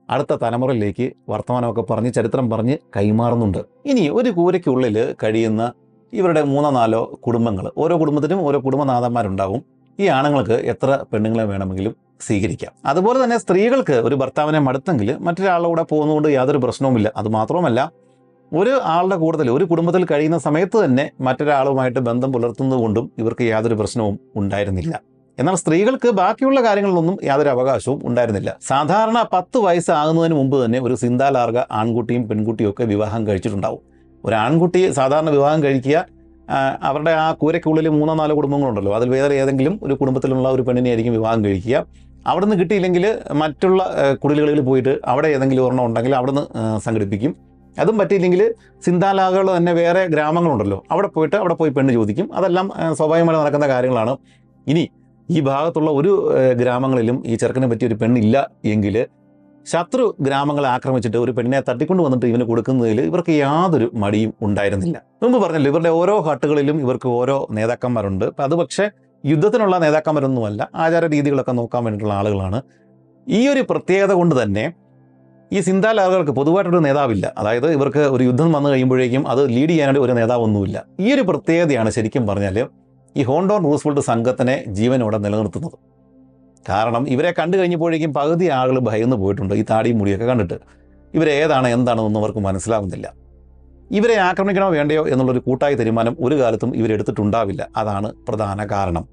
[0.10, 3.62] അടുത്ത തലമുറയിലേക്ക് വർത്തമാനമൊക്കെ പറഞ്ഞ് ചരിത്രം പറഞ്ഞ് കൈമാറുന്നുണ്ട്.
[3.91, 5.64] ഇനി ഒരു കൂരയ്ക്കുള്ളിൽ കഴിയുന്ന
[6.14, 7.72] ഇവരുടെ മൂന്നോ നാലോ കുടുംബങ്ങൾ.
[7.78, 9.64] ഓരോ കുടുംബത്തിനും ഓരോ കുടുംബനാഥന്മാരുണ്ടാവും.
[9.99, 12.72] ഈ ആണുങ്ങൾക്ക് എത്ര പെണ്ണുങ്ങളെ വേണമെങ്കിലും സ്വീകരിക്കാം.
[12.86, 17.12] അതുപോലെ തന്നെ സ്ത്രീകൾക്ക് ഒരു ഭർത്താവിനെ മടുത്തെങ്കിൽ മറ്റൊരാളുടെ പോകുന്നതുകൊണ്ട് യാതൊരു പ്രശ്നവുമില്ല.
[17.18, 17.91] അതുമാത്രവുമല്ല
[18.53, 24.99] ഒരു ആളുടെ കൂടുതൽ ഒരു കുടുംബത്തിൽ കഴിയുന്ന സമയത്ത് തന്നെ മറ്റൊരാളുമായിട്ട് ബന്ധം പുലർത്തുന്നതുകൊണ്ടും ഇവർക്ക് യാതൊരു പ്രശ്നവും ഉണ്ടായിരുന്നില്ല.
[25.39, 28.57] എന്നാൽ സ്ത്രീകൾക്ക് ബാക്കിയുള്ള കാര്യങ്ങളിലൊന്നും യാതൊരു അവകാശവും ഉണ്ടായിരുന്നില്ല.
[28.68, 33.91] സാധാരണ പത്ത് വയസ്സാകുന്നതിന് മുമ്പ് തന്നെ ഒരു സിന്താലാർഗ ആൺകുട്ടിയും പെൺകുട്ടിയും ഒക്കെ വിവാഹം കഴിച്ചിട്ടുണ്ടാവും.
[34.26, 35.97] ഒരു ആൺകുട്ടി സാധാരണ വിവാഹം കഴിക്കുക
[36.89, 38.93] അവരുടെ ആ കൂരയ്ക്കുള്ളിൽ മൂന്നോ നാലോ കുടുംബങ്ങളുണ്ടല്ലോ.
[38.97, 41.86] അതിൽ വേറെ ഏതെങ്കിലും ഒരു കുടുംബത്തിലുള്ള ഒരു പെണ്ണിനെ ആയിരിക്കും വിവാഹം കഴിക്കുക.
[42.32, 43.05] അവിടെ നിന്ന് കിട്ടിയില്ലെങ്കിൽ
[43.41, 43.82] മറ്റുള്ള
[44.24, 47.32] കുടിലുകളിൽ പോയിട്ട് അവിടെ ഏതെങ്കിലും ഒരെണ്ണം ഉണ്ടെങ്കിൽ അവിടെ നിന്ന് സംഘടിപ്പിക്കും.
[47.82, 48.41] അതും പറ്റിയില്ലെങ്കിൽ
[48.86, 50.80] സിന്താലാകൾ തന്നെ വേറെ ഗ്രാമങ്ങളുണ്ടല്ലോ.
[50.93, 52.28] അവിടെ പോയിട്ട് അവിടെ പോയി പെണ്ണ് ചോദിക്കും.
[52.38, 52.67] അതെല്ലാം
[52.99, 54.13] സ്വാഭാവികമായി നടക്കുന്ന കാര്യങ്ങളാണ്.
[54.72, 54.84] ഇനി
[55.30, 56.11] ഈ ഭാഗത്തുള്ള ഒരു
[56.61, 58.38] ഗ്രാമങ്ങളിലും ഈ ചെറുക്കനെ പറ്റിയ ഒരു പെണ്ണില്ല
[58.74, 58.95] എങ്കിൽ
[59.66, 64.97] ശത്രു ഗ്രാമങ്ങളെ ആക്രമിച്ചിട്ട് ഒരു പെണ്ണിനെ തട്ടിക്കൊണ്ട് വന്നിട്ട് ഇവന് കൊടുക്കുന്നതിൽ ഇവർക്ക് യാതൊരു മടിയും ഉണ്ടായിരുന്നില്ല.
[65.24, 68.26] മുമ്പ് പറഞ്ഞല്ലോ ഇവരുടെ ഓരോ ഹട്ടുകളിലും ഇവർക്ക് ഓരോ നേതാക്കന്മാരുണ്ട്.
[68.26, 68.89] അപ്പം അത് പക്ഷേ
[69.24, 72.62] യുദ്ധത്തിനുള്ള നേതാക്കന്മാരൊന്നുമല്ല ആചാര രീതികളൊക്കെ നോക്കാൻ വേണ്ടിയിട്ടുള്ള ആളുകളാണ്.
[73.28, 74.74] ഈ ഒരു പ്രത്യേകത കൊണ്ട് തന്നെ
[75.51, 77.34] ഈ സിന്താൽ ആളുകൾക്ക് പൊതുവായിട്ടൊരു നേതാവില്ല.
[77.38, 80.84] അതായത് ഇവർക്ക് ഒരു യുദ്ധം വന്നു കഴിയുമ്പോഴേക്കും അത് ലീഡ് ചെയ്യാനായിട്ട് ഒരു നേതാവൊന്നുമില്ല.
[80.99, 82.68] ഈ ഒരു പ്രത്യേകതയാണ് ശരിക്കും പറഞ്ഞാൽ
[83.16, 85.91] ഈ ഹോണ്ടോൺ റൂസ്വെൽട്ട് സംഘത്തിനെ ജീവനോടെ നിലനിർത്തുന്നത്.
[86.70, 90.57] കാരണം ഇവരെ കണ്ടു കഴിഞ്ഞപ്പോഴേക്കും പകുതി ആളുകൾ ഭയന്ന് പോയിട്ടുണ്ട് ഈ താടിയും മുടിയൊക്കെ കണ്ടിട്ട്.
[91.14, 93.07] ഇവരേതാണ് എന്താണെന്നൊന്നും അവർക്ക് മനസ്സിലാവുന്നില്ല.
[93.91, 99.05] ഇവരെ ആക്രമിക്കണോ വേണ്ടയോ എന്നുള്ളൊരു കൂട്ടായ തീരുമാനം ഒരു കാലത്തും ഇവരെടുത്തിട്ടുണ്ടാവില്ല അതാണ് പ്രധാന കാരണം.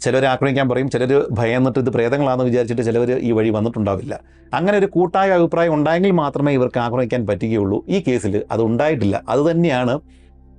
[0.00, 4.20] ചിലർ ആക്രമിക്കാൻ പറയും ചിലർ ഭയന്നിട്ട് ഇത് പ്രേതങ്ങളാണെന്ന് വിചാരിച്ചിട്ട് ചിലർ ഈ വഴി വന്നിട്ടുണ്ടാവില്ല.
[4.54, 7.84] അങ്ങനെ ഒരു കൂട്ടായ അഭിപ്രായം ഉണ്ടായെങ്കിൽ മാത്രമേ ഇവർക്ക് ആക്രമിക്കാൻ പറ്റുകയുള്ളൂ.
[7.88, 9.22] ഈ കേസിൽ അത് ഉണ്ടായിട്ടില്ല.
[9.28, 10.00] അതുതന്നെയാണ്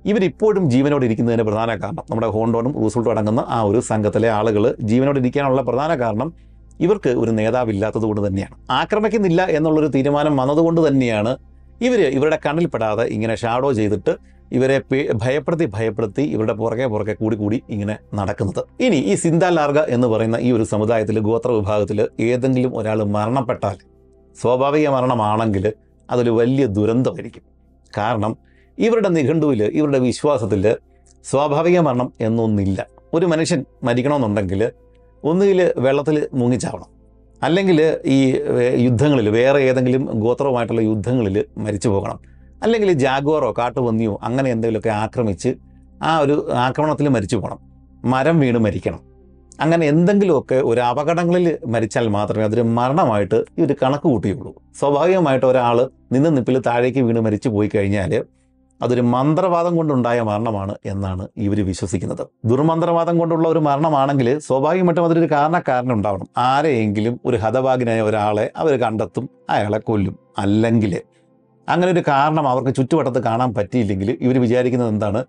[0.04, 5.62] ഇവരിപ്പോഴും ജീവനോട് ഇരിക്കുന്നതിന് പ്രധാന കാരണം നമ്മുടെ ഹോണ്ടോനും റൂസൾട്ടും അടങ്ങുന്ന ആ ഒരു സംഘത്തിലെ ആളുകൾ ജീവനോട് ഇരിക്കാനുള്ള
[5.62, 6.32] പ്രധാന കാരണം
[6.80, 8.56] ഇവർക്ക് ഒരു നേതാവില്ലാത്തത് കൊണ്ട് തന്നെയാണ്.
[8.70, 11.36] ആക്രമിക്കുന്നില്ല എന്നുള്ളൊരു തീരുമാനം വന്നതുകൊണ്ട് തന്നെയാണ്
[11.80, 14.82] ഇവർ ഇവരുടെ കണ്ണിൽപ്പെടാതെ ഇങ്ങനെ ഷാഡോ ചെയ്തിട്ട് ഇവരെ
[15.22, 18.62] ഭയപ്പെടുത്തി ഭയപ്പെടുത്തി ഇവരുടെ പുറകെ പുറകെ കൂടി കൂടി ഇങ്ങനെ നടക്കുന്നത്.
[18.80, 23.76] ഇനി ഈ സിന്താലാർഗ എന്ന് പറയുന്ന ഈ ഒരു സമുദായത്തിൽ ഗോത്ര വിഭാഗത്തിൽ ഏതെങ്കിലും ഒരാൾ മരണപ്പെട്ടാൽ
[24.36, 25.72] സ്വാഭാവിക മരണമാണെങ്കിൽ
[26.10, 27.42] അതൊരു വലിയ ദുരന്തമായിരിക്കും.
[27.98, 28.38] കാരണം
[28.78, 30.76] ഇവരുടെ നിഘണ്ടുവിൽ ഇവരുടെ വിശ്വാസത്തിൽ
[31.24, 32.86] സ്വാഭാവിക മരണം എന്നൊന്നില്ല.
[33.14, 34.70] ഒരു മനുഷ്യൻ മരിക്കണമെന്നുണ്ടെങ്കിൽ
[35.24, 36.86] ഒന്നുകിൽ വെള്ളത്തിൽ മുങ്ങിച്ചാവണം.
[37.42, 38.40] അല്ലെങ്കിൽ ഈ
[38.76, 42.20] യുദ്ധങ്ങളിൽ വേറെ ഏതെങ്കിലും ഗോത്രവുമായിട്ടുള്ള യുദ്ധങ്ങളിൽ മരിച്ചു പോകണം.
[42.62, 45.54] അല്ലെങ്കിൽ ജാഗ്വാറോ കാട്ടുപന്നിയോ അങ്ങനെ എന്തെങ്കിലുമൊക്കെ ആക്രമിച്ച്
[46.02, 47.58] ആ ഒരു ആക്രമണത്തിൽ മരിച്ചു പോകണം.
[48.04, 49.00] മരം വീണ് മരിക്കണം.
[49.60, 54.54] അങ്ങനെ എന്തെങ്കിലുമൊക്കെ ഒരു അപകടങ്ങളിൽ മരിച്ചാൽ മാത്രമേ അതൊരു മരണമായിട്ട് ഈ ഒരു കണക്ക് കൂട്ടിയുള്ളൂ.
[54.78, 58.24] സ്വാഭാവികമായിട്ട് ഒരാൾ നിന്ന് നിപ്പിൽ താഴേക്ക് വീണ് മരിച്ചു പോയി കഴിഞ്ഞാൽ
[58.82, 62.26] അതൊരു മന്ത്രവാദം കൊണ്ടുണ്ടായ മരണമാണ് എന്നാണ് ഇവർ വിശ്വസിക്കുന്നത്.
[62.44, 66.28] ദുർമന്ത്രവാദം കൊണ്ടുള്ള ഒരു മരണമാണെങ്കിൽ സ്വാഭാവികമായിട്ടും അതിലൊരു കാരണക്കാരൻ ഉണ്ടാവണം.
[66.38, 70.18] ആരെയെങ്കിലും ഒരു ഹതവാഗിനായ ഒരാളെ അവർ കണ്ടെത്തും അയാളെ കൊല്ലും.
[70.38, 71.00] അല്ലെങ്കിൽ
[71.68, 75.24] അങ്ങനെ ഒരു കാരണം അവർക്ക് ചുറ്റുവട്ടത്ത് കാണാൻ പറ്റിയില്ലെങ്കിൽ ഇവർ വിചാരിക്കുന്നത് എന്താണ്?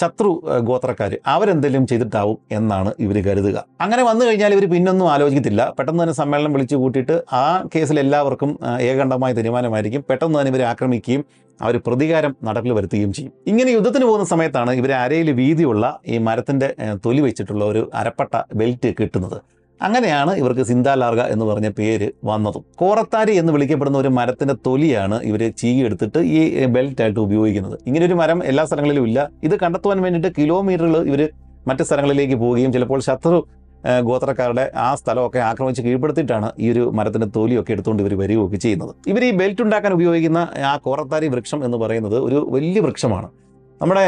[0.00, 0.30] ശത്രു
[0.68, 3.56] ഗോത്രക്കാർ അവരെന്തെങ്കിലും ചെയ്തിട്ടാവും എന്നാണ് ഇവർ കരുതുക.
[3.84, 5.62] അങ്ങനെ വന്നു കഴിഞ്ഞാൽ ഇവർ പിന്നൊന്നും ആലോചിക്കത്തില്ല.
[5.78, 8.52] പെട്ടെന്ന് തന്നെ സമ്മേളനം വിളിച്ചു കൂട്ടിയിട്ട് ആ കേസിൽ എല്ലാവർക്കും
[8.90, 10.04] ഏകണ്ഠമായ തീരുമാനമായിരിക്കും.
[10.10, 11.24] പെട്ടെന്ന് തന്നെ ഇവരെ ആക്രമിക്കുകയും
[11.60, 13.32] അവർ പ്രതികാരം നടപ്പിൽ വരുത്തുകയും ചെയ്യും.
[13.50, 15.84] ഇങ്ങനെ യുദ്ധത്തിന് പോകുന്ന സമയത്താണ് ഇവർ അരയിൽ വീതിയുള്ള
[16.14, 16.68] ഈ മരത്തിന്റെ
[17.04, 19.38] തൊലി വെച്ചിട്ടുള്ള ഒരു അരപ്പട്ട ബെൽറ്റ് കിട്ടുന്നത്.
[19.82, 22.64] അങ്ങനെയാണ് ഇവർക്ക് സിന്താലാർഗ എന്ന് പറഞ്ഞ പേര് വന്നതും.
[22.76, 27.78] കോറത്താരി എന്ന് വിളിക്കപ്പെടുന്ന ഒരു മരത്തിന്റെ തൊലിയാണ് ഇവർ ചീകിയെടുത്തിട്ട് ഈ ബെൽറ്റ് ആയിട്ട് ഉപയോഗിക്കുന്നത്.
[27.86, 29.30] ഇങ്ങനെ ഒരു മരം എല്ലാ സ്ഥലങ്ങളിലും ഇല്ല.
[29.42, 31.28] ഇത് കണ്ടെത്തുവാൻ വേണ്ടിയിട്ട് കിലോമീറ്ററുകൾ ഇവർ
[31.68, 33.46] മറ്റ് സ്ഥലങ്ങളിലേക്ക് പോവുകയും ചിലപ്പോൾ ശത്രു
[34.02, 38.94] ഗോത്രക്കാരുടെ ആ സ്ഥലമൊക്കെ ആക്രമിച്ച് കീഴ്പ്പെടുത്തിയിട്ടാണ് ഈ ഒരു മരത്തിന്റെ തോലിയൊക്കെ എടുത്തുകൊണ്ട് ഇവർ വരികയൊക്കെ ചെയ്യുന്നത്.
[39.06, 43.43] ഇവർ ഈ ബെൽറ്റ് ഉണ്ടാക്കാൻ ഉപയോഗിക്കുന്ന ആ കോറത്താരി വൃക്ഷം എന്ന് പറയുന്നത് ഒരു വലിയ വൃക്ഷമാണ്.
[43.82, 44.04] നമ്മുടെ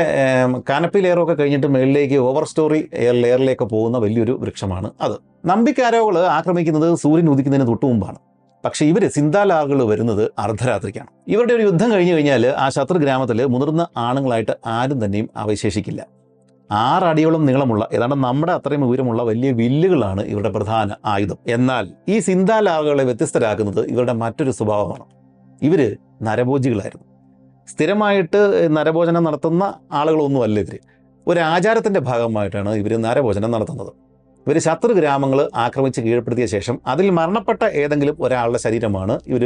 [0.68, 5.16] കാനപ്പി ലെയറൊക്കെ കഴിഞ്ഞിട്ട് മുകളിലേക്ക് ഓവർ സ്റ്റോറി ലെയറിലേക്ക് പോകുന്ന വലിയൊരു വൃക്ഷമാണ് അത്.
[5.44, 8.16] നമ്പിക്കാരോകൾ ആക്രമിക്കുന്നത് സൂര്യൻ ഉദിക്കുന്നതിന് തൊട്ടു മുമ്പാണ്.
[8.64, 11.06] പക്ഷേ ഇവർ സിന്താലാറുകൾ വരുന്നത് അർദ്ധരാത്രിക്കാണ്.
[11.28, 16.06] ഇവരുടെ ഒരു യുദ്ധം കഴിഞ്ഞു കഴിഞ്ഞാൽ ആ ശത്രു ഗ്രാമത്തിൽ മുതിർന്ന ആണുങ്ങളായിട്ട് ആരും തന്നെയും അവശേഷിക്കില്ല.
[16.72, 21.36] ആറടിയോളം നീളമുള്ള ഏതാണ്ട് നമ്മുടെ അത്രയും ഉയരമുള്ള വലിയ വില്ലുകളാണ് ഇവരുടെ പ്രധാന ആയുധം.
[21.46, 25.04] എന്നാൽ ഈ സിന്താലാറുകളെ വ്യത്യസ്തരാക്കുന്നത് ഇവരുടെ മറ്റൊരു സ്വഭാവമാണ്.
[25.62, 27.15] ഇവർ നരഭോജികളായിരുന്നു.
[27.68, 28.40] സ്ഥിരമായിട്ട്
[28.76, 30.76] നരഭോജനം നടത്തുന്ന ആളുകളൊന്നുമല്ല ഇവർ
[31.26, 33.92] ഒരു ആചാരത്തിന്റെ ഭാഗമായിട്ടാണ് ഇവർ നരഭോജനം നടത്തുന്നത്.
[34.46, 39.44] ഇവർ ശത്രു ഗ്രാമങ്ങൾ ആക്രമിച്ച് കീഴ്പ്പെടുത്തിയ ശേഷം അതിൽ മരണപ്പെട്ട ഏതെങ്കിലും ഒരാളുടെ ശരീരമാണ് ഇവർ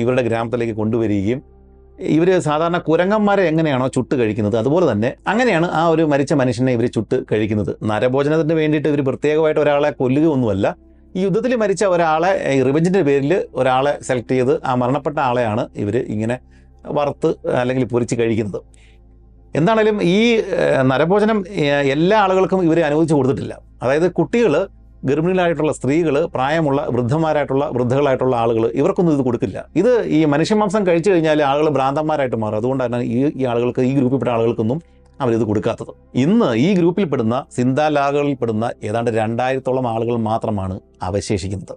[0.00, 1.40] ഇവരുടെ ഗ്രാമത്തിലേക്ക് കൊണ്ടുവരികയും
[2.16, 7.16] ഇവർ സാധാരണ കുരങ്ങന്മാരെ എങ്ങനെയാണോ ചുട്ട് കഴിക്കുന്നത് അതുപോലെ തന്നെ അങ്ങനെയാണ് ആ ഒരു മരിച്ച മനുഷ്യനെ ഇവർ ചുട്ട്
[7.32, 7.70] കഴിക്കുന്നത്.
[7.90, 10.66] നരഭോജനത്തിന് വേണ്ടിയിട്ട് ഇവർ പ്രത്യേകമായിട്ട് ഒരാളെ കൊല്ലുകയൊന്നുമല്ല.
[11.16, 12.30] ഈ യുദ്ധത്തിൽ മരിച്ച ഒരാളെ
[12.68, 16.36] റിവഞ്ചിന്റെ പേരിൽ ഒരാളെ സെലക്ട് ചെയ്ത് ആ മരണപ്പെട്ട ആളെയാണ് ഇവർ ഇങ്ങനെ
[16.98, 17.30] വറുത്ത്
[17.60, 18.60] അല്ലെങ്കിൽ പൊരിച്ച് കഴിക്കുന്നത്.
[19.58, 20.18] എന്താണേലും ഈ
[20.92, 21.38] നരഭോജനം
[21.94, 23.54] എല്ലാ ആളുകൾക്കും ഇവരെ അനുവദിച്ചു കൊടുത്തിട്ടില്ല.
[23.82, 24.54] അതായത് കുട്ടികൾ
[25.08, 29.58] ഗർഭിണികളായിട്ടുള്ള സ്ത്രീകൾ പ്രായമുള്ള വൃദ്ധന്മാരായിട്ടുള്ള വൃദ്ധകളായിട്ടുള്ള ആളുകൾ ഇവർക്കൊന്നും ഇത് കൊടുക്കില്ല.
[29.80, 32.58] ഇത് ഈ മനുഷ്യമാംസം കഴിച്ചു കഴിഞ്ഞാൽ ആളുകൾ ഭ്രാന്തന്മാരായിട്ട് മാറും.
[32.60, 34.80] അതുകൊണ്ടാണ് ഈ ഈ ആളുകൾക്ക് ഈ ഗ്രൂപ്പിൽപ്പെട്ട ആളുകൾക്കൊന്നും
[35.20, 35.92] അവരിത് കൊടുക്കാത്തത്.
[36.14, 41.74] ഇന്ന് ഈ ഗ്രൂപ്പിൽപ്പെടുന്ന സിന്താലാകളിൽപ്പെടുന്ന ഏതാണ്ട് രണ്ടായിരത്തോളം ആളുകൾ മാത്രമാണ് അവശേഷിക്കുന്നത്.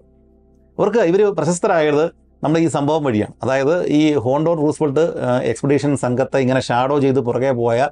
[0.79, 2.05] അവർക്ക് ഇവർ പ്രശസ്തരായത്
[2.43, 5.05] നമ്മുടെ ഈ സംഭവം വഴിയാണ് അതായത് ഈ ഹോണ്ടോൺ റൂസ്വെൽട്ട്
[5.51, 7.87] എക്സ്പെഡീഷൻ സംഘത്തെ ഇങ്ങനെ ഷാഡോ ചെയ്ത് പുറകെ പോയ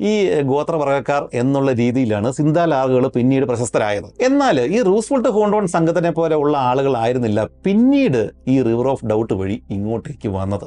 [0.00, 0.12] ഈ
[0.50, 4.08] ഗോത്രവർഗക്കാർ എന്നുള്ള രീതിയിലാണ് സിന്താലാറുകൾ പിന്നീട് പ്രശസ്തരായത്.
[4.28, 8.22] എന്നാൽ ഈ റൂസ്വെൽട്ട് ഹോണ്ടോൺ സംഘത്തിനെ പോലെ ഉള്ള ആളുകളായിരുന്നില്ല പിന്നീട്
[8.52, 10.66] ഈ റിവർ ഓഫ് ഡൗട്ട് വഴി ഇങ്ങോട്ടേക്ക് വന്നത്.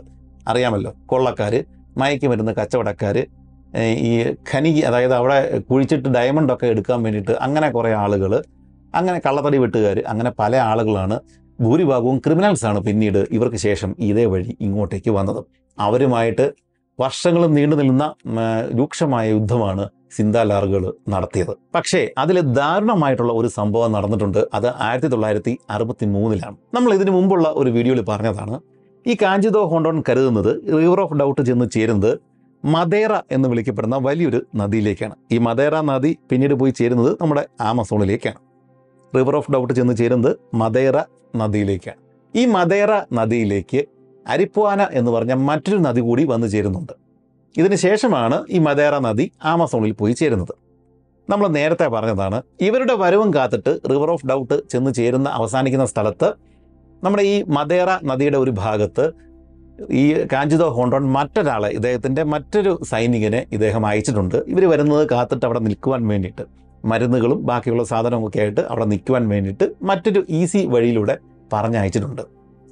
[0.52, 1.56] അറിയാമല്ലോ കൊള്ളക്കാർ
[2.02, 3.18] മയക്കുമരുന്ന് കച്ചവടക്കാർ
[4.10, 4.12] ഈ
[4.50, 8.32] ഖനി അതായത് അവിടെ കുഴിച്ചിട്ട് ഡയമണ്ടൊക്കെ എടുക്കാൻ വേണ്ടിയിട്ട് അങ്ങനെ കുറേ ആളുകൾ
[8.94, 11.18] അങ്ങനെ കള്ളത്തടി വെട്ടുകാർ അങ്ങനെ പല ആളുകളാണ്
[11.60, 15.42] ഭൂരിഭാഗവും ക്രിമിനൽസാണ് പിന്നീട് ഇവർക്ക് ശേഷം ഇതേ വഴി ഇങ്ങോട്ടേക്ക് വന്നത്.
[15.78, 16.46] അവരുമായിട്ട്
[17.00, 18.06] വർഷങ്ങളും നീണ്ടു നിൽക്കുന്ന
[18.78, 19.84] രൂക്ഷമായ യുദ്ധമാണ്
[20.16, 20.84] സിന്താലാറുകൾ
[21.14, 21.54] നടത്തിയത്.
[21.76, 24.42] പക്ഷേ അതിൽ ദാരുണമായിട്ടുള്ള ഒരു സംഭവം നടന്നിട്ടുണ്ട്.
[24.58, 28.58] അത് ആയിരത്തി തൊള്ളായിരത്തി അറുപത്തി മൂന്നിലാണ് നമ്മൾ ഇതിനു മുമ്പുള്ള ഒരു വീഡിയോയിൽ പറഞ്ഞതാണ്.
[29.06, 32.12] ഈ കാഞ്ചിതോ ഹോണ്ടോൺ കരുതുന്നത് റിവർ ഓഫ് ഡൗട്ട് ചെന്ന് ചേരുന്നത്
[32.64, 35.16] മദേറ എന്ന് വിളിക്കപ്പെടുന്ന വലിയൊരു നദിയിലേക്കാണ്.
[35.32, 38.40] ഈ മദേറ നദി പിന്നീട് പോയി ചേരുന്നത് നമ്മുടെ ആമസോണിലേക്കാണ്.
[39.16, 40.32] റിവർ ഓഫ് ഡൗട്ട് ചെന്ന് ചേരുന്നത്
[40.62, 40.98] മദേറ
[41.42, 42.00] നദിയിലേക്കാണ്.
[42.34, 43.82] ഈ മദേറ നദിയിലേക്ക്
[44.26, 46.94] അരിപ്പുവാന എന്ന് പറഞ്ഞ മറ്റൊരു നദി കൂടി വന്നു ചേരുന്നുണ്ട്.
[47.56, 50.54] ഇതിന് ശേഷമാണ് ഈ മദേറ നദി ആമസോണിൽ പോയി ചേരുന്നത്.
[51.30, 52.38] നമ്മൾ നേരത്തെ പറഞ്ഞതാണ്
[52.68, 56.30] ഇവരുടെ വരവും കാത്തിട്ട് റിവർ ഓഫ് ഡൗട്ട് ചെന്ന് ചേരുന്ന അവസാനിക്കുന്ന സ്ഥലത്ത്
[57.04, 59.06] നമ്മുടെ ഈ മദേറ നദിയുടെ ഒരു ഭാഗത്ത്
[60.02, 60.04] ഈ
[60.34, 64.38] കാഞ്ചിതോ ഹോണ്ടോൺ മറ്റൊരാളെ ഇദ്ദേഹത്തിന്റെ മറ്റൊരു സൈനികനെ ഇദ്ദേഹം അയച്ചിട്ടുണ്ട്.
[64.52, 66.46] ഇവർ വരുന്നത് കാത്തിട്ട് അവിടെ നിൽക്കുവാൻ വേണ്ടിയിട്ട്.
[66.86, 71.18] മരുന്നുകളും ബാക്കിയുള്ള സാധനങ്ങളൊക്കെ ആയിട്ട് അവിടെ നിൽക്കുവാൻ വേണ്ടിയിട്ട് മറ്റൊരു ഈസി വഴിയിലൂടെ
[71.54, 72.22] പറഞ്ഞയച്ചിട്ടുണ്ട്.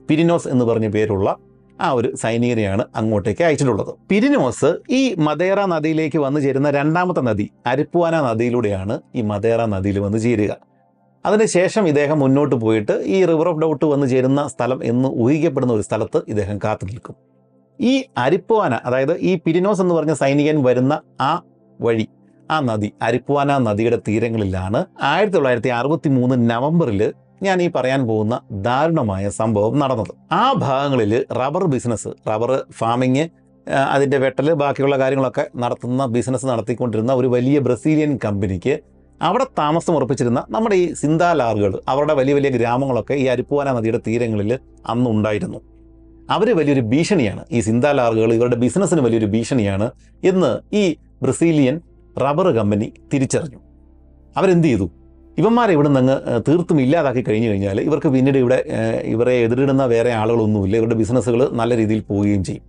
[0.10, 1.38] പിരിനോസ് എന്ന് പറഞ്ഞ പേരുള്ള
[1.80, 3.94] ആ ഒരു സൈനികനെയാണ് അങ്ങോട്ടേക്ക് അയച്ചിട്ടുള്ളത്.
[4.10, 10.58] പിരിനോസ് ഈ മദേറ നദിയിലേക്ക് വന്നു ചേരുന്ന രണ്ടാമത്തെ നദി അരിപ്പുവാന നദിയിലൂടെയാണ് ഈ മദേറ നദിയിൽ വന്ന് ചേരുക.
[11.26, 16.22] അതിനുശേഷം ഇദ്ദേഹം മുന്നോട്ട് പോയിട്ട് ഈ റിവർ ഓഫ് ഡൗട്ട് വന്നു ചേരുന്ന സ്ഥലം എന്ന് ഊഹിക്കപ്പെടുന്ന ഒരു സ്ഥലത്ത്
[16.28, 17.16] ഇദ്ദേഹം കാത്തു നിൽക്കും.
[17.80, 21.42] ഈ അരിപ്പുവാന അതായത് ഈ പിരിനോസ് എന്ന് പറഞ്ഞ സൈനികൻ വരുന്ന ആ
[21.82, 22.08] വഴി
[22.52, 29.30] ആ നദി അരിപ്പുവാന നദിയുടെ തീരങ്ങളിലാണ് ആയിരത്തി തൊള്ളായിരത്തി അറുപത്തി മൂന്ന് നവംബറിൽ ഞാൻ ഈ പറയാൻ പോകുന്ന ദാരുണമായ
[29.30, 30.12] സംഭവം നടന്നത്.
[30.32, 33.26] ആ ഭാഗങ്ങളിൽ റബ്ബർ ബിസിനസ് റബ്ബർ ഫാമിങ്
[33.94, 38.80] അതിന്റെ വെട്ടൽ ബാക്കിയുള്ള കാര്യങ്ങളൊക്കെ നടത്തുന്ന ബിസിനസ് നടത്തിക്കൊണ്ടിരുന്ന ഒരു വലിയ ബ്രസീലിയൻ കമ്പനിക്ക്
[39.22, 45.60] അവിടെ താമസം ഉറപ്പിച്ചിരുന്ന നമ്മുടെ ഈ സിന്താലാറുകൾ അവരുടെ വലിയ വലിയ ഗ്രാമങ്ങളൊക്കെ ഈ അരിപ്പുവാന നദിയുടെ തീരങ്ങളിൽ അന്നുണ്ടായിരുന്നു
[46.30, 47.46] അവർ വലിയൊരു ഭീഷണിയാണ്.
[47.52, 49.92] ഈ സിന്താലാറുകൾ ഇവരുടെ ബിസിനസ്സിന് വലിയൊരു ഭീഷണിയാണ്
[50.24, 51.82] എന്ന് ഈ ബ്രസീലിയൻ
[52.24, 53.60] റബ്ബർ കമ്പനി തിരിച്ചറിഞ്ഞു.
[54.38, 54.88] അവരെന്ത് ചെയ്തു?
[55.38, 56.16] ഇവന്മാരെ ഇവിടെ നിന്ന്
[56.48, 58.58] തീർത്തും ഇല്ലാതാക്കി കഴിഞ്ഞു കഴിഞ്ഞാൽ ഇവർക്ക് പിന്നീട് ഇവിടെ
[59.14, 60.76] ഇവരെ എതിരിടുന്ന വേറെ ആളുകളൊന്നുമില്ല.
[60.78, 62.64] ഇവരുടെ ബിസിനസ്സുകൾ നല്ല രീതിയിൽ പോവുകയും ചെയ്യും.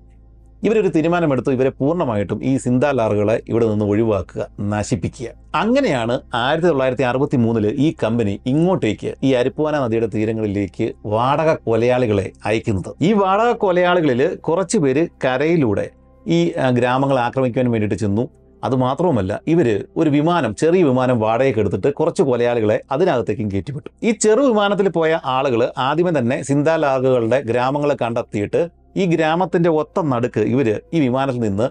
[0.67, 5.29] ഇവരൊരു തീരുമാനമെടുത്തു ഇവരെ പൂർണമായിട്ടും ഈ സിന്താലാറുകളെ ഇവിടെ നിന്ന് ഒഴിവാക്കുക നശിപ്പിക്കുക.
[5.55, 12.91] അങ്ങനെയാണ് ആയിരത്തി തൊള്ളായിരത്തി അറുപത്തി മൂന്നിൽ ഈ കമ്പനി ഇങ്ങോട്ടേക്ക് ഈ അരിപ്പുവാന നദിയുടെ തീരങ്ങളിലേക്ക് വാടക കൊലയാളികളെ അയക്കുന്നത്.
[13.03, 15.87] ഈ വാടക കൊലയാളികളിൽ കുറച്ച് പേര് കരയിലൂടെ
[16.27, 16.41] ഈ
[16.79, 18.27] ഗ്രാമങ്ങൾ ആക്രമിക്കാൻ വേണ്ടിയിട്ട് ചെന്നു.
[18.67, 19.69] അതുമാത്രവുമല്ല ഇവർ
[20.01, 23.89] ഒരു വിമാനം ചെറിയ വിമാനം വാടകയ്ക്ക് എടുത്തിട്ട് കുറച്ച് കൊലയാളികളെ അതിനകത്തേക്കും കയറ്റിവിട്ടു.
[24.09, 28.63] ഈ ചെറു വിമാനത്തിൽ പോയ ആളുകൾ ആദ്യമേ തന്നെ സിന്താലാഗുകളുടെ ഗ്രാമങ്ങളെ കണ്ടെത്തിയിട്ട്
[28.97, 31.67] ഈ ഗ്രാമത്തിന്റെ ഒത്ത നടുക്ക് ഇവർ ഈ വിമാനത്തിൽ നിന്ന്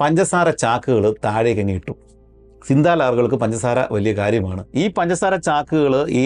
[0.00, 1.94] പഞ്ചസാര ചാക്കുകൾ താഴേക്ക് ഇട്ടു.
[2.68, 4.62] സിന്താലാറുകൾക്ക് പഞ്ചസാര വലിയ കാര്യമാണ്.
[4.82, 6.22] ഈ പഞ്ചസാര ചാക്കുകൾ ഈ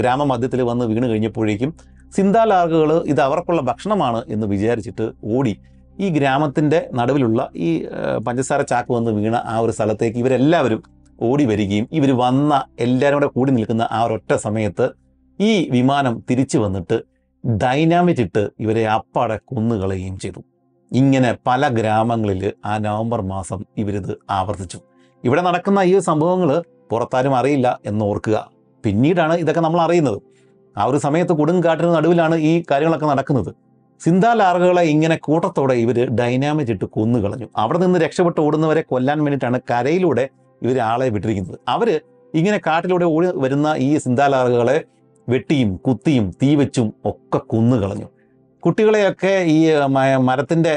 [0.00, 1.70] ഗ്രാമമധ്യത്തിൽ വന്ന് വീണ് കഴിഞ്ഞപ്പോഴേക്കും
[2.16, 5.04] സിന്താലാറുകൾ ഇത് അവർക്കുള്ള ഭക്ഷണമാണ് എന്ന് വിചാരിച്ചിട്ട്
[5.34, 5.54] ഓടി
[6.04, 7.70] ഈ ഗ്രാമത്തിന്റെ നടുവിലുള്ള ഈ
[8.26, 10.80] പഞ്ചസാര ചാക്ക് വന്ന് വീണ ആ ഒരു സ്ഥലത്തേക്ക് ഇവരെല്ലാവരും
[11.18, 12.52] ഓടി വരികയും ഇവർ വന്ന
[12.84, 14.86] എല്ലാവരും കൂടെ കൂടി നിൽക്കുന്ന ആ ഒരൊറ്റ സമയത്ത്
[15.38, 16.96] ഈ വിമാനം തിരിച്ചു വന്നിട്ട്
[17.44, 20.40] ഡൈനാമിറ്റ് ഇട്ട് ഇവരെ അപ്പാടെ കൊന്നുകളയുകയും ചെയ്തു.
[20.90, 24.78] ഇങ്ങനെ പല ഗ്രാമങ്ങളിൽ ആ നവംബർ മാസം ഇവരിത് ആവർത്തിച്ചു.
[25.24, 26.50] ഇവിടെ നടക്കുന്ന ഈ സംഭവങ്ങൾ
[26.90, 28.36] പുറത്താരും അറിയില്ല എന്ന് ഓർക്കുക
[28.84, 30.18] പിന്നീടാണ് ഇതൊക്കെ നമ്മൾ അറിയുന്നത്
[30.76, 33.50] ആ ഒരു സമയത്ത് കൊടുങ്കാട്ടിന് നടുവിലാണ് ഈ കാര്യങ്ങളൊക്കെ നടക്കുന്നത്.
[34.04, 37.48] സിന്താലാറുകളെ ഇങ്ങനെ കൂട്ടത്തോടെ ഇവർ ഡൈനാമിറ്റ് ഇട്ട് കൊന്നുകളഞ്ഞു.
[37.56, 40.24] അവിടെ നിന്ന് രക്ഷപ്പെട്ട് ഓടുന്നവരെ കൊല്ലാൻ വേണ്ടിയിട്ടാണ് കരയിലൂടെ
[40.62, 41.58] ഇവർ ആളെ വിട്ടിരിക്കുന്നത്.
[41.68, 41.88] അവർ
[42.34, 44.78] ഇങ്ങനെ കാട്ടിലൂടെ ഓടി വരുന്ന ഈ സിന്താലാറുകളെ
[45.28, 48.08] വെട്ടിയും കുത്തിയും തീ വെച്ചും ഒക്കെ കൊന്നുകളഞ്ഞു.
[48.64, 49.58] കുട്ടികളെയൊക്കെ ഈ
[50.28, 50.72] മരത്തിന്റെ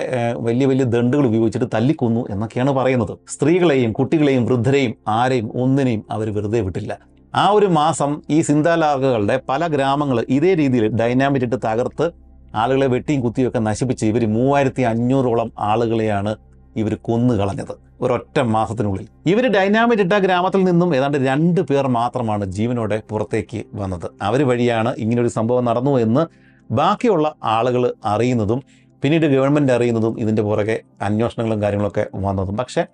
[0.47, 3.13] വലിയ വലിയ ദണ്ടുകൾ ഉപയോഗിച്ചിട്ട് തല്ലിക്കൊന്നു എന്നൊക്കെയാണ് പറയുന്നത്.
[3.28, 6.93] സ്ത്രീകളെയും കുട്ടികളെയും വൃദ്ധരെയും ആരെയും ഒന്നിനെയും അവർ വെറുതെ വിട്ടില്ല.
[7.34, 12.07] ആ ഒരു മാസം ഈ സിന്താലാർഗകളുടെ പല ഗ്രാമങ്ങൾ ഇതേ രീതിയിൽ ഡൈനാമിറ്റ് ഇട്ട് തകർത്ത്
[12.56, 16.36] ആളുകളെ വെട്ടിയും കുത്തിയൊക്കെ നശിപ്പിച്ച് ഇവർ മൂവായിരത്തി അഞ്ഞൂറോളം ആളുകളെയാണ്
[16.76, 17.74] ഇവർ കൊന്നു കളഞ്ഞത്.
[18.01, 19.08] ഒരൊറ്റ മാസത്തിനുള്ളിൽ.
[19.26, 24.08] ഇവർ ഡൈനാമിറ്റ് ഇട്ട ഗ്രാമത്തിൽ നിന്നും ഏതാണ്ട് രണ്ട് പേർ മാത്രമാണ് ജീവനോടെ പുറത്തേക്ക് വന്നത്.
[24.22, 26.26] അവർ വഴിയാണ് ഇങ്ങനൊരു സംഭവം നടന്നു എന്ന്
[26.72, 28.64] ബാക്കിയുള്ള ആളുകൾ അറിയുന്നതും
[29.04, 32.58] പിന്നീട് ഗവൺമെന്റ് അറിയുന്നതും ഇതിന്റെ പുറകെ അന്വേഷണങ്ങളും കാര്യങ്ങളൊക്കെ വന്നതും.
[32.58, 32.86] പക്ഷേ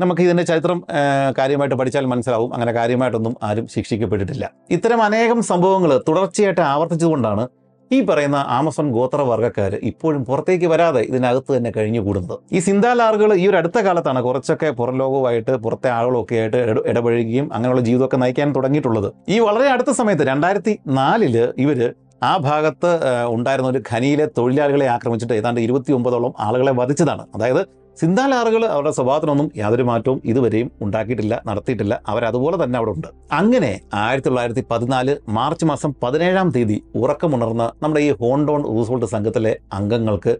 [0.00, 0.84] നമുക്ക് ഇതിന്റെ ചരിത്രം
[1.38, 2.54] കാര്യമായിട്ട് പഠിച്ചാൽ മനസ്സിലാവും.
[2.54, 4.50] അങ്ങനെ കാര്യമായിട്ടൊന്നും ആരും ശിക്ഷിക്കപ്പെട്ടിട്ടില്ല.
[4.70, 7.48] ഇത്തരം അനേകം സംഭവങ്ങൾ തുടർച്ചയായിട്ട് ആവർത്തിച്ചുകൊണ്ടാണ്
[7.90, 12.38] ഈ പറയുന്ന ആമസോൺ ഗോത്രവർഗക്കാർ ഇപ്പോഴും പുറത്തേക്ക് വരാതെ ഇതിനകത്ത് തന്നെ കഴിഞ്ഞുകൂടുന്നത്.
[12.52, 16.56] ഈ സിന്താലാറുകൾ ഈ ഒരു അടുത്ത കാലത്താണ് കുറച്ചൊക്കെ പുറം ലോകവുമായിട്ട് പുറത്തെ ആളുകളൊക്കെ ആയിട്ട്
[16.90, 19.08] ഇടപഴകുകയും അങ്ങനെയുള്ള ജീവിതമൊക്കെ നയിക്കാൻ തുടങ്ങിയിട്ടുള്ളത്.
[19.28, 21.80] ഈ വളരെ അടുത്ത സമയത്ത് രണ്ടായിരത്തി നാലിൽ ഇവർ
[22.22, 22.90] ആ ഭാഗത്ത്
[23.36, 27.24] ഉണ്ടായിരുന്ന ഒരു ഖനിയിലെ തൊഴിലാളികളെ ആക്രമിച്ചിട്ട് ഏതാണ്ട് ഇരുപത്തി ഒമ്പതോളം ആളുകളെ വധിച്ചതാണ്.
[27.34, 27.62] അതായത്
[28.00, 32.02] സിന്താലാറുകൾ അവരുടെ സ്വഭാവത്തിനൊന്നും യാതൊരു മാറ്റവും ഇതുവരെയും ഉണ്ടാക്കിയിട്ടില്ല നടത്തിയിട്ടില്ല.
[32.06, 33.08] അവരതുപോലെ തന്നെ അവിടെ ഉണ്ട്.
[33.32, 40.36] അങ്ങനെ ആയിരത്തി തൊള്ളായിരത്തി പതിനാല് മാർച്ച് മാസം പതിനേഴാം തീയതി ഉറക്കമുണർന്ന നമ്മുടെ ഈ ഹോൺഡോൺ റൂസോൾട്ട് സംഘത്തിലെ അംഗങ്ങൾക്ക്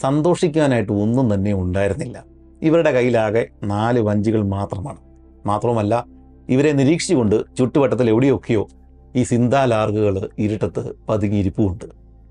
[0.00, 2.24] സന്തോഷിക്കാനായിട്ട് ഒന്നും തന്നെ ഉണ്ടായിരുന്നില്ല.
[2.62, 4.98] ഇവരുടെ കയ്യിലാകെ നാല് വഞ്ചികൾ മാത്രമാണ്.
[5.46, 6.04] മാത്രവുമല്ല
[6.48, 8.68] ഇവരെ നിരീക്ഷിച്ചുകൊണ്ട് ചുറ്റുവട്ടത്തിൽ എവിടെയൊക്കെയോ
[9.16, 11.84] ഈ സിന്താലാർഗുകൾ ഇരുട്ടത്ത് പതുങ്ങിയിരിപ്പുമുണ്ട്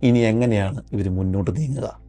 [0.03, 2.04] ഇനി എങ്ങനെയാണ് ഇവർ മുന്നോട്ട് നീങ്ങുക?